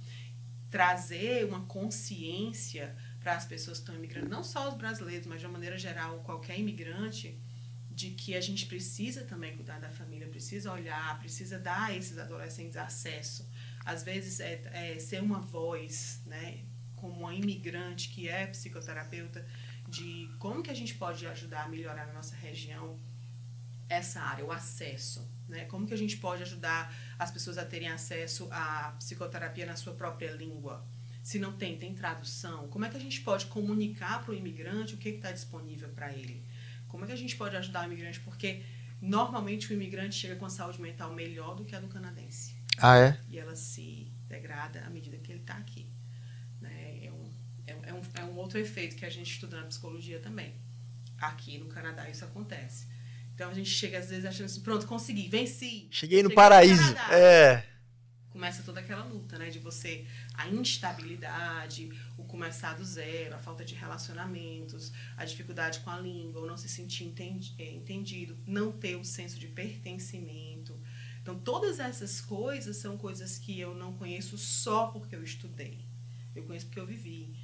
trazer 0.71 1.45
uma 1.47 1.61
consciência 1.67 2.95
para 3.21 3.35
as 3.35 3.45
pessoas 3.45 3.79
que 3.79 3.83
estão 3.83 3.95
imigrando, 3.95 4.29
não 4.29 4.45
só 4.45 4.69
os 4.69 4.75
brasileiros, 4.75 5.27
mas 5.27 5.41
de 5.41 5.47
uma 5.47 5.55
maneira 5.55 5.79
geral, 5.79 6.21
qualquer 6.21 6.59
imigrante, 6.59 7.41
de 7.91 8.11
que 8.11 8.37
a 8.37 8.41
gente 8.43 8.67
precisa 8.67 9.25
também 9.25 9.57
cuidar 9.57 9.81
da 9.81 9.89
família, 9.89 10.29
precisa 10.29 10.71
olhar, 10.71 11.19
precisa 11.19 11.59
dar 11.59 11.87
a 11.87 11.97
esses 11.97 12.19
adolescentes 12.19 12.77
acesso. 12.77 13.49
Às 13.85 14.03
vezes, 14.03 14.39
é, 14.39 14.61
é 14.73 14.99
ser 14.99 15.23
uma 15.23 15.41
voz, 15.41 16.21
né, 16.27 16.59
como 16.95 17.21
uma 17.21 17.35
imigrante 17.35 18.11
que 18.11 18.29
é 18.29 18.47
psicoterapeuta, 18.47 19.47
de 19.89 20.31
como 20.39 20.63
que 20.63 20.71
a 20.71 20.75
gente 20.75 20.95
pode 20.95 21.27
ajudar 21.27 21.65
a 21.65 21.69
melhorar 21.69 22.07
na 22.07 22.13
nossa 22.13 22.35
região 22.37 22.99
essa 23.89 24.21
área, 24.21 24.45
o 24.45 24.53
acesso. 24.53 25.27
Né? 25.49 25.65
Como 25.67 25.87
que 25.87 25.95
a 25.95 25.99
gente 25.99 26.17
pode 26.17 26.43
ajudar 26.43 26.93
as 27.19 27.31
pessoas 27.31 27.57
a 27.57 27.65
terem 27.65 27.89
acesso 27.89 28.49
à 28.51 28.95
psicoterapia 28.99 29.65
na 29.67 29.77
sua 29.77 29.95
própria 29.95 30.33
língua? 30.33 30.85
Se 31.23 31.39
não 31.39 31.53
tem, 31.53 31.77
tem 31.77 31.95
tradução. 31.95 32.69
Como 32.69 32.85
é 32.85 32.89
que 32.89 32.97
a 32.97 33.01
gente 33.01 33.21
pode 33.21 33.47
comunicar 33.47 34.23
para 34.23 34.33
o 34.33 34.35
imigrante 34.35 34.95
o 34.95 34.99
que 34.99 35.09
está 35.09 35.33
disponível 35.33 35.89
para 35.89 36.13
ele? 36.13 36.45
Como 36.89 37.05
é 37.05 37.07
que 37.07 37.13
a 37.13 37.17
gente 37.17 37.37
pode 37.37 37.57
ajudar 37.57 37.83
o 37.83 37.93
imigrante? 37.93 38.21
Porque 38.21 38.63
normalmente 39.01 39.71
o 39.71 39.75
imigrante 39.75 40.15
chega 40.15 40.37
com 40.37 40.47
a 40.47 40.51
saúde 40.51 40.81
mental 40.81 41.13
melhor 41.13 41.57
do 41.57 41.65
que 41.65 41.75
a 41.75 41.81
do 41.81 41.89
canadense. 41.89 42.55
Ah, 42.79 42.99
é? 42.99 43.19
E 43.29 43.39
ela 43.39 43.57
se 43.57 44.13
degrada 44.29 44.85
à 44.85 44.91
medida 44.91 45.17
que 45.17 45.33
ele 45.33 45.41
está 45.41 45.55
aqui. 45.55 45.96
Um, 47.97 48.21
é, 48.21 48.25
um, 48.25 48.37
outro 48.37 48.59
efeito 48.59 48.97
que 48.97 49.05
a 49.05 49.11
gente 49.11 49.33
estuda 49.33 49.61
na 49.61 49.67
psicologia 49.67 50.21
também. 50.21 50.55
Aqui 51.19 51.59
no 51.59 51.67
Canadá 51.67 52.09
isso 52.09 52.25
acontece. 52.25 52.87
Então 53.35 53.51
a 53.51 53.55
gente 53.55 53.71
chega 53.71 53.99
às 53.99 54.09
vezes 54.09 54.25
achando 54.25 54.47
assim, 54.47 54.61
pronto, 54.61 54.87
consegui, 54.87 55.29
venci. 55.29 55.89
Cheguei 55.91 56.23
no 56.23 56.33
paraíso. 56.33 56.83
No 56.83 56.99
é 57.15 57.67
começa 58.37 58.63
toda 58.63 58.81
aquela 58.81 59.03
luta, 59.03 59.39
né? 59.39 59.49
De 59.49 59.59
você, 59.59 60.05
a 60.35 60.47
instabilidade, 60.47 61.91
o 62.19 62.25
começar 62.25 62.75
do 62.75 62.85
zero, 62.85 63.35
a 63.35 63.39
falta 63.39 63.65
de 63.65 63.75
relacionamentos, 63.75 64.93
a 65.17 65.25
dificuldade 65.25 65.81
com 65.81 65.89
a 65.89 65.99
língua, 65.99 66.43
o 66.43 66.47
não 66.47 66.59
se 66.59 66.69
sentir 66.69 67.11
é, 67.59 67.71
entendido, 67.73 68.37
não 68.47 68.71
ter 68.71 68.95
o 68.97 69.05
senso 69.05 69.39
de 69.39 69.47
pertencimento. 69.49 70.79
Então, 71.23 71.39
todas 71.39 71.81
essas 71.81 72.21
coisas 72.21 72.77
são 72.77 72.99
coisas 72.99 73.39
que 73.39 73.59
eu 73.59 73.75
não 73.75 73.95
conheço 73.95 74.37
só 74.37 74.89
porque 74.89 75.17
eu 75.17 75.25
estudei. 75.25 75.81
Eu 76.35 76.45
conheço 76.45 76.67
porque 76.67 76.79
eu 76.79 76.87
vivi. 76.87 77.35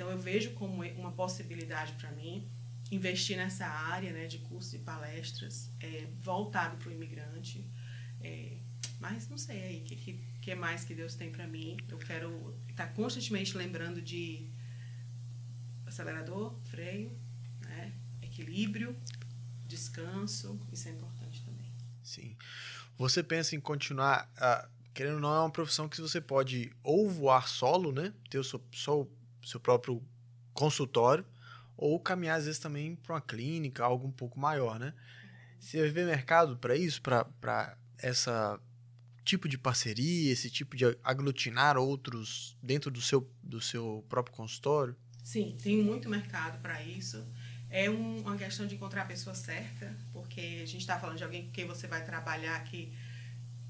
Então, 0.00 0.10
eu 0.10 0.16
vejo 0.16 0.52
como 0.52 0.82
uma 0.82 1.12
possibilidade 1.12 1.92
para 1.92 2.10
mim 2.12 2.50
investir 2.90 3.36
nessa 3.36 3.66
área 3.66 4.10
né, 4.10 4.26
de 4.26 4.38
cursos 4.38 4.72
e 4.72 4.78
palestras 4.78 5.70
é, 5.78 6.06
voltado 6.18 6.78
para 6.78 6.88
o 6.88 6.92
imigrante. 6.92 7.70
É, 8.18 8.56
mas 8.98 9.28
não 9.28 9.36
sei 9.36 9.62
aí 9.62 9.80
o 9.82 9.84
que, 9.84 9.96
que 9.96 10.24
que 10.40 10.54
mais 10.54 10.84
que 10.84 10.94
Deus 10.94 11.14
tem 11.14 11.30
para 11.30 11.46
mim. 11.46 11.76
Eu 11.86 11.98
quero 11.98 12.58
estar 12.70 12.86
tá 12.86 12.92
constantemente 12.94 13.54
lembrando 13.58 14.00
de 14.00 14.50
acelerador, 15.84 16.58
freio, 16.70 17.12
né? 17.60 17.92
equilíbrio, 18.22 18.96
descanso. 19.66 20.58
Isso 20.72 20.88
é 20.88 20.92
importante 20.92 21.44
também. 21.44 21.70
Sim. 22.02 22.34
Você 22.96 23.22
pensa 23.22 23.54
em 23.54 23.60
continuar. 23.60 24.32
Uh, 24.38 24.66
querendo 24.94 25.16
ou 25.16 25.20
não, 25.20 25.34
é 25.34 25.40
uma 25.40 25.50
profissão 25.50 25.90
que 25.90 26.00
você 26.00 26.22
pode 26.22 26.72
ou 26.82 27.06
voar 27.06 27.46
solo, 27.46 27.92
né? 27.92 28.14
Ter 28.30 28.38
o 28.38 28.44
seu, 28.44 28.58
o 28.58 29.19
seu 29.44 29.60
próprio 29.60 30.02
consultório, 30.52 31.24
ou 31.76 31.98
caminhar 31.98 32.38
às 32.38 32.44
vezes 32.44 32.58
também 32.58 32.94
para 32.96 33.14
uma 33.14 33.20
clínica, 33.20 33.84
algo 33.84 34.06
um 34.06 34.12
pouco 34.12 34.38
maior, 34.38 34.78
né? 34.78 34.92
Você 35.58 35.88
vê 35.90 36.04
mercado 36.04 36.56
para 36.56 36.76
isso, 36.76 37.02
para 37.02 37.76
essa 37.98 38.58
tipo 39.24 39.48
de 39.48 39.58
parceria, 39.58 40.32
esse 40.32 40.50
tipo 40.50 40.76
de 40.76 40.84
aglutinar 41.04 41.76
outros 41.76 42.56
dentro 42.62 42.90
do 42.90 43.00
seu, 43.00 43.30
do 43.42 43.60
seu 43.60 44.04
próprio 44.08 44.34
consultório? 44.34 44.96
Sim, 45.22 45.56
tem 45.62 45.82
muito 45.82 46.08
mercado 46.08 46.60
para 46.60 46.82
isso. 46.82 47.24
É 47.68 47.88
um, 47.88 48.20
uma 48.20 48.36
questão 48.36 48.66
de 48.66 48.74
encontrar 48.74 49.02
a 49.02 49.06
pessoa 49.06 49.34
certa, 49.34 49.96
porque 50.12 50.60
a 50.62 50.66
gente 50.66 50.78
está 50.78 50.98
falando 50.98 51.18
de 51.18 51.24
alguém 51.24 51.46
com 51.46 51.52
quem 51.52 51.66
você 51.66 51.86
vai 51.86 52.04
trabalhar 52.04 52.64
que 52.64 52.92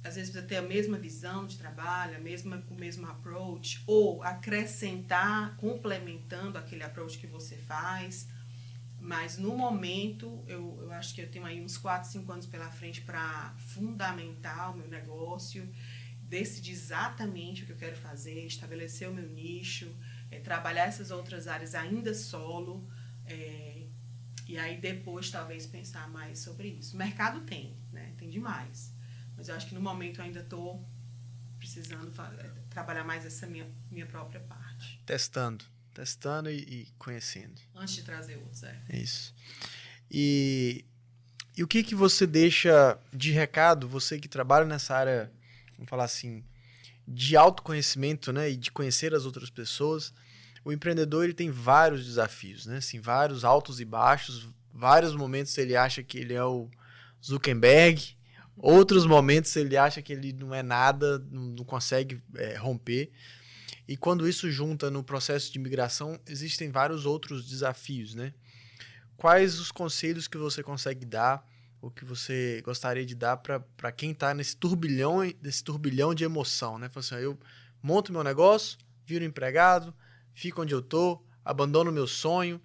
às 0.03 0.15
vezes 0.15 0.31
precisa 0.31 0.49
ter 0.49 0.57
a 0.57 0.63
mesma 0.63 0.99
visão 0.99 1.47
de 1.47 1.59
trabalho, 1.59 2.17
a 2.17 2.21
mesma, 2.21 2.65
o 2.71 2.75
mesmo 2.75 3.07
approach, 3.07 3.83
ou 3.87 4.23
acrescentar, 4.23 5.57
complementando 5.57 6.59
aquele 6.59 6.83
approach 6.83 7.19
que 7.19 7.27
você 7.27 7.57
faz 7.57 8.29
mas 9.01 9.39
no 9.39 9.57
momento, 9.57 10.45
eu, 10.47 10.79
eu 10.83 10.93
acho 10.93 11.15
que 11.15 11.23
eu 11.23 11.31
tenho 11.31 11.47
aí 11.47 11.61
uns 11.61 11.79
4, 11.79 12.11
5 12.11 12.31
anos 12.31 12.47
pela 12.47 12.71
frente 12.71 13.01
para 13.01 13.55
fundamentar 13.59 14.75
o 14.75 14.77
meu 14.77 14.87
negócio, 14.89 15.67
decidir 16.21 16.73
exatamente 16.73 17.63
o 17.63 17.67
que 17.67 17.73
eu 17.73 17.77
quero 17.77 17.97
fazer, 17.97 18.45
estabelecer 18.45 19.09
o 19.09 19.15
meu 19.15 19.27
nicho, 19.27 19.91
é, 20.31 20.39
trabalhar 20.39 20.85
essas 20.85 21.11
outras 21.11 21.49
áreas 21.49 21.75
ainda 21.75 22.13
solo. 22.13 22.87
É, 23.25 23.87
e 24.47 24.59
aí 24.59 24.79
depois 24.79 25.31
talvez 25.31 25.67
pensar 25.67 26.07
mais 26.11 26.41
sobre 26.41 26.69
isso. 26.69 26.95
O 26.95 26.99
mercado 26.99 27.41
tem, 27.41 27.75
né? 27.91 28.13
Tem 28.19 28.29
demais. 28.29 28.93
Mas 29.41 29.49
eu 29.49 29.55
acho 29.57 29.67
que 29.67 29.75
no 29.75 29.81
momento 29.81 30.21
eu 30.21 30.25
ainda 30.25 30.41
estou 30.41 30.87
precisando 31.59 32.13
é, 32.39 32.51
trabalhar 32.69 33.05
mais 33.05 33.25
essa 33.25 33.47
minha, 33.47 33.67
minha 33.91 34.07
própria 34.07 34.41
parte. 34.41 35.03
Testando 35.05 35.65
testando 35.95 36.51
e, 36.51 36.59
e 36.59 36.89
conhecendo. 36.99 37.61
Antes 37.75 37.95
de 37.95 38.03
trazer 38.03 38.37
outros, 38.37 38.63
é. 38.63 38.81
Isso. 38.91 39.35
E, 40.11 40.85
e 41.57 41.63
o 41.63 41.69
que 41.69 41.83
que 41.83 41.95
você 41.95 42.27
deixa 42.27 42.99
de 43.13 43.33
recado, 43.33 43.89
você 43.89 44.19
que 44.19 44.29
trabalha 44.29 44.65
nessa 44.65 44.95
área, 44.95 45.31
vamos 45.77 45.89
falar 45.89 46.05
assim, 46.05 46.45
de 47.07 47.37
autoconhecimento, 47.37 48.33
né, 48.33 48.51
e 48.51 48.57
de 48.57 48.71
conhecer 48.71 49.15
as 49.15 49.25
outras 49.25 49.51
pessoas, 49.51 50.13
o 50.65 50.73
empreendedor 50.73 51.25
ele 51.25 51.35
tem 51.35 51.51
vários 51.51 52.05
desafios, 52.07 52.67
né, 52.67 52.79
assim, 52.79 53.01
vários 53.01 53.45
altos 53.45 53.81
e 53.81 53.85
baixos, 53.85 54.49
vários 54.73 55.15
momentos 55.15 55.57
ele 55.59 55.77
acha 55.77 56.03
que 56.03 56.19
ele 56.19 56.35
é 56.35 56.45
o 56.45 56.71
Zuckerberg, 57.23 58.17
Outros 58.63 59.07
momentos 59.07 59.57
ele 59.57 59.75
acha 59.75 60.03
que 60.03 60.13
ele 60.13 60.35
não 60.35 60.55
é 60.55 60.63
nada, 60.63 61.19
não, 61.31 61.65
consegue 61.65 62.23
é, 62.37 62.57
romper. 62.57 63.11
E 63.89 63.97
quando 63.97 64.29
isso 64.29 64.51
junta 64.51 64.91
no 64.91 65.03
processo 65.03 65.51
de 65.51 65.59
imigração, 65.59 66.21
existem 66.27 66.71
vários 66.71 67.07
outros 67.07 67.49
desafios, 67.49 68.15
né? 68.15 68.35
Quais 69.17 69.59
os 69.59 69.73
conselhos 69.73 70.29
que 70.29 70.37
você 70.37 70.63
consegue 70.63 71.07
dar, 71.07 71.43
ou 71.81 71.91
que 71.91 72.05
você 72.05 72.61
gostaria 72.63 73.05
de 73.05 73.15
dar 73.15 73.39
para 73.39 73.93
quem 73.93 74.11
está 74.11 74.35
nesse 74.35 74.55
turbilhão, 74.57 75.21
nesse 75.41 75.65
turbilhão 75.65 76.15
de 76.15 76.25
emoção, 76.25 76.79
né? 76.79 76.91
Assim, 76.95 77.15
eu 77.15 77.39
monto 77.83 78.13
meu 78.13 78.23
negócio, 78.23 78.79
viro 79.07 79.25
empregado, 79.25 79.95
fico 80.35 80.61
onde 80.61 80.75
eu 80.75 80.83
tô, 80.83 81.25
abandono 81.43 81.91
meu 81.91 82.07
sonho, 82.07 82.61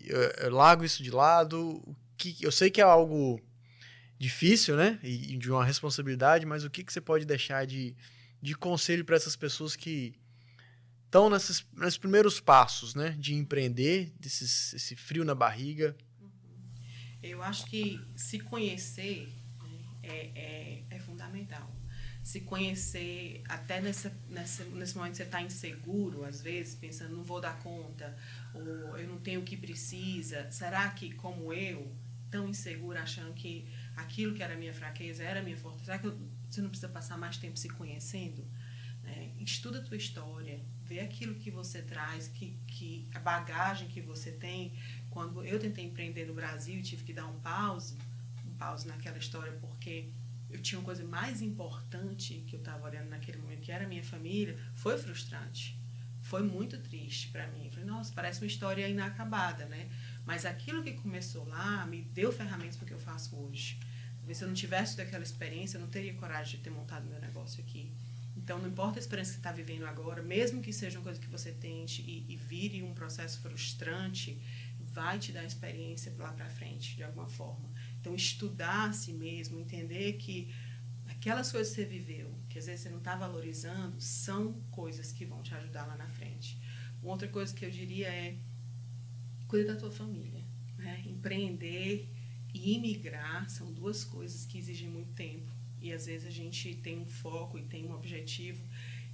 eu, 0.00 0.20
eu 0.20 0.54
largo 0.54 0.84
isso 0.84 1.02
de 1.02 1.10
lado. 1.10 1.82
Que, 2.16 2.36
eu 2.40 2.52
sei 2.52 2.70
que 2.70 2.80
é 2.80 2.84
algo 2.84 3.40
difícil, 4.18 4.76
né? 4.76 4.98
E, 5.02 5.36
de 5.36 5.50
uma 5.50 5.64
responsabilidade, 5.64 6.46
mas 6.46 6.64
o 6.64 6.70
que, 6.70 6.84
que 6.84 6.92
você 6.92 7.00
pode 7.00 7.24
deixar 7.24 7.66
de, 7.66 7.94
de 8.40 8.54
conselho 8.54 9.04
para 9.04 9.16
essas 9.16 9.36
pessoas 9.36 9.76
que 9.76 10.14
estão 11.04 11.28
nesses, 11.28 11.66
nesses 11.76 11.98
primeiros 11.98 12.40
passos, 12.40 12.94
né? 12.94 13.10
De 13.18 13.34
empreender, 13.34 14.12
desses, 14.18 14.74
esse 14.74 14.96
frio 14.96 15.24
na 15.24 15.34
barriga? 15.34 15.96
Eu 17.22 17.42
acho 17.42 17.66
que 17.66 18.00
se 18.16 18.38
conhecer 18.38 19.32
né, 19.62 19.78
é, 20.02 20.30
é, 20.34 20.84
é 20.90 20.98
fundamental 20.98 21.74
se 22.24 22.40
conhecer, 22.40 23.42
até 23.46 23.82
nessa, 23.82 24.10
nessa, 24.30 24.64
nesse 24.64 24.96
momento 24.96 25.18
você 25.18 25.24
está 25.24 25.42
inseguro, 25.42 26.24
às 26.24 26.40
vezes, 26.40 26.74
pensando, 26.74 27.14
não 27.14 27.22
vou 27.22 27.38
dar 27.38 27.58
conta, 27.58 28.16
ou 28.54 28.96
eu 28.96 29.06
não 29.06 29.18
tenho 29.18 29.42
o 29.42 29.44
que 29.44 29.58
precisa. 29.58 30.50
Será 30.50 30.88
que, 30.88 31.12
como 31.12 31.52
eu, 31.52 31.94
tão 32.30 32.48
insegura, 32.48 33.02
achando 33.02 33.34
que 33.34 33.68
aquilo 33.96 34.34
que 34.34 34.42
era 34.42 34.56
minha 34.56 34.74
fraqueza 34.74 35.22
era 35.22 35.42
minha 35.42 35.56
força, 35.56 35.84
será 35.84 35.98
que 35.98 36.06
eu, 36.06 36.18
você 36.48 36.60
não 36.60 36.68
precisa 36.68 36.88
passar 36.88 37.16
mais 37.18 37.36
tempo 37.36 37.56
se 37.58 37.68
conhecendo? 37.68 38.46
Né? 39.02 39.32
Estuda 39.38 39.78
a 39.78 39.82
tua 39.82 39.96
história, 39.96 40.60
vê 40.82 41.00
aquilo 41.00 41.34
que 41.34 41.50
você 41.50 41.82
traz, 41.82 42.28
que, 42.28 42.58
que 42.66 43.08
a 43.14 43.18
bagagem 43.18 43.88
que 43.88 44.00
você 44.00 44.32
tem. 44.32 44.72
Quando 45.10 45.44
eu 45.44 45.58
tentei 45.58 45.84
empreender 45.84 46.26
no 46.26 46.34
Brasil 46.34 46.78
e 46.78 46.82
tive 46.82 47.04
que 47.04 47.12
dar 47.12 47.26
um 47.26 47.38
pause, 47.40 47.96
um 48.46 48.54
pause 48.56 48.86
naquela 48.86 49.18
história, 49.18 49.52
porque 49.60 50.10
eu 50.50 50.60
tinha 50.60 50.78
uma 50.78 50.84
coisa 50.84 51.04
mais 51.04 51.42
importante 51.42 52.44
que 52.46 52.56
eu 52.56 52.60
estava 52.60 52.86
olhando 52.86 53.08
naquele 53.08 53.38
momento, 53.38 53.60
que 53.60 53.72
era 53.72 53.84
a 53.84 53.88
minha 53.88 54.04
família, 54.04 54.58
foi 54.74 54.96
frustrante. 54.98 55.78
Foi 56.22 56.42
muito 56.42 56.78
triste 56.78 57.28
para 57.28 57.46
mim. 57.48 57.66
Eu 57.66 57.70
falei, 57.70 57.84
nossa, 57.84 58.12
parece 58.14 58.40
uma 58.40 58.46
história 58.46 58.88
inacabada, 58.88 59.66
né? 59.66 59.90
Mas 60.24 60.44
aquilo 60.46 60.82
que 60.82 60.92
começou 60.92 61.46
lá 61.46 61.86
me 61.86 62.02
deu 62.02 62.32
ferramentas 62.32 62.76
para 62.76 62.84
o 62.84 62.86
que 62.88 62.94
eu 62.94 62.98
faço 62.98 63.36
hoje. 63.36 63.78
Talvez 64.16 64.38
se 64.38 64.44
eu 64.44 64.48
não 64.48 64.54
tivesse 64.54 64.96
daquela 64.96 65.22
experiência, 65.22 65.76
eu 65.76 65.82
não 65.82 65.88
teria 65.88 66.14
coragem 66.14 66.56
de 66.56 66.64
ter 66.64 66.70
montado 66.70 67.06
meu 67.06 67.20
negócio 67.20 67.62
aqui. 67.62 67.92
Então, 68.36 68.58
não 68.58 68.68
importa 68.68 68.98
a 68.98 69.00
experiência 69.00 69.32
que 69.32 69.36
você 69.36 69.40
está 69.40 69.52
vivendo 69.52 69.84
agora, 69.84 70.22
mesmo 70.22 70.60
que 70.60 70.72
seja 70.72 70.98
uma 70.98 71.04
coisa 71.04 71.20
que 71.20 71.28
você 71.28 71.52
tente 71.52 72.02
e, 72.02 72.26
e 72.28 72.36
vire 72.36 72.82
um 72.82 72.94
processo 72.94 73.40
frustrante, 73.40 74.40
vai 74.80 75.18
te 75.18 75.30
dar 75.30 75.44
experiência 75.44 76.12
lá 76.18 76.32
para 76.32 76.48
frente, 76.48 76.96
de 76.96 77.04
alguma 77.04 77.28
forma. 77.28 77.70
Então, 78.00 78.14
estudar 78.14 78.88
a 78.88 78.92
si 78.92 79.12
mesmo, 79.12 79.60
entender 79.60 80.14
que 80.14 80.52
aquelas 81.06 81.50
coisas 81.52 81.74
que 81.74 81.82
você 81.82 81.86
viveu, 81.86 82.34
que 82.48 82.58
às 82.58 82.66
vezes 82.66 82.82
você 82.82 82.88
não 82.88 82.98
está 82.98 83.14
valorizando, 83.14 84.00
são 84.00 84.54
coisas 84.70 85.12
que 85.12 85.24
vão 85.24 85.42
te 85.42 85.54
ajudar 85.54 85.86
lá 85.86 85.96
na 85.96 86.08
frente. 86.08 86.58
Uma 87.02 87.12
outra 87.12 87.28
coisa 87.28 87.54
que 87.54 87.64
eu 87.64 87.70
diria 87.70 88.08
é 88.08 88.36
cuida 89.54 89.72
da 89.72 89.78
tua 89.78 89.92
família. 89.92 90.44
Né? 90.76 91.04
Empreender 91.06 92.10
e 92.52 92.74
imigrar 92.74 93.48
são 93.48 93.72
duas 93.72 94.02
coisas 94.02 94.44
que 94.44 94.58
exigem 94.58 94.88
muito 94.88 95.12
tempo. 95.12 95.48
E 95.80 95.92
às 95.92 96.06
vezes 96.06 96.26
a 96.26 96.30
gente 96.32 96.74
tem 96.76 96.98
um 96.98 97.06
foco 97.06 97.56
e 97.56 97.62
tem 97.62 97.86
um 97.86 97.94
objetivo 97.94 98.64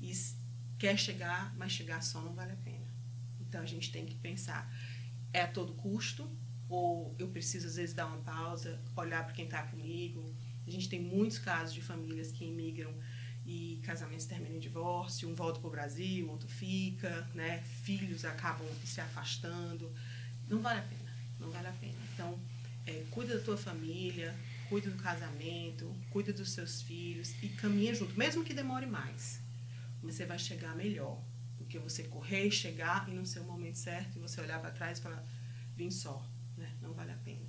e 0.00 0.10
quer 0.78 0.98
chegar, 0.98 1.54
mas 1.58 1.72
chegar 1.72 2.00
só 2.00 2.22
não 2.22 2.32
vale 2.32 2.52
a 2.52 2.56
pena. 2.56 2.88
Então 3.38 3.60
a 3.60 3.66
gente 3.66 3.92
tem 3.92 4.06
que 4.06 4.14
pensar: 4.14 4.72
é 5.30 5.42
a 5.42 5.48
todo 5.48 5.74
custo 5.74 6.30
ou 6.70 7.14
eu 7.18 7.28
preciso 7.28 7.66
às 7.66 7.76
vezes 7.76 7.94
dar 7.94 8.06
uma 8.06 8.22
pausa, 8.22 8.80
olhar 8.96 9.24
para 9.24 9.34
quem 9.34 9.44
está 9.44 9.62
comigo. 9.64 10.34
A 10.66 10.70
gente 10.70 10.88
tem 10.88 11.02
muitos 11.02 11.38
casos 11.38 11.74
de 11.74 11.82
famílias 11.82 12.32
que 12.32 12.46
imigram 12.46 12.94
e 13.44 13.80
casamentos 13.82 14.24
terminam 14.24 14.56
em 14.56 14.60
divórcio, 14.60 15.28
um 15.28 15.34
volta 15.34 15.60
para 15.60 15.68
o 15.68 15.70
Brasil, 15.70 16.30
outro 16.30 16.48
fica, 16.48 17.28
né? 17.34 17.62
Filhos 17.82 18.24
acabam 18.24 18.66
se 18.84 19.00
afastando. 19.02 19.92
Não 20.50 20.60
vale 20.60 20.80
a 20.80 20.82
pena, 20.82 21.10
não 21.38 21.50
vale 21.50 21.68
a 21.68 21.72
pena. 21.72 21.98
Então, 22.12 22.38
é, 22.86 23.04
cuida 23.10 23.38
da 23.38 23.44
tua 23.44 23.56
família, 23.56 24.34
cuida 24.68 24.90
do 24.90 25.02
casamento, 25.02 25.96
cuida 26.10 26.32
dos 26.32 26.50
seus 26.50 26.82
filhos 26.82 27.34
e 27.42 27.48
caminha 27.48 27.94
junto, 27.94 28.18
mesmo 28.18 28.44
que 28.44 28.52
demore 28.52 28.86
mais. 28.86 29.40
Você 30.02 30.26
vai 30.26 30.38
chegar 30.38 30.74
melhor 30.74 31.22
do 31.56 31.64
que 31.64 31.78
você 31.78 32.02
correr, 32.02 32.50
chegar 32.50 33.08
e 33.08 33.14
não 33.14 33.24
ser 33.24 33.40
o 33.40 33.44
momento 33.44 33.78
certo 33.78 34.16
e 34.16 34.20
você 34.20 34.40
olhar 34.40 34.60
para 34.60 34.70
trás 34.70 34.98
e 34.98 35.02
falar, 35.02 35.24
vim 35.76 35.90
só 35.90 36.22
né? 36.60 36.70
Não 36.80 36.92
vale 36.92 37.10
a 37.10 37.16
pena. 37.16 37.48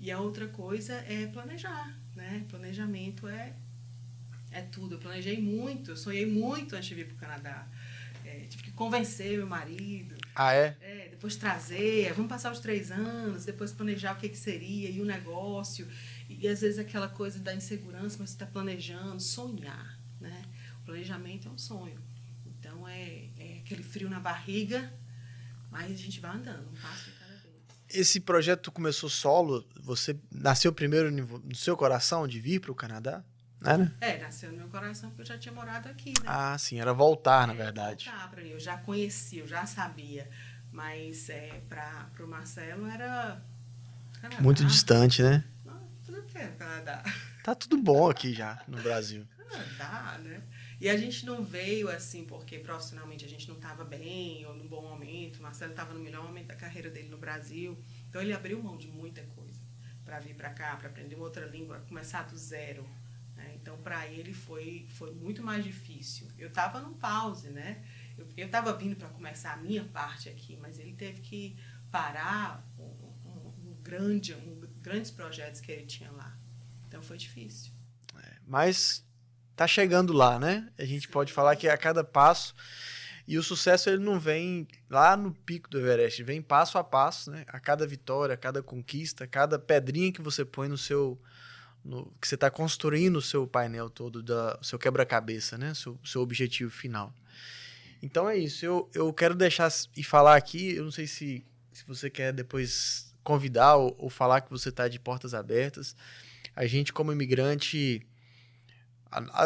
E 0.00 0.10
a 0.10 0.20
outra 0.20 0.46
coisa 0.46 0.94
é 0.94 1.26
planejar, 1.26 1.94
né? 2.14 2.46
Planejamento 2.48 3.26
é 3.26 3.54
é 4.50 4.62
tudo. 4.62 4.94
Eu 4.94 4.98
planejei 4.98 5.38
muito, 5.42 5.90
eu 5.90 5.96
sonhei 5.96 6.24
muito 6.24 6.74
antes 6.74 6.88
de 6.88 6.94
vir 6.94 7.06
para 7.06 7.16
o 7.16 7.18
Canadá. 7.18 7.68
Convencer 8.78 9.36
meu 9.36 9.46
marido. 9.46 10.16
Ah, 10.34 10.54
é? 10.54 10.76
é? 10.80 11.08
Depois 11.10 11.34
trazer, 11.34 12.12
vamos 12.14 12.28
passar 12.28 12.52
os 12.52 12.60
três 12.60 12.92
anos, 12.92 13.44
depois 13.44 13.72
planejar 13.72 14.12
o 14.12 14.16
que, 14.16 14.28
que 14.28 14.38
seria 14.38 14.88
e 14.88 15.00
o 15.00 15.04
negócio. 15.04 15.88
E, 16.28 16.46
e 16.46 16.48
às 16.48 16.60
vezes 16.60 16.78
aquela 16.78 17.08
coisa 17.08 17.40
da 17.40 17.52
insegurança, 17.52 18.16
mas 18.20 18.30
você 18.30 18.36
está 18.36 18.46
planejando, 18.46 19.20
sonhar, 19.20 19.98
né? 20.20 20.44
O 20.80 20.84
planejamento 20.84 21.48
é 21.48 21.50
um 21.50 21.58
sonho. 21.58 22.00
Então 22.46 22.86
é, 22.86 23.30
é 23.36 23.58
aquele 23.64 23.82
frio 23.82 24.08
na 24.08 24.20
barriga, 24.20 24.92
mas 25.72 25.90
a 25.90 25.96
gente 25.96 26.20
vai 26.20 26.36
andando, 26.36 26.70
um 26.70 26.80
passo 26.80 27.18
esse 27.90 28.20
projeto 28.20 28.70
começou 28.70 29.08
solo? 29.08 29.66
Você 29.80 30.18
nasceu 30.30 30.72
primeiro 30.72 31.10
no 31.10 31.54
seu 31.54 31.76
coração 31.76 32.28
de 32.28 32.38
vir 32.38 32.60
para 32.60 32.70
o 32.70 32.74
Canadá? 32.74 33.24
Era? 33.64 33.92
É, 34.00 34.18
nasceu 34.18 34.52
no 34.52 34.58
meu 34.58 34.68
coração 34.68 35.10
porque 35.10 35.22
eu 35.22 35.26
já 35.26 35.38
tinha 35.38 35.52
morado 35.52 35.88
aqui, 35.88 36.10
né? 36.10 36.26
Ah, 36.26 36.56
sim, 36.56 36.80
era 36.80 36.92
voltar, 36.92 37.46
na 37.46 37.54
é, 37.54 37.56
verdade. 37.56 38.04
Voltar 38.06 38.30
para 38.30 38.42
mim, 38.42 38.50
eu 38.50 38.60
já 38.60 38.78
conhecia, 38.78 39.42
eu 39.42 39.48
já 39.48 39.66
sabia. 39.66 40.28
Mas 40.70 41.28
é, 41.28 41.60
para 41.68 42.08
o 42.20 42.28
Marcelo 42.28 42.86
era. 42.86 43.42
Canadá. 44.20 44.42
Muito 44.42 44.64
distante, 44.64 45.22
né? 45.22 45.44
Não, 45.64 45.80
tudo 46.04 46.22
bem, 46.32 46.50
Canadá. 46.52 47.02
Tá 47.42 47.54
tudo 47.54 47.78
bom 47.78 48.08
aqui 48.08 48.32
já, 48.32 48.62
no 48.68 48.80
Brasil. 48.82 49.26
Canadá, 49.48 50.18
né? 50.18 50.42
E 50.80 50.88
a 50.88 50.96
gente 50.96 51.26
não 51.26 51.42
veio 51.42 51.88
assim 51.88 52.24
porque 52.24 52.58
profissionalmente 52.58 53.24
a 53.24 53.28
gente 53.28 53.48
não 53.48 53.56
estava 53.56 53.84
bem 53.84 54.46
ou 54.46 54.54
num 54.54 54.68
bom 54.68 54.82
momento. 54.82 55.38
O 55.38 55.42
Marcelo 55.42 55.72
estava 55.72 55.92
no 55.92 56.00
melhor 56.00 56.22
momento 56.22 56.46
da 56.46 56.54
carreira 56.54 56.88
dele 56.88 57.08
no 57.08 57.18
Brasil. 57.18 57.76
Então 58.08 58.22
ele 58.22 58.32
abriu 58.32 58.62
mão 58.62 58.76
de 58.76 58.86
muita 58.86 59.22
coisa 59.34 59.58
para 60.04 60.20
vir 60.20 60.34
para 60.34 60.50
cá, 60.50 60.76
para 60.76 60.88
aprender 60.88 61.16
uma 61.16 61.24
outra 61.24 61.46
língua, 61.46 61.82
começar 61.88 62.22
do 62.22 62.38
zero. 62.38 62.88
Então 63.60 63.76
para 63.78 64.06
ele 64.06 64.32
foi, 64.32 64.86
foi 64.90 65.12
muito 65.12 65.42
mais 65.42 65.64
difícil. 65.64 66.28
Eu 66.38 66.48
estava 66.48 66.80
num 66.80 66.94
pause, 66.94 67.50
né? 67.50 67.84
Eu 68.36 68.46
estava 68.46 68.72
vindo 68.72 68.96
para 68.96 69.08
começar 69.08 69.52
a 69.52 69.56
minha 69.56 69.84
parte 69.84 70.28
aqui, 70.28 70.56
mas 70.56 70.78
ele 70.78 70.92
teve 70.92 71.20
que 71.20 71.56
parar 71.90 72.66
um, 72.78 72.82
um, 72.82 73.70
um 73.70 73.82
grande, 73.82 74.34
um, 74.34 74.60
grandes 74.80 75.10
projetos 75.10 75.60
que 75.60 75.70
ele 75.70 75.86
tinha 75.86 76.10
lá. 76.10 76.36
Então 76.86 77.02
foi 77.02 77.16
difícil. 77.16 77.72
É, 78.16 78.36
mas 78.46 79.06
tá 79.54 79.66
chegando 79.66 80.12
lá, 80.12 80.38
né? 80.38 80.68
A 80.78 80.84
gente 80.84 81.08
pode 81.08 81.32
falar 81.32 81.54
que 81.56 81.68
a 81.68 81.76
cada 81.76 82.02
passo 82.02 82.54
e 83.26 83.36
o 83.36 83.42
sucesso 83.42 83.90
ele 83.90 84.02
não 84.02 84.18
vem 84.18 84.66
lá 84.88 85.16
no 85.16 85.32
pico 85.32 85.68
do 85.68 85.78
Everest, 85.78 86.22
vem 86.22 86.40
passo 86.40 86.78
a 86.78 86.82
passo, 86.82 87.30
né? 87.30 87.44
A 87.48 87.60
cada 87.60 87.86
vitória, 87.86 88.34
a 88.34 88.38
cada 88.38 88.62
conquista, 88.62 89.24
a 89.24 89.28
cada 89.28 89.58
pedrinha 89.58 90.12
que 90.12 90.22
você 90.22 90.44
põe 90.44 90.66
no 90.66 90.78
seu 90.78 91.20
no, 91.88 92.12
que 92.20 92.28
você 92.28 92.34
está 92.34 92.50
construindo 92.50 93.16
o 93.16 93.22
seu 93.22 93.46
painel 93.46 93.88
todo, 93.88 94.22
da, 94.22 94.58
o 94.60 94.64
seu 94.64 94.78
quebra-cabeça, 94.78 95.56
né? 95.56 95.72
Seu, 95.72 95.98
seu 96.04 96.20
objetivo 96.20 96.70
final. 96.70 97.14
Então 98.02 98.28
é 98.28 98.36
isso. 98.36 98.64
Eu, 98.64 98.90
eu 98.94 99.12
quero 99.12 99.34
deixar 99.34 99.72
e 99.96 100.04
falar 100.04 100.36
aqui. 100.36 100.74
Eu 100.74 100.84
não 100.84 100.90
sei 100.90 101.06
se, 101.06 101.44
se 101.72 101.86
você 101.86 102.10
quer 102.10 102.32
depois 102.32 103.14
convidar 103.24 103.76
ou, 103.76 103.96
ou 103.98 104.10
falar 104.10 104.42
que 104.42 104.50
você 104.50 104.68
está 104.68 104.86
de 104.86 105.00
portas 105.00 105.32
abertas. 105.32 105.96
A 106.54 106.66
gente, 106.66 106.92
como 106.92 107.10
imigrante, 107.10 108.06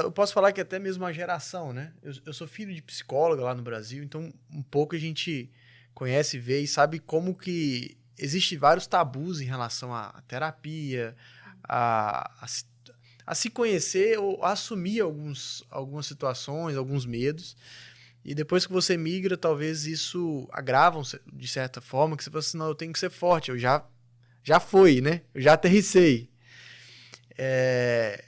eu 0.03 0.11
posso 0.11 0.33
falar 0.33 0.51
que 0.53 0.61
até 0.61 0.81
mesmo 0.81 1.07
a 1.07 1.13
geração, 1.13 1.73
né? 1.73 1.93
Eu, 2.03 2.13
eu 2.27 2.33
sou 2.33 2.49
filho 2.49 2.75
de 2.75 2.83
psicóloga 2.83 3.45
lá 3.45 3.55
no 3.55 3.63
Brasil, 3.63 4.03
então 4.03 4.33
um 4.51 4.63
pouco 4.63 4.97
a 4.97 4.99
gente 4.99 5.49
conhece, 5.95 6.39
vê 6.39 6.61
e 6.61 6.67
sabe 6.67 6.99
como 6.99 7.37
que 7.37 7.97
existe 8.19 8.57
vários 8.57 8.87
tabus 8.87 9.41
em 9.41 9.45
relação 9.45 9.95
à 9.95 10.23
terapia, 10.27 11.15
a, 11.65 12.31
a, 12.41 12.47
a 13.27 13.35
se 13.35 13.51
conhecer 13.51 14.19
ou 14.19 14.45
assumir 14.45 15.01
alguns, 15.01 15.65
algumas 15.71 16.07
situações, 16.07 16.77
alguns 16.77 17.07
medos. 17.07 17.57
E 18.25 18.35
depois 18.35 18.67
que 18.67 18.73
você 18.73 18.97
migra, 18.97 19.37
talvez 19.37 19.87
isso 19.87 20.49
agrava 20.53 21.01
de 21.33 21.49
certa 21.49 21.81
forma, 21.81 22.17
que 22.17 22.23
você 22.23 22.31
fala 22.31 22.41
assim, 22.41 22.59
não, 22.59 22.69
eu 22.69 22.75
tenho 22.75 22.93
que 22.93 22.99
ser 22.99 23.11
forte, 23.11 23.51
eu 23.51 23.59
já, 23.59 23.85
já 24.45 24.61
fui, 24.61 25.01
né? 25.01 25.23
Eu 25.35 25.43
já 25.43 25.55
aterricei. 25.55 26.31
É, 27.37 28.25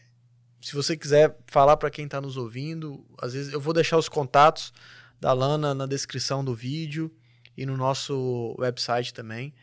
se 0.60 0.74
você 0.74 0.96
quiser 0.96 1.36
falar 1.46 1.76
para 1.76 1.90
quem 1.90 2.06
está 2.06 2.20
nos 2.20 2.36
ouvindo, 2.36 3.06
às 3.20 3.34
vezes 3.34 3.52
eu 3.52 3.60
vou 3.60 3.72
deixar 3.72 3.98
os 3.98 4.08
contatos 4.08 4.72
da 5.20 5.32
Lana 5.32 5.74
na 5.74 5.86
descrição 5.86 6.44
do 6.44 6.54
vídeo 6.54 7.14
e 7.56 7.64
no 7.64 7.76
nosso 7.76 8.56
website 8.58 9.14
também. 9.14 9.54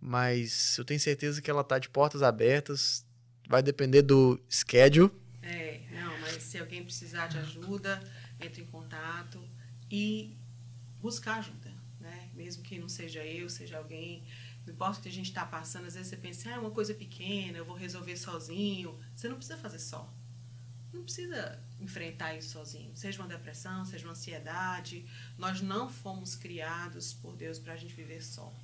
Mas 0.00 0.76
eu 0.76 0.84
tenho 0.84 1.00
certeza 1.00 1.40
que 1.40 1.50
ela 1.50 1.62
está 1.62 1.78
de 1.78 1.88
portas 1.88 2.22
abertas. 2.22 3.06
Vai 3.48 3.62
depender 3.62 4.02
do 4.02 4.38
schedule. 4.48 5.10
É, 5.42 5.80
não, 5.90 6.18
mas 6.20 6.42
se 6.42 6.58
alguém 6.58 6.84
precisar 6.84 7.28
de 7.28 7.38
ajuda, 7.38 8.00
entre 8.38 8.62
em 8.62 8.66
contato 8.66 9.42
e 9.90 10.36
buscar 11.00 11.38
ajuda, 11.38 11.72
né? 11.98 12.28
Mesmo 12.34 12.62
que 12.62 12.78
não 12.78 12.88
seja 12.88 13.24
eu, 13.24 13.48
seja 13.48 13.78
alguém 13.78 14.22
não 14.68 14.74
importa 14.74 14.98
o 14.98 15.02
que 15.02 15.08
a 15.08 15.12
gente 15.12 15.28
está 15.28 15.46
passando, 15.46 15.86
às 15.86 15.94
vezes 15.94 16.08
você 16.08 16.16
pensa, 16.16 16.50
ah, 16.50 16.52
é 16.52 16.58
uma 16.58 16.70
coisa 16.70 16.92
pequena, 16.92 17.56
eu 17.56 17.64
vou 17.64 17.74
resolver 17.74 18.16
sozinho. 18.16 18.98
Você 19.14 19.26
não 19.26 19.36
precisa 19.36 19.56
fazer 19.56 19.78
só. 19.78 20.12
Não 20.92 21.02
precisa 21.02 21.58
enfrentar 21.80 22.34
isso 22.34 22.50
sozinho. 22.50 22.94
Seja 22.94 23.20
uma 23.20 23.28
depressão, 23.28 23.84
seja 23.84 24.04
uma 24.04 24.12
ansiedade. 24.12 25.06
Nós 25.38 25.62
não 25.62 25.88
fomos 25.88 26.34
criados 26.34 27.14
por 27.14 27.34
Deus 27.34 27.58
para 27.58 27.72
a 27.72 27.76
gente 27.76 27.94
viver 27.94 28.22
só. 28.22 28.54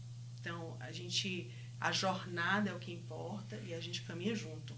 Então, 0.40 0.76
a 0.78 0.92
gente, 0.92 1.50
a 1.84 1.92
jornada 1.92 2.70
é 2.70 2.72
o 2.72 2.78
que 2.78 2.90
importa 2.90 3.56
e 3.66 3.74
a 3.74 3.78
gente 3.78 4.00
caminha 4.04 4.34
junto. 4.34 4.74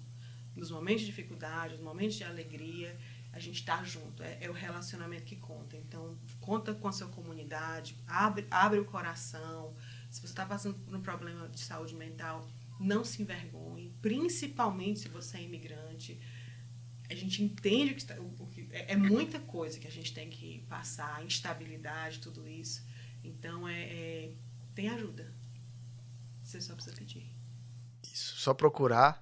Nos 0.57 0.73
momentos 0.73 1.03
de 1.03 1.07
dificuldade, 1.07 1.75
nos 1.75 1.83
momentos 1.85 2.17
de 2.17 2.25
alegria, 2.25 2.99
a 3.33 3.39
gente 3.39 3.61
está 3.61 3.85
junto. 3.85 4.25
É, 4.25 4.39
é, 4.41 4.51
o 4.51 4.53
relacionamento 4.53 5.23
que 5.23 5.37
conta. 5.37 5.77
Então, 5.77 6.19
conta 6.41 6.75
com 6.75 6.89
a 6.89 6.93
sua 6.93 7.07
comunidade, 7.07 7.97
abre, 8.09 8.45
abre 8.51 8.81
o 8.81 8.85
coração, 8.85 9.77
se 10.11 10.21
você 10.21 10.33
está 10.33 10.45
passando 10.45 10.75
por 10.81 10.97
um 10.97 11.01
problema 11.01 11.49
de 11.49 11.61
saúde 11.61 11.95
mental, 11.95 12.45
não 12.81 13.05
se 13.05 13.23
envergonhe, 13.23 13.95
principalmente 14.03 14.99
se 14.99 15.09
você 15.09 15.37
é 15.37 15.43
imigrante. 15.43 16.21
A 17.09 17.15
gente 17.15 17.41
entende 17.41 17.95
que, 17.95 18.01
está, 18.01 18.21
o, 18.21 18.49
que 18.49 18.67
é, 18.73 18.95
é, 18.95 18.97
muita 18.97 19.39
coisa 19.39 19.79
que 19.79 19.87
a 19.87 19.93
gente 19.93 20.13
tem 20.13 20.29
que 20.29 20.67
passar, 20.69 21.25
instabilidade, 21.25 22.19
tudo 22.19 22.49
isso. 22.49 22.85
Então, 23.23 23.69
é, 23.69 23.81
é 23.81 24.33
tem 24.75 24.89
ajuda. 24.89 25.36
Você 26.47 26.61
só 26.61 26.75
precisa 26.75 26.95
pedir. 26.95 27.29
Isso, 28.05 28.37
só 28.37 28.55
procurar. 28.55 29.21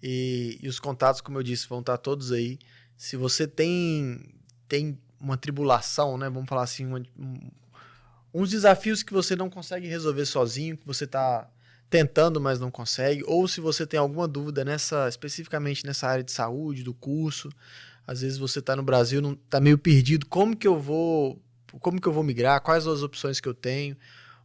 E, 0.00 0.58
e 0.62 0.68
os 0.68 0.78
contatos, 0.78 1.20
como 1.20 1.38
eu 1.38 1.42
disse, 1.42 1.68
vão 1.68 1.80
estar 1.80 1.98
todos 1.98 2.30
aí. 2.30 2.58
Se 2.96 3.16
você 3.16 3.48
tem, 3.48 4.32
tem 4.68 4.96
uma 5.20 5.36
tribulação, 5.36 6.16
né? 6.16 6.30
Vamos 6.30 6.48
falar 6.48 6.62
assim, 6.62 6.86
uma, 6.86 7.02
um, 7.18 7.50
uns 8.32 8.50
desafios 8.50 9.02
que 9.02 9.12
você 9.12 9.34
não 9.34 9.50
consegue 9.50 9.88
resolver 9.88 10.24
sozinho, 10.24 10.76
que 10.76 10.86
você 10.86 11.02
está 11.04 11.50
tentando, 11.90 12.40
mas 12.40 12.60
não 12.60 12.70
consegue, 12.70 13.22
ou 13.26 13.46
se 13.46 13.60
você 13.60 13.86
tem 13.86 13.98
alguma 13.98 14.26
dúvida 14.26 14.64
nessa, 14.64 15.08
especificamente 15.08 15.84
nessa 15.86 16.08
área 16.08 16.24
de 16.24 16.32
saúde, 16.32 16.82
do 16.82 16.92
curso, 16.92 17.48
às 18.06 18.20
vezes 18.20 18.38
você 18.38 18.58
está 18.58 18.74
no 18.74 18.82
Brasil, 18.82 19.20
não 19.20 19.32
está 19.32 19.60
meio 19.60 19.78
perdido, 19.78 20.26
como 20.26 20.56
que 20.56 20.66
eu 20.66 20.80
vou, 20.80 21.40
como 21.80 22.00
que 22.00 22.08
eu 22.08 22.12
vou 22.12 22.24
migrar, 22.24 22.60
quais 22.60 22.86
as 22.86 23.02
opções 23.02 23.38
que 23.40 23.48
eu 23.48 23.54
tenho? 23.54 23.96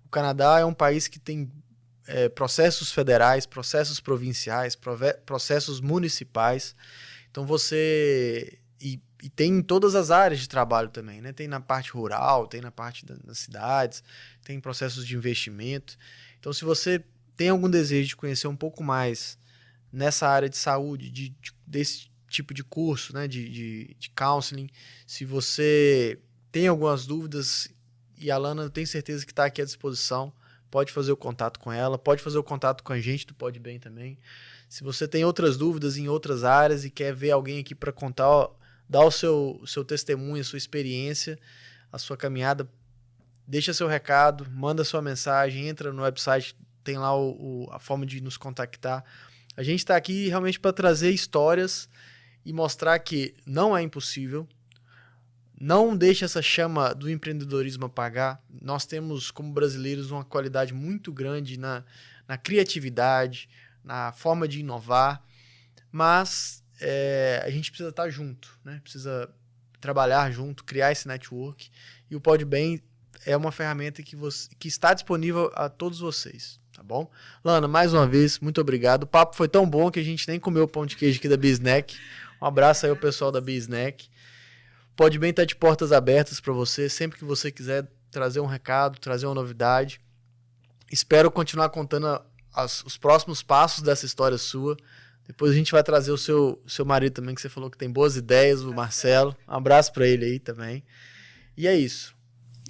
O 0.06 0.10
Canadá 0.10 0.60
é 0.60 0.66
um 0.66 0.74
país 0.74 1.08
que 1.08 1.20
tem 1.20 1.52
é, 2.12 2.30
processos 2.30 2.92
federais, 2.92 3.46
processos 3.46 4.00
provinciais, 4.00 4.78
processos 5.26 5.82
municipais, 5.82 6.76
então 7.30 7.46
você 7.46 8.60
e 8.80 9.00
e 9.22 9.30
tem 9.30 9.58
em 9.58 9.62
todas 9.62 9.94
as 9.94 10.10
áreas 10.10 10.40
de 10.40 10.50
trabalho 10.50 10.90
também, 10.90 11.22
né? 11.22 11.32
Tem 11.32 11.48
na 11.48 11.60
parte 11.60 11.92
rural, 11.92 12.48
tem 12.48 12.60
na 12.60 12.72
parte 12.72 13.06
da, 13.06 13.16
das 13.24 13.38
cidades, 13.38 14.04
tem 14.44 14.60
processos 14.60 15.06
de 15.06 15.16
investimento. 15.16 15.96
Então, 16.40 16.52
se 16.52 16.66
você 16.66 17.04
tem 17.38 17.50
algum 17.50 17.70
desejo 17.70 18.10
de 18.10 18.16
conhecer 18.16 18.48
um 18.48 18.56
pouco 18.56 18.84
mais 18.84 19.38
nessa 19.94 20.28
área 20.28 20.50
de 20.50 20.58
saúde, 20.58 21.12
de, 21.12 21.30
de 21.30 21.54
desse 21.68 22.10
tipo 22.28 22.54
de 22.54 22.64
curso, 22.64 23.14
né? 23.14 23.28
De, 23.28 23.48
de, 23.48 23.96
de 24.00 24.10
counseling, 24.10 24.70
se 25.06 25.24
você 25.24 26.20
tem 26.52 26.68
algumas 26.68 27.06
dúvidas 27.06 27.70
e 28.18 28.32
a 28.32 28.38
Lana 28.38 28.72
tem 28.72 28.86
certeza 28.88 29.24
que 29.24 29.32
está 29.32 29.46
aqui 29.46 29.62
à 29.62 29.66
disposição, 29.66 30.34
pode 30.72 30.92
fazer 30.92 31.12
o 31.12 31.18
contato 31.18 31.60
com 31.60 31.72
ela, 31.72 32.00
pode 32.00 32.24
fazer 32.24 32.38
o 32.38 32.44
contato 32.44 32.82
com 32.82 32.94
a 32.94 33.00
gente 33.00 33.28
do 33.28 33.36
Pode 33.36 33.60
Bem 33.60 33.78
também. 33.78 34.18
Se 34.70 34.84
você 34.84 35.06
tem 35.06 35.26
outras 35.26 35.58
dúvidas 35.58 35.98
em 35.98 36.08
outras 36.08 36.46
áreas 36.46 36.86
e 36.86 36.90
quer 36.90 37.14
ver 37.14 37.32
alguém 37.32 37.60
aqui 37.60 37.76
para 37.76 37.92
contar, 37.92 38.48
dá 38.88 39.02
o 39.04 39.12
seu, 39.12 39.62
seu 39.68 39.84
testemunho, 39.84 40.40
a 40.40 40.46
sua 40.46 40.58
experiência, 40.58 41.38
a 41.92 42.00
sua 42.00 42.16
caminhada, 42.16 42.68
deixa 43.46 43.74
seu 43.74 43.88
recado, 43.88 44.50
manda 44.50 44.86
sua 44.86 45.02
mensagem, 45.02 45.68
entra 45.68 45.92
no 45.92 46.04
website, 46.04 46.56
tem 46.86 46.98
lá 46.98 47.14
o, 47.14 47.66
o 47.66 47.70
a 47.70 47.78
forma 47.78 48.06
de 48.06 48.22
nos 48.22 48.38
contactar. 48.38 49.04
A 49.58 49.64
gente 49.64 49.80
está 49.80 49.98
aqui 49.98 50.30
realmente 50.30 50.58
para 50.58 50.72
trazer 50.72 51.12
histórias 51.12 51.90
e 52.46 52.54
mostrar 52.54 52.98
que 53.00 53.36
não 53.46 53.76
é 53.76 53.82
impossível. 53.82 54.48
Não 55.62 55.96
deixe 55.96 56.26
essa 56.26 56.42
chama 56.42 56.92
do 56.92 57.08
empreendedorismo 57.08 57.86
apagar. 57.86 58.42
Nós 58.50 58.84
temos, 58.84 59.30
como 59.30 59.54
brasileiros, 59.54 60.10
uma 60.10 60.26
qualidade 60.26 60.74
muito 60.74 61.14
grande 61.14 61.56
na, 61.56 61.84
na 62.28 62.36
criatividade, 62.36 63.48
na 63.84 64.12
forma 64.12 64.48
de 64.48 64.60
inovar, 64.60 65.24
mas 65.92 66.64
é, 66.80 67.44
a 67.46 67.52
gente 67.52 67.70
precisa 67.70 67.90
estar 67.90 68.10
junto, 68.10 68.58
né? 68.66 68.80
Precisa 68.82 69.30
trabalhar 69.80 70.32
junto, 70.32 70.64
criar 70.64 70.92
esse 70.92 71.08
network. 71.08 71.70
E 72.10 72.16
o 72.16 72.20
Podbem 72.20 72.82
é 73.24 73.38
uma 73.38 73.52
ferramenta 73.52 74.02
que, 74.02 74.16
você, 74.16 74.50
que 74.58 74.68
está 74.68 74.96
disponível 74.96 75.52
a 75.54 75.70
todos 75.70 76.00
vocês, 76.00 76.60
tá 76.74 76.82
bom? 76.82 77.08
Lana, 77.46 77.68
mais 77.68 77.94
uma 77.94 78.08
vez, 78.08 78.40
muito 78.40 78.60
obrigado. 78.60 79.04
O 79.04 79.08
papo 79.08 79.36
foi 79.36 79.48
tão 79.48 79.70
bom 79.70 79.92
que 79.92 80.00
a 80.00 80.04
gente 80.04 80.28
nem 80.28 80.40
comeu 80.40 80.64
o 80.64 80.68
pão 80.68 80.88
de 80.88 80.98
queijo 80.98 81.20
aqui 81.20 81.30
da 81.30 81.38
Bisnack. 81.38 81.96
Um 82.42 82.48
abraço 82.48 82.88
aí 82.88 82.90
ao 82.90 82.98
pessoal 82.98 83.32
da 83.32 83.40
Bisnack. 84.92 84.96
Podbem 84.96 85.30
está 85.30 85.46
de 85.46 85.56
portas 85.56 85.92
abertas 85.92 86.40
para 86.40 86.54
você, 86.54 86.90
sempre 86.90 87.18
que 87.18 87.26
você 87.26 87.52
quiser 87.52 87.88
trazer 88.12 88.40
um 88.40 88.46
recado, 88.46 89.00
trazer 89.00 89.26
uma 89.26 89.36
novidade. 89.36 90.02
Espero 90.92 91.32
continuar 91.32 91.70
contando 91.70 92.22
as, 92.54 92.84
os 92.84 92.98
próximos 92.98 93.42
passos 93.42 93.82
dessa 93.82 94.06
história 94.06 94.38
sua. 94.38 94.76
Depois 95.26 95.52
a 95.52 95.56
gente 95.56 95.72
vai 95.72 95.84
trazer 95.84 96.12
o 96.12 96.18
seu, 96.18 96.62
seu 96.68 96.84
marido 96.84 97.14
também, 97.14 97.34
que 97.34 97.42
você 97.42 97.48
falou 97.48 97.72
que 97.72 97.78
tem 97.78 97.90
boas 97.90 98.18
ideias, 98.18 98.62
o 98.62 98.74
Marcelo. 98.74 99.36
Um 99.48 99.54
abraço 99.54 99.94
para 99.94 100.06
ele 100.06 100.26
aí 100.26 100.40
também. 100.40 100.84
E 101.56 101.68
é 101.68 101.76
isso. 101.76 102.14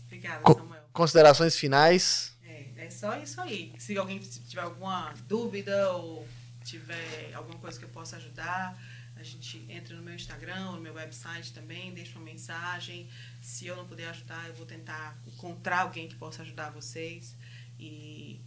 Obrigada, 0.06 0.42
Co 0.42 0.54
Samuel. 0.54 0.82
Considerações 0.94 1.56
finais? 1.56 2.38
É, 2.44 2.86
é 2.86 2.90
só 2.90 3.18
isso 3.18 3.42
aí. 3.42 3.74
Se 3.80 3.98
alguém 3.98 4.20
tiver 4.20 4.62
alguma 4.62 5.14
dúvida 5.28 5.92
ou 5.94 6.28
tiver 6.64 7.32
alguma 7.34 7.58
coisa 7.58 7.80
que 7.80 7.86
eu 7.86 7.90
possa 7.90 8.18
ajudar, 8.18 8.78
a 9.22 9.24
gente 9.24 9.66
entra 9.70 9.96
no 9.96 10.02
meu 10.02 10.14
Instagram, 10.14 10.72
no 10.72 10.82
meu 10.82 10.94
website 10.94 11.54
também, 11.54 11.94
deixa 11.94 12.18
uma 12.18 12.26
mensagem. 12.26 13.08
Se 13.42 13.68
eu 13.68 13.76
não 13.76 13.88
puder 13.88 14.10
ajudar, 14.10 14.48
eu 14.48 14.54
vou 14.54 14.66
tentar 14.66 15.22
encontrar 15.28 15.82
alguém 15.82 16.08
que 16.08 16.16
possa 16.16 16.42
ajudar 16.42 16.72
vocês. 16.72 17.38
E, 17.80 18.42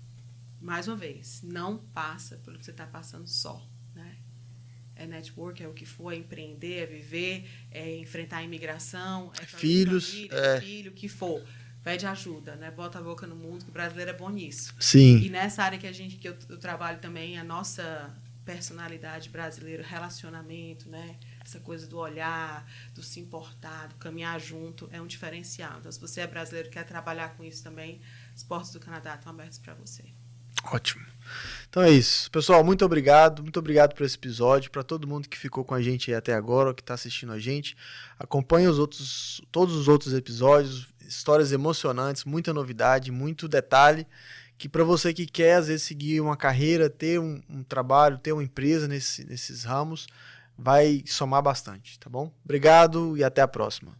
mais 0.61 0.87
uma 0.89 0.97
vez, 0.97 1.43
não 1.43 1.79
passa 1.79 2.37
pelo 2.39 2.59
que 2.59 2.65
você 2.65 2.71
está 2.71 2.87
passando 2.87 3.27
só 3.27 3.67
é 4.97 5.07
network, 5.07 5.63
é 5.63 5.69
o 5.69 5.73
que 5.73 5.85
for, 5.85 6.13
é 6.13 6.17
empreender, 6.17 6.83
é 6.83 6.87
viver, 6.87 7.49
é 7.71 7.97
enfrentar 7.97 8.39
a 8.39 8.43
imigração, 8.43 9.33
é 9.41 9.45
filhos, 9.45 10.11
família, 10.11 10.37
é... 10.37 10.61
filho, 10.61 10.91
o 10.91 10.95
que 10.95 11.09
for. 11.09 11.43
Pede 11.83 12.07
ajuda, 12.07 12.57
né? 12.57 12.71
Bota 12.71 12.99
a 12.99 13.03
boca 13.03 13.27
no 13.27 13.37
mundo, 13.37 13.65
que 13.65 13.71
o 13.71 13.73
brasileiro 13.73 14.11
é 14.11 14.15
bom 14.15 14.31
nisso. 14.31 14.75
Sim. 14.81 15.19
E 15.19 15.29
nessa 15.29 15.63
área 15.63 15.79
que 15.79 15.87
a 15.87 15.93
gente 15.93 16.17
que 16.17 16.27
eu, 16.27 16.37
eu 16.49 16.59
trabalho 16.59 16.99
também, 16.99 17.39
a 17.39 17.45
nossa 17.45 18.15
personalidade 18.45 19.29
brasileira, 19.29 19.83
relacionamento, 19.83 20.89
né? 20.89 21.19
Essa 21.45 21.61
coisa 21.61 21.87
do 21.87 21.99
olhar, 21.99 22.71
do 22.95 23.03
se 23.03 23.21
importar, 23.21 23.89
do 23.89 23.95
caminhar 23.97 24.39
junto, 24.41 24.89
é 24.93 25.01
um 25.01 25.07
diferencial. 25.07 25.79
Então, 25.79 25.91
se 25.91 26.01
você 26.01 26.21
é 26.21 26.27
brasileiro 26.27 26.69
e 26.69 26.71
quer 26.71 26.85
trabalhar 26.85 27.37
com 27.37 27.45
isso 27.45 27.63
também, 27.63 28.01
as 28.35 28.43
portas 28.43 28.71
do 28.71 28.81
Canadá 28.81 29.15
estão 29.15 29.33
abertas 29.33 29.59
para 29.59 29.75
você. 29.75 30.05
Ótimo. 30.73 31.05
Então 31.69 31.83
é 31.83 31.91
isso. 31.91 32.31
Pessoal, 32.31 32.65
muito 32.65 32.85
obrigado. 32.85 33.43
Muito 33.43 33.59
obrigado 33.59 33.95
por 33.95 34.05
esse 34.05 34.17
episódio. 34.17 34.71
Para 34.71 34.83
todo 34.83 35.07
mundo 35.07 35.29
que 35.29 35.37
ficou 35.37 35.65
com 35.65 35.75
a 35.75 35.83
gente 35.83 36.13
até 36.15 36.33
agora, 36.33 36.73
que 36.73 36.81
está 36.81 36.95
assistindo 36.95 37.33
a 37.33 37.39
gente. 37.39 37.77
Acompanhe 38.19 38.67
os 38.69 38.79
outros, 38.79 39.41
todos 39.51 39.75
os 39.75 39.89
outros 39.89 40.15
episódios. 40.15 40.89
Histórias 41.01 41.53
emocionantes, 41.53 42.25
muita 42.25 42.55
novidade, 42.55 43.11
muito 43.11 43.47
detalhe. 43.47 44.07
Que 44.57 44.69
para 44.69 44.85
você 44.85 45.13
que 45.13 45.27
quer, 45.27 45.57
às 45.57 45.67
vezes, 45.69 45.83
seguir 45.83 46.21
uma 46.21 46.37
carreira, 46.37 46.89
ter 46.89 47.19
um, 47.19 47.41
um 47.49 47.63
trabalho, 47.63 48.19
ter 48.19 48.33
uma 48.33 48.43
empresa 48.43 48.87
nesse, 48.87 49.25
nesses 49.25 49.65
ramos, 49.65 50.07
vai 50.57 51.03
somar 51.07 51.43
bastante, 51.43 51.99
tá 51.99 52.09
bom? 52.09 52.33
Obrigado 52.45 53.17
e 53.17 53.25
até 53.25 53.43
a 53.43 53.49
próxima. 53.49 53.97